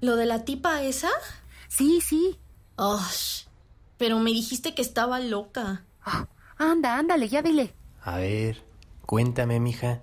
[0.00, 1.10] ¿Lo de la tipa esa?
[1.68, 2.40] Sí, sí.
[2.74, 3.00] Oh,
[3.96, 5.84] pero me dijiste que estaba loca.
[6.04, 6.26] Ah,
[6.58, 7.76] anda, ándale, ya dile.
[8.02, 8.64] A ver,
[9.06, 10.02] cuéntame, mija.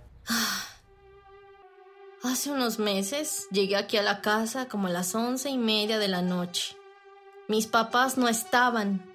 [2.23, 6.07] Hace unos meses llegué aquí a la casa como a las once y media de
[6.07, 6.77] la noche.
[7.49, 9.10] Mis papás no estaban,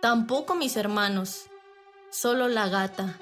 [0.00, 1.46] tampoco mis hermanos,
[2.10, 3.18] solo la gata.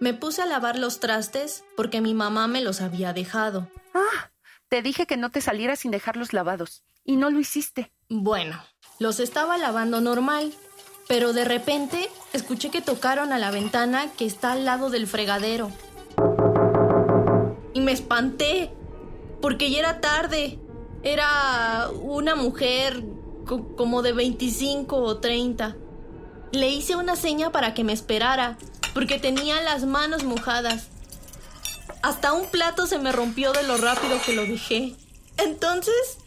[0.00, 3.68] Me puse a lavar los trastes porque mi mamá me los había dejado.
[3.94, 4.30] Ah,
[4.68, 7.92] te dije que no te salieras sin dejarlos lavados, y no lo hiciste.
[8.08, 8.60] Bueno,
[8.98, 10.52] los estaba lavando normal,
[11.08, 15.70] pero de repente escuché que tocaron a la ventana que está al lado del fregadero.
[17.72, 18.72] Y me espanté,
[19.40, 20.58] porque ya era tarde.
[21.02, 23.04] Era una mujer
[23.46, 25.76] como de 25 o 30.
[26.52, 28.58] Le hice una seña para que me esperara,
[28.94, 30.88] porque tenía las manos mojadas.
[32.02, 34.94] Hasta un plato se me rompió de lo rápido que lo dejé.
[35.38, 36.18] Entonces,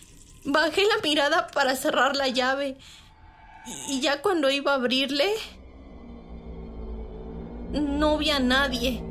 [0.44, 2.78] bajé la mirada para cerrar la llave.
[3.88, 5.32] Y ya cuando iba a abrirle,
[7.72, 9.04] no vi a nadie.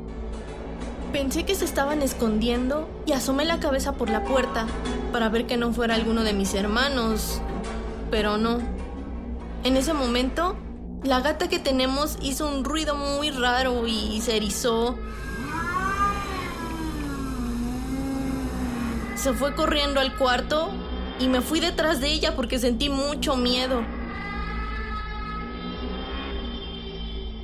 [1.11, 4.67] Pensé que se estaban escondiendo y asomé la cabeza por la puerta
[5.11, 7.41] para ver que no fuera alguno de mis hermanos.
[8.09, 8.59] Pero no.
[9.63, 10.55] En ese momento,
[11.03, 14.97] la gata que tenemos hizo un ruido muy raro y se erizó.
[19.15, 20.69] Se fue corriendo al cuarto
[21.19, 23.81] y me fui detrás de ella porque sentí mucho miedo.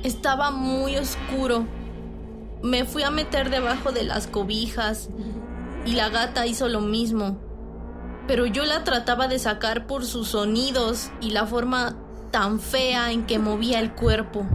[0.02, 1.66] Estaba muy oscuro.
[2.62, 5.10] Me fui a meter debajo de las cobijas
[5.84, 7.45] y la gata hizo lo mismo.
[8.26, 11.96] Pero yo la trataba de sacar por sus sonidos y la forma
[12.30, 14.46] tan fea en que movía el cuerpo.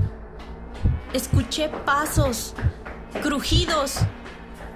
[1.13, 2.53] Escuché pasos,
[3.21, 3.99] crujidos,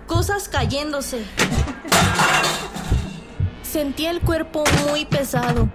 [0.07, 1.25] cosas cayéndose.
[3.63, 5.69] Sentía el cuerpo muy pesado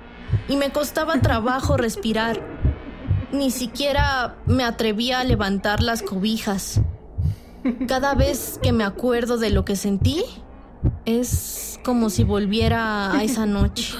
[0.48, 2.40] y me costaba trabajo respirar.
[3.32, 6.80] Ni siquiera me atrevía a levantar las cobijas.
[7.86, 10.24] Cada vez que me acuerdo de lo que sentí,
[11.19, 13.95] es como si volviera a esa noche.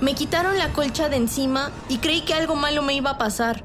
[0.00, 3.64] Me quitaron la colcha de encima y creí que algo malo me iba a pasar.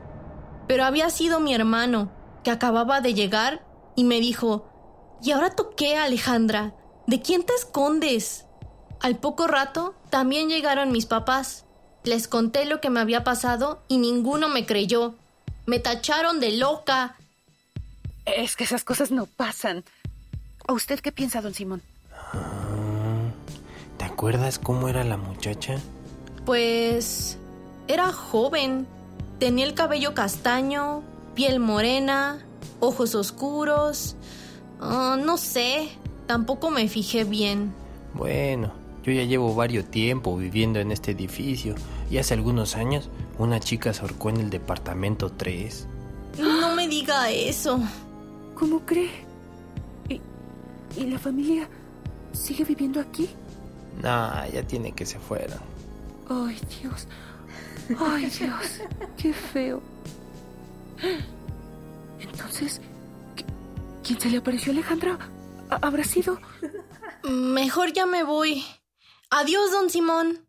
[0.68, 2.12] Pero había sido mi hermano,
[2.44, 3.66] que acababa de llegar
[3.96, 4.68] y me dijo,
[5.22, 6.76] ¿y ahora toqué, Alejandra?
[7.08, 8.46] ¿De quién te escondes?
[9.02, 11.65] Al poco rato también llegaron mis papás.
[12.06, 15.16] Les conté lo que me había pasado y ninguno me creyó.
[15.66, 17.16] Me tacharon de loca.
[18.26, 19.84] Es que esas cosas no pasan.
[20.68, 21.82] ¿A usted qué piensa, don Simón?
[23.98, 25.78] ¿Te acuerdas cómo era la muchacha?
[26.46, 27.38] Pues
[27.88, 28.88] era joven.
[29.40, 31.04] Tenía el cabello castaño,
[31.34, 32.46] piel morena,
[32.80, 34.16] ojos oscuros.
[34.80, 35.90] Ah, no sé,
[36.28, 37.74] tampoco me fijé bien.
[38.14, 38.72] Bueno,
[39.06, 41.76] yo ya llevo varios tiempo viviendo en este edificio
[42.10, 45.88] y hace algunos años una chica se ahorcó en el departamento 3.
[46.40, 47.80] No me diga eso.
[48.56, 49.12] ¿Cómo cree?
[50.10, 50.22] ¿Y,
[51.00, 51.68] y la familia?
[52.34, 53.30] ¿Sigue viviendo aquí?
[54.02, 55.60] Nah, ya tiene que se fueron.
[56.30, 57.08] Ay, Dios.
[58.00, 58.82] Ay, Dios.
[59.18, 59.82] Qué feo.
[62.20, 62.82] Entonces,
[63.36, 63.46] ¿qui-
[64.04, 65.18] ¿quién se le apareció a Alejandra?
[65.70, 66.40] ¿Ha- ¿Habrá sido?
[67.30, 68.64] Mejor ya me voy.
[69.30, 70.48] Adiós, don Simón.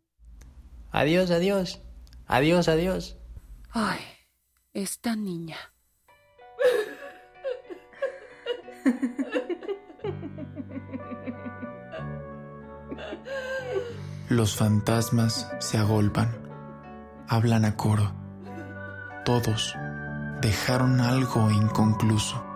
[0.91, 1.81] Adiós, adiós.
[2.27, 3.17] Adiós, adiós.
[3.71, 3.99] Ay,
[4.73, 5.57] esta niña.
[14.29, 16.29] Los fantasmas se agolpan,
[17.27, 18.13] hablan a coro.
[19.25, 19.73] Todos
[20.41, 22.46] dejaron algo inconcluso.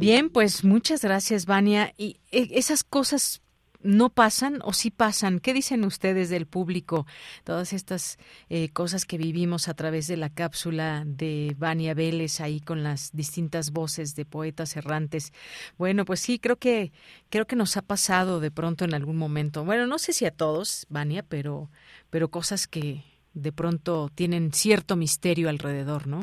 [0.00, 1.92] Bien, pues muchas gracias, Vania.
[1.98, 3.42] ¿Y eh, esas cosas
[3.82, 5.40] no pasan o sí pasan?
[5.40, 7.06] ¿Qué dicen ustedes del público?
[7.44, 8.16] Todas estas
[8.48, 13.12] eh, cosas que vivimos a través de la cápsula de Vania Vélez ahí con las
[13.12, 15.34] distintas voces de poetas errantes.
[15.76, 16.92] Bueno, pues sí, creo que
[17.28, 19.66] creo que nos ha pasado de pronto en algún momento.
[19.66, 21.70] Bueno, no sé si a todos, Vania, pero
[22.08, 23.04] pero cosas que
[23.34, 26.22] de pronto tienen cierto misterio alrededor, ¿no?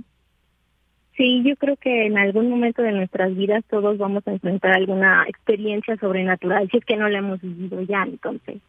[1.18, 5.26] Sí, yo creo que en algún momento de nuestras vidas todos vamos a enfrentar alguna
[5.28, 8.62] experiencia sobrenatural, si es que no la hemos vivido ya, entonces.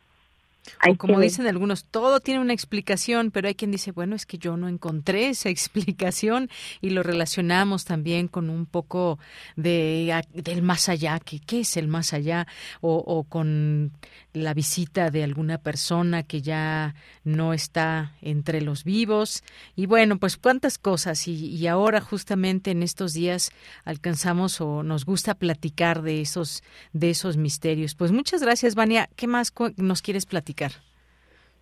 [0.89, 4.39] O como dicen algunos, todo tiene una explicación, pero hay quien dice, bueno, es que
[4.39, 6.51] yo no encontré esa explicación
[6.81, 9.19] y lo relacionamos también con un poco
[9.57, 12.47] de del más allá, que qué es el más allá,
[12.81, 13.93] o, o con
[14.33, 19.43] la visita de alguna persona que ya no está entre los vivos.
[19.75, 21.27] Y bueno, pues cuántas cosas.
[21.29, 23.51] Y, y ahora justamente en estos días
[23.85, 26.63] alcanzamos o nos gusta platicar de esos,
[26.93, 27.95] de esos misterios.
[27.95, 29.09] Pues muchas gracias, Vania.
[29.17, 30.58] ¿Qué más nos quieres platicar?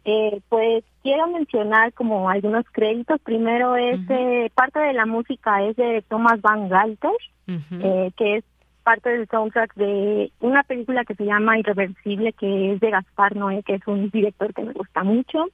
[0.09, 3.20] Eh, pues quiero mencionar como algunos créditos.
[3.23, 7.10] Primero es eh, parte de la música es de Thomas Van Galter,
[7.48, 8.44] eh, que es
[8.85, 13.64] parte del soundtrack de una película que se llama Irreversible, que es de Gaspar Noé,
[13.64, 15.47] que es un director que me gusta mucho.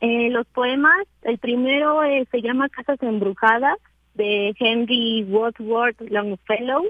[0.00, 2.00] Los poemas, el primero
[2.30, 3.78] se llama Casas Embrujadas,
[4.14, 6.84] de Henry Wadsworth Longfellow,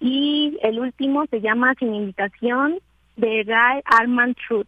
[0.00, 2.80] y el último se llama Sin Invitación,
[3.16, 4.66] de Guy Armand Truth.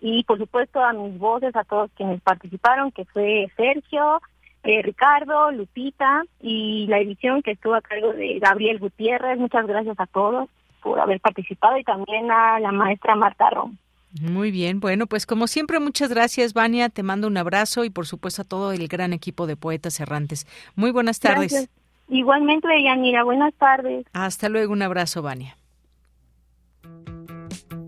[0.00, 4.20] Y por supuesto a mis voces, a todos quienes participaron, que fue Sergio,
[4.62, 9.38] eh, Ricardo, Lupita, y la edición que estuvo a cargo de Gabriel Gutiérrez.
[9.38, 10.48] Muchas gracias a todos
[10.82, 13.76] por haber participado y también a la maestra Marta Rom.
[14.20, 16.88] Muy bien, bueno, pues como siempre, muchas gracias, Vania.
[16.88, 20.46] Te mando un abrazo y por supuesto a todo el gran equipo de poetas errantes.
[20.74, 21.52] Muy buenas tardes.
[21.52, 21.70] Gracias.
[22.08, 24.06] Igualmente, Yanira, buenas tardes.
[24.12, 25.56] Hasta luego, un abrazo, Vania.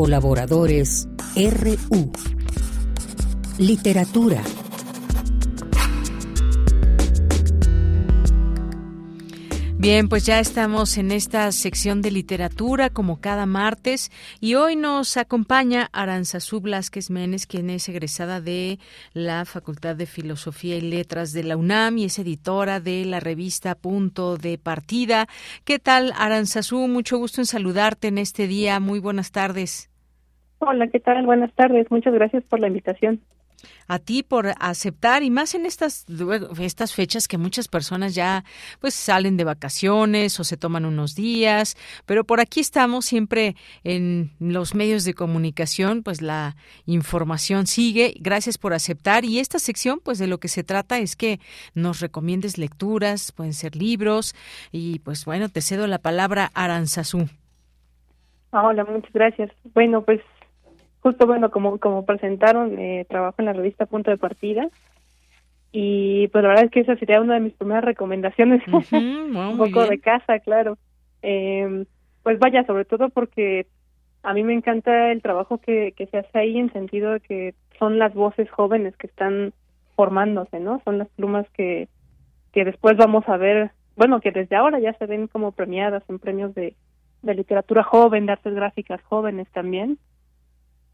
[0.00, 2.10] Colaboradores RU.
[3.58, 4.42] Literatura.
[9.76, 14.10] Bien, pues ya estamos en esta sección de literatura como cada martes
[14.40, 18.78] y hoy nos acompaña Aranzazú Blasquez Menes, quien es egresada de
[19.12, 23.74] la Facultad de Filosofía y Letras de la UNAM y es editora de la revista
[23.74, 25.28] Punto de Partida.
[25.64, 26.88] ¿Qué tal, Aranzazú?
[26.88, 28.80] Mucho gusto en saludarte en este día.
[28.80, 29.89] Muy buenas tardes.
[30.62, 31.24] Hola, ¿qué tal?
[31.24, 31.90] Buenas tardes.
[31.90, 33.20] Muchas gracias por la invitación.
[33.88, 36.06] a ti por aceptar y más en estas
[36.60, 38.44] estas fechas que muchas personas ya
[38.80, 41.76] pues salen de vacaciones o se toman unos días,
[42.06, 46.56] pero por aquí estamos siempre en los medios de comunicación, pues la
[46.86, 48.14] información sigue.
[48.20, 51.38] Gracias por aceptar y esta sección pues de lo que se trata es que
[51.74, 54.34] nos recomiendes lecturas, pueden ser libros
[54.72, 57.28] y pues bueno, te cedo la palabra Aranzazú.
[58.52, 59.50] Ah, Hola, muchas gracias.
[59.74, 60.20] Bueno, pues
[61.00, 64.68] justo bueno, como como presentaron, eh, trabajo en la revista Punto de Partida
[65.72, 69.58] y pues la verdad es que esa sería una de mis primeras recomendaciones, wow, un
[69.58, 70.76] poco de casa, claro.
[71.22, 71.84] Eh,
[72.22, 73.66] pues vaya, sobre todo porque
[74.22, 77.54] a mí me encanta el trabajo que, que se hace ahí en sentido de que
[77.78, 79.52] son las voces jóvenes que están
[79.96, 80.80] formándose, ¿no?
[80.84, 81.88] Son las plumas que,
[82.52, 86.18] que después vamos a ver, bueno, que desde ahora ya se ven como premiadas en
[86.18, 86.74] premios de,
[87.22, 89.98] de literatura joven, de artes gráficas jóvenes también.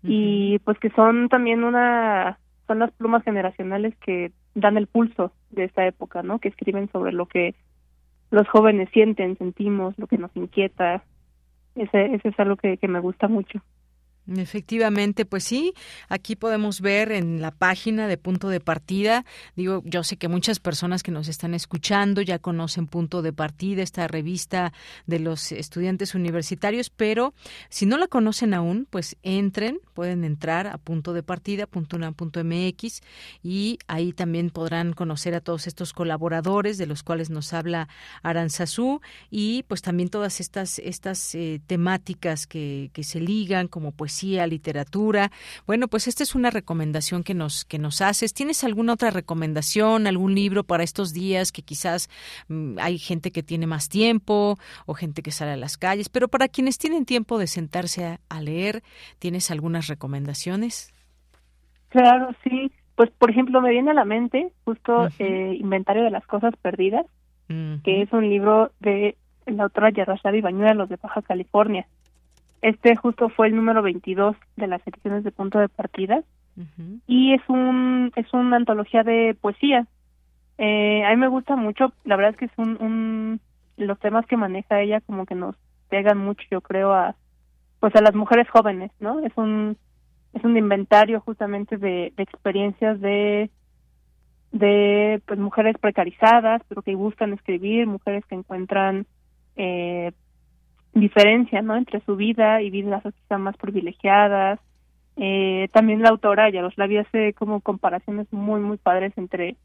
[0.09, 5.65] Y pues que son también una, son las plumas generacionales que dan el pulso de
[5.65, 6.39] esta época, ¿no?
[6.39, 7.55] Que escriben sobre lo que
[8.31, 11.03] los jóvenes sienten, sentimos, lo que nos inquieta.
[11.75, 13.61] Ese, ese es algo que, que me gusta mucho.
[14.29, 15.73] Efectivamente, pues sí,
[16.09, 19.25] aquí podemos ver en la página de punto de partida,
[19.55, 23.85] digo, yo sé que muchas personas que nos están escuchando ya conocen punto de partida,
[23.85, 24.73] esta revista
[25.07, 27.35] de los estudiantes universitarios, pero
[27.69, 33.03] si no la conocen aún, pues entren, pueden entrar a punto de partida, punto MX,
[33.45, 37.89] y ahí también podrán conocer a todos estos colaboradores de los cuales nos habla
[38.25, 39.01] Aranzazú
[39.31, 45.31] y pues también todas estas, estas eh, temáticas que, que se ligan como pues literatura.
[45.67, 48.35] Bueno, pues esta es una recomendación que nos que nos haces.
[48.35, 52.09] ¿Tienes alguna otra recomendación, algún libro para estos días que quizás
[52.49, 56.29] mm, hay gente que tiene más tiempo o gente que sale a las calles, pero
[56.29, 58.83] para quienes tienen tiempo de sentarse a, a leer,
[59.19, 60.93] ¿tienes algunas recomendaciones?
[61.89, 62.71] Claro, sí.
[62.97, 67.07] Pues, por ejemplo, me viene a la mente justo eh, Inventario de las Cosas Perdidas,
[67.49, 69.17] que es un libro de
[69.47, 71.87] la autora Yarrashadi Bañuelos de Baja California.
[72.63, 76.23] Este justo fue el número 22 de las ediciones de punto de partida
[77.07, 79.87] y es un es una antología de poesía.
[80.59, 83.41] Eh, a mí me gusta mucho, la verdad es que es un, un
[83.77, 85.55] los temas que maneja ella como que nos
[85.91, 87.15] pegan mucho, yo creo a
[87.79, 89.21] pues a las mujeres jóvenes, ¿no?
[89.21, 89.77] Es un
[90.33, 93.51] es un inventario justamente de, de experiencias de
[94.53, 99.07] de pues mujeres precarizadas, pero que buscan escribir, mujeres que encuentran
[99.57, 100.13] eh,
[101.01, 104.59] diferencia no entre su vida y vidas quizá más privilegiadas.
[105.17, 109.57] Eh, también la autora Yaroslav hace como comparaciones muy muy padres entre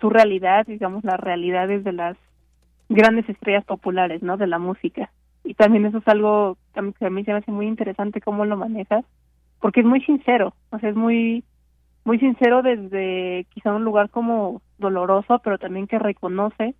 [0.00, 2.16] su realidad digamos las realidades de las
[2.88, 5.10] grandes estrellas populares no de la música.
[5.42, 8.56] Y también eso es algo que a mí se me hace muy interesante cómo lo
[8.56, 9.04] manejas
[9.60, 11.44] porque es muy sincero o sea es muy
[12.04, 16.74] muy sincero desde quizá un lugar como doloroso pero también que reconoce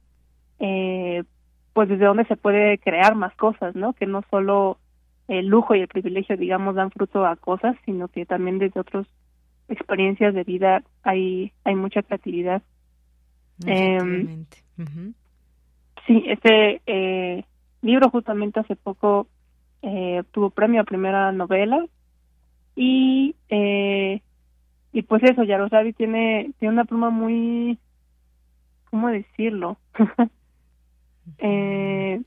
[0.59, 1.24] eh,
[1.74, 3.92] pues desde donde se puede crear más cosas, ¿no?
[3.92, 4.78] Que no solo
[5.28, 9.06] el lujo y el privilegio, digamos, dan fruto a cosas, sino que también desde otras
[9.68, 12.62] experiencias de vida hay hay mucha creatividad.
[13.66, 14.44] Eh,
[16.06, 17.44] Sí, este eh,
[17.80, 19.26] libro justamente hace poco
[19.82, 21.84] eh, tuvo premio a primera novela
[22.76, 24.20] y eh,
[24.92, 27.78] y pues eso, Yaroslavi tiene tiene una pluma muy
[28.90, 29.78] ¿cómo decirlo?
[31.38, 32.20] eh,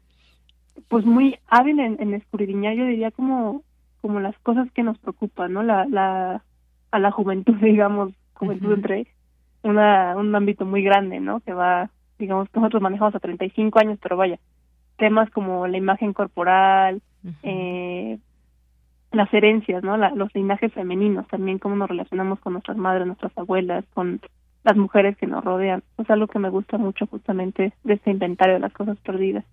[0.88, 3.64] pues muy hábil en, en escudriñar, yo diría como
[4.02, 5.64] como las cosas que nos preocupan, ¿no?
[5.64, 6.44] La, la
[6.92, 9.08] a la juventud, digamos, juventud entre
[9.64, 11.40] una un ámbito muy grande, ¿no?
[11.42, 14.40] Que va, digamos, nosotros manejamos a 35 años, pero vaya,
[14.98, 17.02] temas como la imagen corporal,
[17.44, 18.20] eh,
[19.12, 19.98] las herencias, ¿no?
[19.98, 24.22] La, los linajes femeninos, también cómo nos relacionamos con nuestras madres, nuestras abuelas, con
[24.68, 25.82] las mujeres que nos rodean.
[25.98, 29.46] Es algo que me gusta mucho justamente de este inventario de las cosas perdidas.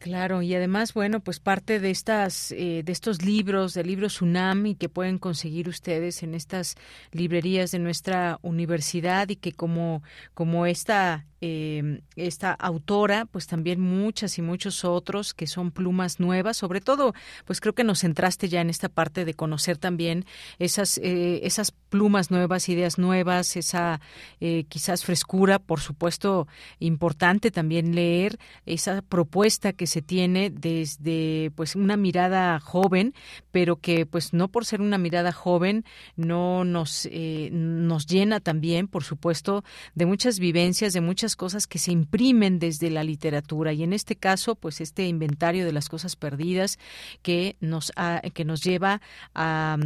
[0.00, 4.66] Claro, y además, bueno, pues parte de estas, eh, de estos libros, de libros UNAM
[4.66, 6.76] y que pueden conseguir ustedes en estas
[7.12, 10.02] librerías de nuestra universidad y que como,
[10.34, 16.58] como esta eh, esta autora, pues también muchas y muchos otros que son plumas nuevas,
[16.58, 17.14] sobre todo,
[17.46, 20.26] pues creo que nos centraste ya en esta parte de conocer también
[20.58, 24.02] esas, eh, esas plumas nuevas, ideas nuevas, esa
[24.40, 26.46] eh, quizás frescura, por supuesto,
[26.78, 33.14] importante también leer esa propuesta que se tiene desde pues una mirada joven,
[33.50, 35.86] pero que pues no por ser una mirada joven
[36.16, 37.08] no nos,
[37.50, 39.64] nos llena también, por supuesto,
[39.94, 44.16] de muchas vivencias, de muchas cosas que se imprimen desde la literatura y en este
[44.16, 46.78] caso pues este inventario de las cosas perdidas
[47.22, 47.92] que nos
[48.34, 49.00] que nos lleva
[49.34, 49.76] a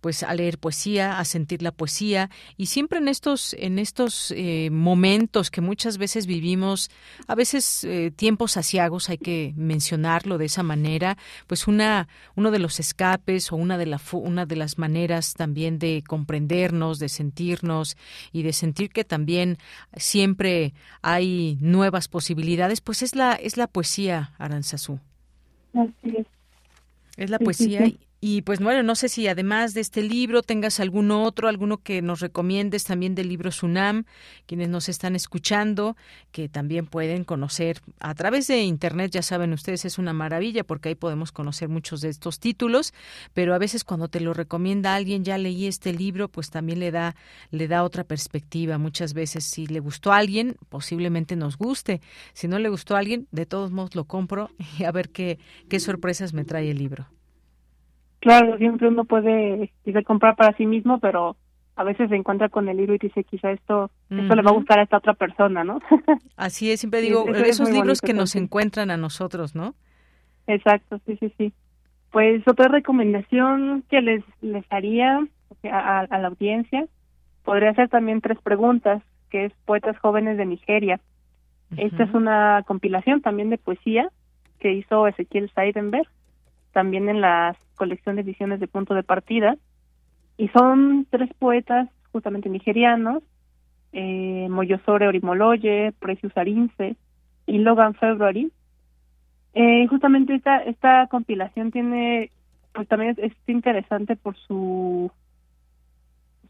[0.00, 2.30] pues a leer poesía a sentir la poesía.
[2.56, 6.90] Y siempre en estos en estos eh, momentos que muchas veces vivimos
[7.26, 11.16] a veces eh, tiempos asiagos hay que mencionarlo de esa manera
[11.46, 15.78] pues una uno de los escapes o una de la una de las maneras también
[15.78, 17.96] de comprendernos de sentirnos
[18.32, 19.58] y de sentir que también
[19.96, 24.98] siempre hay nuevas posibilidades, pues es la es la poesía, Aranzazú.
[25.74, 26.26] es.
[27.30, 27.90] la poesía
[28.24, 32.02] y pues bueno, no sé si además de este libro tengas algún otro, alguno que
[32.02, 34.04] nos recomiendes también del libro Sunam,
[34.46, 35.96] quienes nos están escuchando,
[36.30, 40.90] que también pueden conocer a través de internet, ya saben ustedes, es una maravilla porque
[40.90, 42.94] ahí podemos conocer muchos de estos títulos,
[43.34, 46.92] pero a veces cuando te lo recomienda alguien, ya leí este libro, pues también le
[46.92, 47.16] da
[47.50, 48.78] le da otra perspectiva.
[48.78, 52.00] Muchas veces si le gustó a alguien, posiblemente nos guste.
[52.34, 55.40] Si no le gustó a alguien, de todos modos lo compro y a ver qué
[55.68, 57.08] qué sorpresas me trae el libro.
[58.22, 59.72] Claro, siempre uno puede
[60.06, 61.36] comprar para sí mismo, pero
[61.74, 64.54] a veces se encuentra con el libro y dice, quizá esto, esto le va a
[64.54, 65.80] gustar a esta otra persona, ¿no?
[66.36, 69.74] Así es, siempre digo, eso es esos libros bonito que nos encuentran a nosotros, ¿no?
[70.46, 71.52] Exacto, sí, sí, sí.
[72.12, 75.18] Pues otra recomendación que les, les haría
[75.64, 76.86] a, a la audiencia
[77.42, 81.00] podría ser también tres preguntas, que es Poetas Jóvenes de Nigeria.
[81.76, 84.10] Esta es una compilación también de poesía
[84.60, 86.06] que hizo Ezequiel Seidenberg,
[86.72, 89.56] también en la colección de ediciones de Punto de Partida.
[90.38, 93.24] Y son tres poetas justamente nigerianos,
[93.92, 96.94] eh, Moyosore Orimoloye, Precious Arinze
[97.46, 98.52] y Logan February,
[99.54, 102.30] eh, justamente esta esta compilación tiene
[102.72, 105.10] pues también es, es interesante por su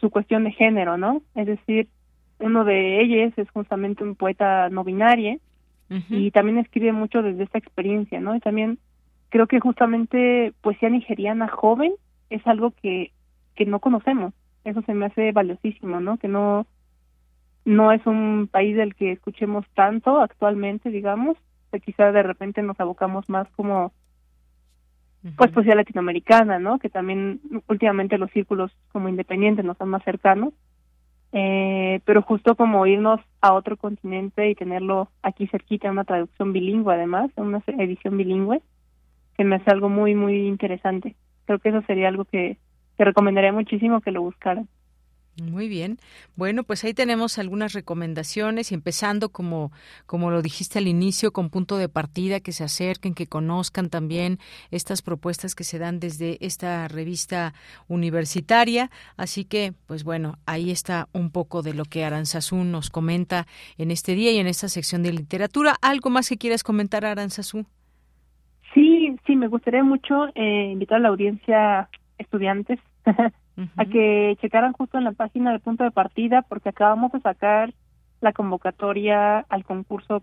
[0.00, 1.88] su cuestión de género no es decir
[2.38, 5.38] uno de ellos es justamente un poeta no binario
[6.08, 8.78] y también escribe mucho desde esta experiencia no y también
[9.32, 11.94] creo que justamente poesía nigeriana joven
[12.28, 13.12] es algo que
[13.54, 14.34] que no conocemos.
[14.64, 16.66] Eso se me hace valiosísimo no que no
[17.64, 21.38] no es un país del que escuchemos tanto actualmente digamos
[21.72, 23.92] que quizá de repente nos abocamos más como
[25.36, 26.78] pues poesía latinoamericana, ¿no?
[26.78, 30.52] Que también últimamente los círculos como independientes nos son más cercanos,
[31.32, 36.92] eh, pero justo como irnos a otro continente y tenerlo aquí cerquita, una traducción bilingüe
[36.92, 38.60] además, una edición bilingüe,
[39.36, 41.16] que me hace algo muy, muy interesante.
[41.46, 42.58] Creo que eso sería algo que,
[42.96, 44.68] que recomendaría muchísimo que lo buscaran.
[45.40, 45.98] Muy bien.
[46.36, 49.72] Bueno, pues ahí tenemos algunas recomendaciones y empezando como
[50.04, 54.38] como lo dijiste al inicio con punto de partida que se acerquen, que conozcan también
[54.70, 57.54] estas propuestas que se dan desde esta revista
[57.88, 63.46] universitaria, así que pues bueno, ahí está un poco de lo que Aranzazú nos comenta
[63.78, 65.76] en este día y en esta sección de literatura.
[65.80, 67.64] ¿Algo más que quieras comentar Aranzazú?
[69.26, 71.88] Sí, me gustaría mucho eh, invitar a la audiencia
[72.18, 77.20] estudiantes a que checaran justo en la página de punto de partida porque acabamos de
[77.20, 77.72] sacar
[78.20, 80.22] la convocatoria al concurso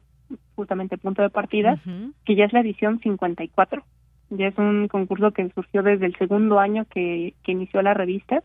[0.55, 1.79] justamente punto de partida,
[2.25, 3.83] que ya es la edición 54.
[4.31, 8.43] Ya es un concurso que surgió desde el segundo año que, que inició la revista.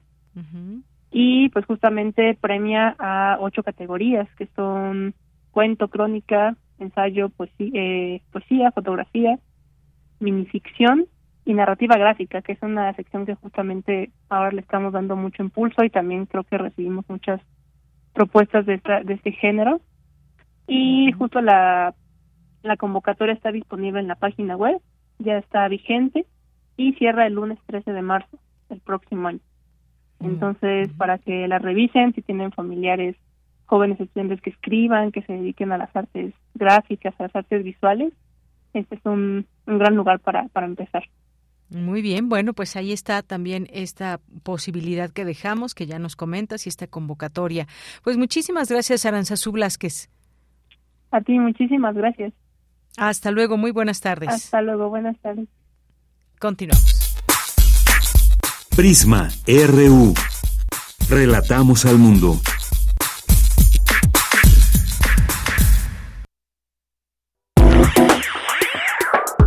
[1.10, 5.14] Y pues justamente premia a ocho categorías que son
[5.52, 9.38] cuento, crónica, ensayo, poesía, eh, poesía fotografía,
[10.24, 11.06] minificción
[11.44, 15.84] y narrativa gráfica, que es una sección que justamente ahora le estamos dando mucho impulso
[15.84, 17.40] y también creo que recibimos muchas
[18.14, 19.80] propuestas de, esta, de este género.
[20.66, 21.94] Y justo la,
[22.62, 24.80] la convocatoria está disponible en la página web,
[25.18, 26.26] ya está vigente
[26.76, 28.38] y cierra el lunes 13 de marzo
[28.70, 29.40] del próximo año.
[30.20, 33.16] Entonces, para que la revisen, si tienen familiares
[33.66, 38.12] jóvenes estudiantes que escriban, que se dediquen a las artes gráficas, a las artes visuales,
[38.80, 41.04] este es un, un gran lugar para, para empezar.
[41.70, 46.66] Muy bien, bueno, pues ahí está también esta posibilidad que dejamos, que ya nos comentas,
[46.66, 47.66] y esta convocatoria.
[48.02, 50.10] Pues muchísimas gracias, Aranzazú Blasquez.
[51.10, 52.32] A ti, muchísimas gracias.
[52.96, 54.28] Hasta luego, muy buenas tardes.
[54.28, 55.48] Hasta luego, buenas tardes.
[56.38, 57.16] Continuamos.
[58.76, 60.14] Prisma RU.
[61.08, 62.40] Relatamos al mundo.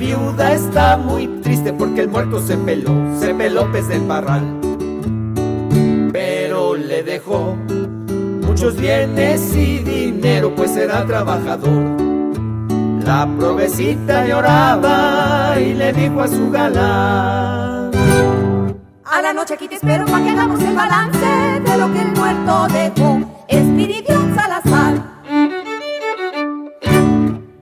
[0.00, 2.90] Viuda está muy triste porque el muerto se peló,
[3.20, 4.42] se peló pez del parral.
[6.10, 7.54] Pero le dejó
[8.46, 12.00] muchos bienes y dinero, pues era trabajador.
[13.04, 17.90] La provecita lloraba y le dijo a su galán.
[19.04, 21.26] A la noche aquí te espero para que hagamos el balance
[21.62, 23.20] de lo que el muerto dejó.
[23.48, 24.89] Espiridión Salazar.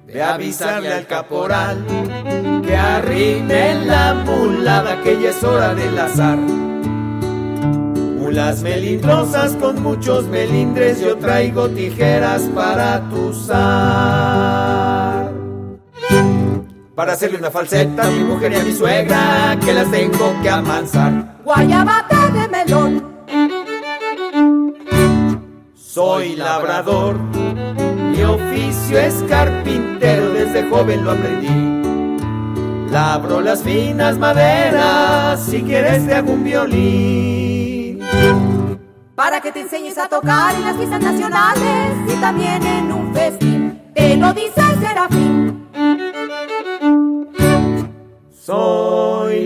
[0.08, 1.84] De avisarle al caporal
[2.64, 6.38] que arrime la mulada que ya es hora del azar.
[8.18, 15.30] Mulas melindrosas con muchos melindres, yo traigo tijeras para tu zar.
[16.94, 20.48] Para hacerle una falseta a mi mujer y a mi suegra, que las tengo que
[20.48, 21.36] amansar.
[21.44, 23.18] Guayabata de melón.
[25.74, 27.16] Soy labrador,
[28.18, 32.90] mi oficio es carpintero, desde joven lo aprendí.
[32.90, 38.00] Labro las finas maderas, si quieres te hago un violín.
[39.14, 43.80] Para que te enseñes a tocar en las fiestas nacionales y también en un festín.
[43.94, 45.68] Te lo dice el serafín.
[48.32, 49.44] Soy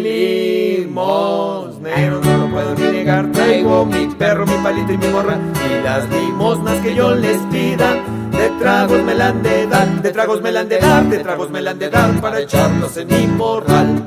[0.87, 3.31] limosnero, no lo puedo ni negar.
[3.33, 5.37] Traigo mi perro, mi palito y mi morra.
[5.69, 7.97] Y las limosnas que yo les pida,
[8.43, 11.19] de tragos me la han de dar, de tragos me la han de dar, de
[11.19, 14.03] tragos me la han de dar para echarlos en mi morral.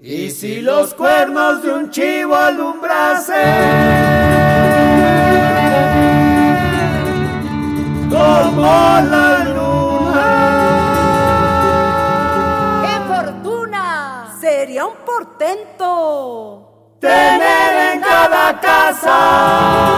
[0.00, 3.34] Y si los cuernos de un chivo alumbrasen
[8.08, 8.62] como
[9.12, 10.28] la luna.
[12.86, 14.32] ¡Qué fortuna!
[14.40, 16.96] Sería un portento.
[16.98, 19.96] Tener en cada casa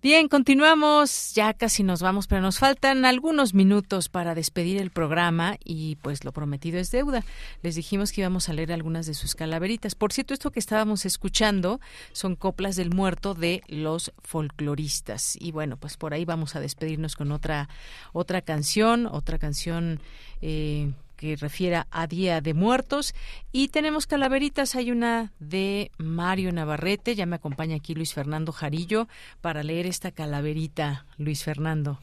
[0.00, 5.56] Bien, continuamos, ya casi nos vamos, pero nos faltan algunos minutos para despedir el programa
[5.64, 7.24] y pues lo prometido es deuda.
[7.62, 9.96] Les dijimos que íbamos a leer algunas de sus calaveritas.
[9.96, 11.80] Por cierto, esto que estábamos escuchando
[12.12, 15.36] son coplas del muerto de los folcloristas.
[15.40, 17.68] Y bueno, pues por ahí vamos a despedirnos con otra,
[18.12, 19.98] otra canción, otra canción
[20.42, 23.14] eh, que refiera a Día de Muertos.
[23.52, 29.08] Y tenemos calaveritas, hay una de Mario Navarrete, ya me acompaña aquí Luis Fernando Jarillo
[29.42, 31.98] para leer esta calaverita, Luis Fernando.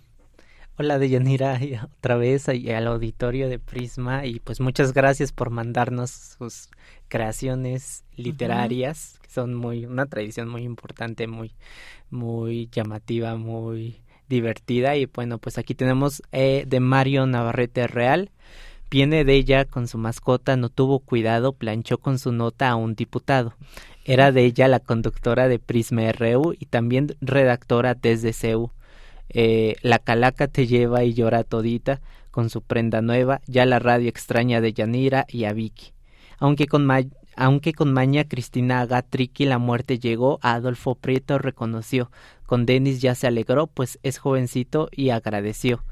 [0.77, 1.57] Hola Deyanira,
[1.97, 6.67] otra vez y al auditorio de Prisma y pues muchas gracias por mandarnos sus
[7.07, 11.53] creaciones literarias, que son muy una tradición muy importante, muy
[12.09, 18.31] muy llamativa, muy divertida y bueno, pues aquí tenemos eh, de Mario Navarrete Real
[18.89, 22.95] Viene de ella con su mascota, no tuvo cuidado, planchó con su nota a un
[22.95, 23.53] diputado.
[24.05, 28.71] Era de ella la conductora de Prisma RU y también redactora desde CEU.
[29.29, 31.99] Eh, la calaca te lleva y llora todita
[32.31, 35.93] con su prenda nueva, ya la radio extraña de Yanira y a Vicky.
[36.37, 42.11] Aunque con, maña Cristina Agatriqui la muerte llegó, a Adolfo Prieto reconoció.
[42.45, 45.83] Con Denis ya se alegró, pues es jovencito y agradeció.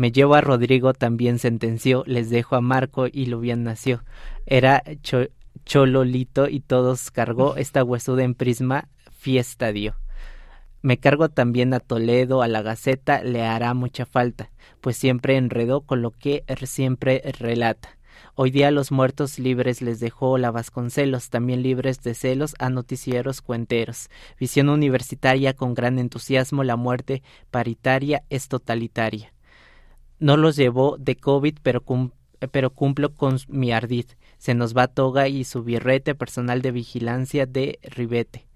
[0.00, 4.02] Me llevo a Rodrigo también sentenció, les dejo a Marco y lo bien nació.
[4.46, 4.82] Era
[5.66, 9.96] chololito y todos cargó, esta huesuda en prisma fiesta dio.
[10.80, 14.50] Me cargo también a Toledo, a la Gaceta, le hará mucha falta,
[14.80, 17.98] pues siempre enredó con lo que siempre relata.
[18.34, 23.42] Hoy día los muertos libres les dejó la Vasconcelos, también libres de celos a noticieros
[23.42, 24.08] cuenteros.
[24.38, 29.34] Visión universitaria con gran entusiasmo, la muerte paritaria es totalitaria
[30.20, 31.82] no los llevó de COVID, pero,
[32.52, 34.06] pero cumplo con mi ardid.
[34.38, 38.46] Se nos va toga y su birrete personal de vigilancia de ribete.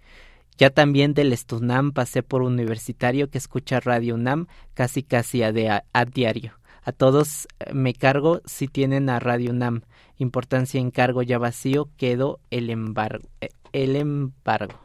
[0.56, 5.52] Ya también del Estunam pasé por universitario que escucha Radio UNAM casi casi a,
[5.92, 6.52] a, diario.
[6.84, 9.82] A todos eh, me cargo si tienen a Radio UNAM.
[10.16, 13.26] Importancia encargo ya vacío quedó el embargo.
[13.40, 14.84] Eh, el embargo.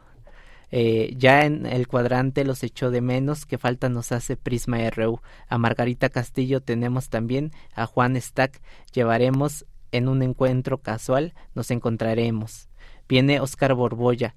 [0.72, 5.22] Eh, ya en el cuadrante los echó de menos, que falta nos hace Prisma RU.
[5.48, 8.62] A Margarita Castillo tenemos también, a Juan Stack
[8.94, 12.70] llevaremos en un encuentro casual, nos encontraremos.
[13.08, 14.36] Viene Oscar Borbolla,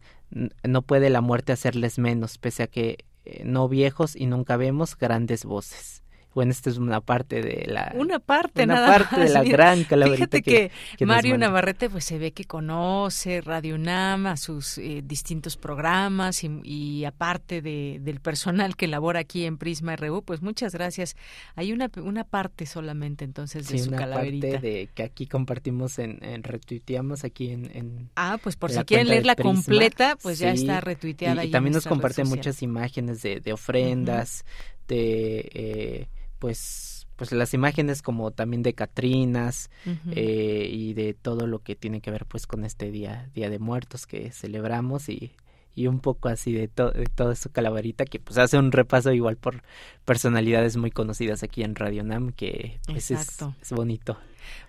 [0.63, 4.97] no puede la muerte hacerles menos, pese a que eh, no viejos y nunca vemos
[4.97, 6.03] grandes voces
[6.35, 9.29] bueno, esta es una parte de la una parte una nada parte más.
[9.29, 11.39] de la gran calaverita Fíjate que, que Mario.
[11.39, 17.05] Navarrete pues se ve que conoce Radio UNAM, a sus eh, distintos programas y, y
[17.05, 21.17] aparte de, del personal que labora aquí en Prisma RU, pues muchas gracias.
[21.55, 24.49] Hay una una parte solamente entonces de Sí, su una calaverita.
[24.49, 28.83] parte de que aquí compartimos en, en retuiteamos aquí en, en Ah, pues por si
[28.85, 33.41] quieren leerla completa, pues ya está retuiteada y, y también nos comparte muchas imágenes de,
[33.41, 34.45] de ofrendas
[34.89, 36.09] de eh,
[36.43, 39.70] pues pues las imágenes como también de Catrinas
[40.16, 43.60] eh, y de todo lo que tiene que ver pues con este día día de
[43.60, 45.31] muertos que celebramos y
[45.74, 49.12] y un poco así de, to- de toda su calaverita que pues hace un repaso
[49.12, 49.62] igual por
[50.05, 53.10] personalidades muy conocidas aquí en Radio Nam que pues
[53.62, 54.19] es bonito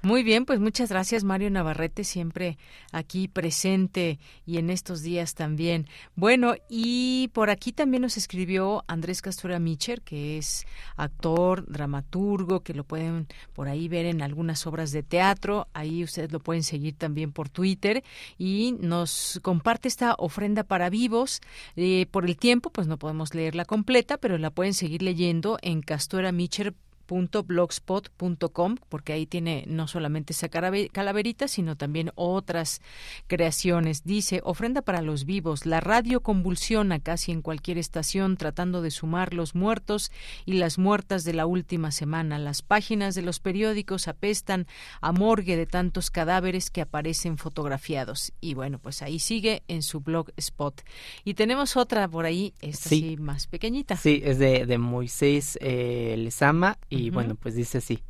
[0.02, 2.58] Muy bien, pues muchas gracias Mario Navarrete, siempre
[2.92, 5.88] aquí presente y en estos días también.
[6.16, 12.74] Bueno, y por aquí también nos escribió Andrés Castura Micher, que es actor, dramaturgo, que
[12.74, 15.68] lo pueden por ahí ver en algunas obras de teatro.
[15.74, 18.04] Ahí ustedes lo pueden seguir también por Twitter
[18.38, 21.42] y nos comparte esta ofrenda para vivos.
[21.76, 25.82] Eh, por el tiempo, pues no podemos leerla completa, pero la pueden seguir leyendo en
[25.82, 26.74] Castura Micher
[27.08, 32.82] blogspot.com porque ahí tiene no solamente esa calaverita sino también otras
[33.28, 34.04] creaciones.
[34.04, 35.66] Dice ofrenda para los vivos.
[35.66, 40.12] La radio convulsiona casi en cualquier estación tratando de sumar los muertos
[40.46, 42.40] y las muertas de la última semana.
[42.40, 44.68] Las páginas de los periódicos apestan
[45.02, 50.02] a morgue de tantos cadáveres que aparecen fotografiados y bueno pues ahí sigue en su
[50.02, 50.82] blog spot.
[51.24, 53.96] Y tenemos otra por ahí esta sí, más pequeñita.
[53.98, 58.04] Sí es de, de Moisés eh, Lezama y bueno, pues dice así.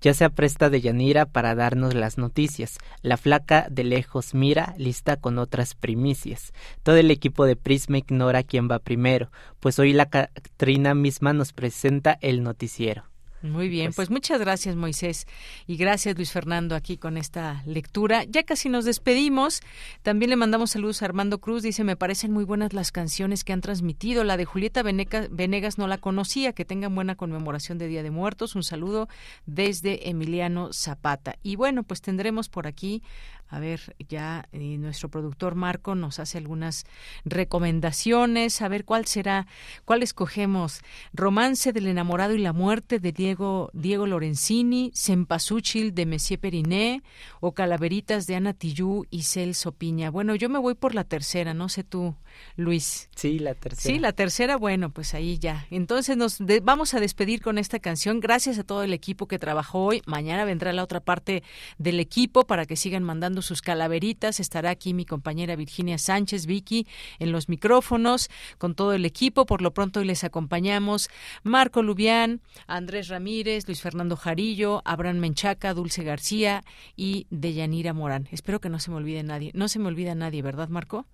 [0.00, 2.78] Ya se apresta de Yanira para darnos las noticias.
[3.02, 6.52] La flaca de lejos mira, lista con otras primicias.
[6.82, 9.30] Todo el equipo de Prisma ignora quién va primero,
[9.60, 13.09] pues hoy la Catrina misma nos presenta el noticiero.
[13.42, 15.26] Muy bien, pues, pues, muchas gracias Moisés
[15.66, 18.24] y gracias Luis Fernando aquí con esta lectura.
[18.24, 19.60] Ya casi nos despedimos.
[20.02, 21.62] También le mandamos saludos a Armando Cruz.
[21.62, 24.24] Dice, me parecen muy buenas las canciones que han transmitido.
[24.24, 26.52] La de Julieta Venegas no la conocía.
[26.52, 28.54] Que tengan buena conmemoración de Día de Muertos.
[28.56, 29.08] Un saludo
[29.46, 31.36] desde Emiliano Zapata.
[31.42, 33.02] Y bueno, pues tendremos por aquí
[33.50, 36.84] a ver, ya eh, nuestro productor Marco nos hace algunas
[37.24, 39.48] recomendaciones, a ver cuál será,
[39.84, 40.82] cuál escogemos.
[41.12, 47.02] Romance del enamorado y la muerte de Diego, Diego Lorenzini, Cempasúchil de Messier Periné
[47.40, 50.10] o Calaveritas de Ana Tillú y Celso Piña.
[50.10, 52.14] Bueno, yo me voy por la tercera, no sé tú,
[52.56, 53.08] Luis.
[53.16, 53.94] Sí, la tercera.
[53.94, 55.66] Sí, la tercera, bueno, pues ahí ya.
[55.72, 58.20] Entonces nos vamos a despedir con esta canción.
[58.20, 60.02] Gracias a todo el equipo que trabajó hoy.
[60.06, 61.42] Mañana vendrá la otra parte
[61.78, 64.40] del equipo para que sigan mandando sus calaveritas.
[64.40, 66.86] Estará aquí mi compañera Virginia Sánchez, Vicky,
[67.18, 69.46] en los micrófonos, con todo el equipo.
[69.46, 71.08] Por lo pronto hoy les acompañamos
[71.42, 76.64] Marco Lubián, Andrés Ramírez, Luis Fernando Jarillo, Abraham Menchaca, Dulce García
[76.96, 78.28] y Deyanira Morán.
[78.30, 79.50] Espero que no se me olvide nadie.
[79.54, 81.06] No se me olvida nadie, ¿verdad, Marco?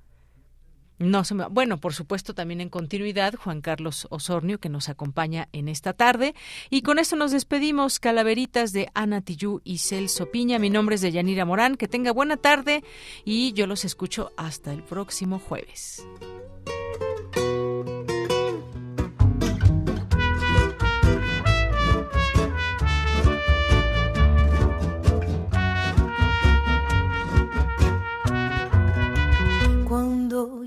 [0.99, 5.69] No se Bueno, por supuesto, también en continuidad, Juan Carlos Osornio, que nos acompaña en
[5.69, 6.35] esta tarde.
[6.71, 10.59] Y con esto nos despedimos, calaveritas de Ana Tillú y Celso Piña.
[10.59, 11.77] Mi nombre es Deyanira Morán.
[11.77, 12.83] Que tenga buena tarde
[13.25, 16.07] y yo los escucho hasta el próximo jueves.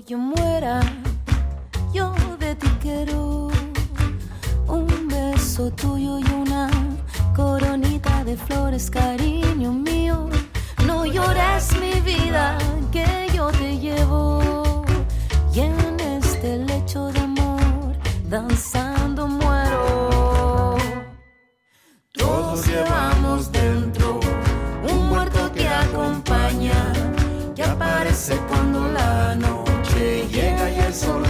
[0.04, 0.80] Yo muera,
[1.92, 3.48] yo de ti quiero
[4.66, 6.68] un beso tuyo y una
[7.36, 10.28] coronita de flores, cariño mío.
[10.86, 12.58] No llores mi vida,
[12.90, 14.82] que yo te llevo.
[15.54, 17.92] Y en este lecho de amor,
[18.28, 20.76] danzando muero.
[22.12, 24.18] Todos llevamos dentro
[24.92, 26.92] un muerto que acompaña,
[27.54, 28.36] que aparece
[30.92, 31.29] sol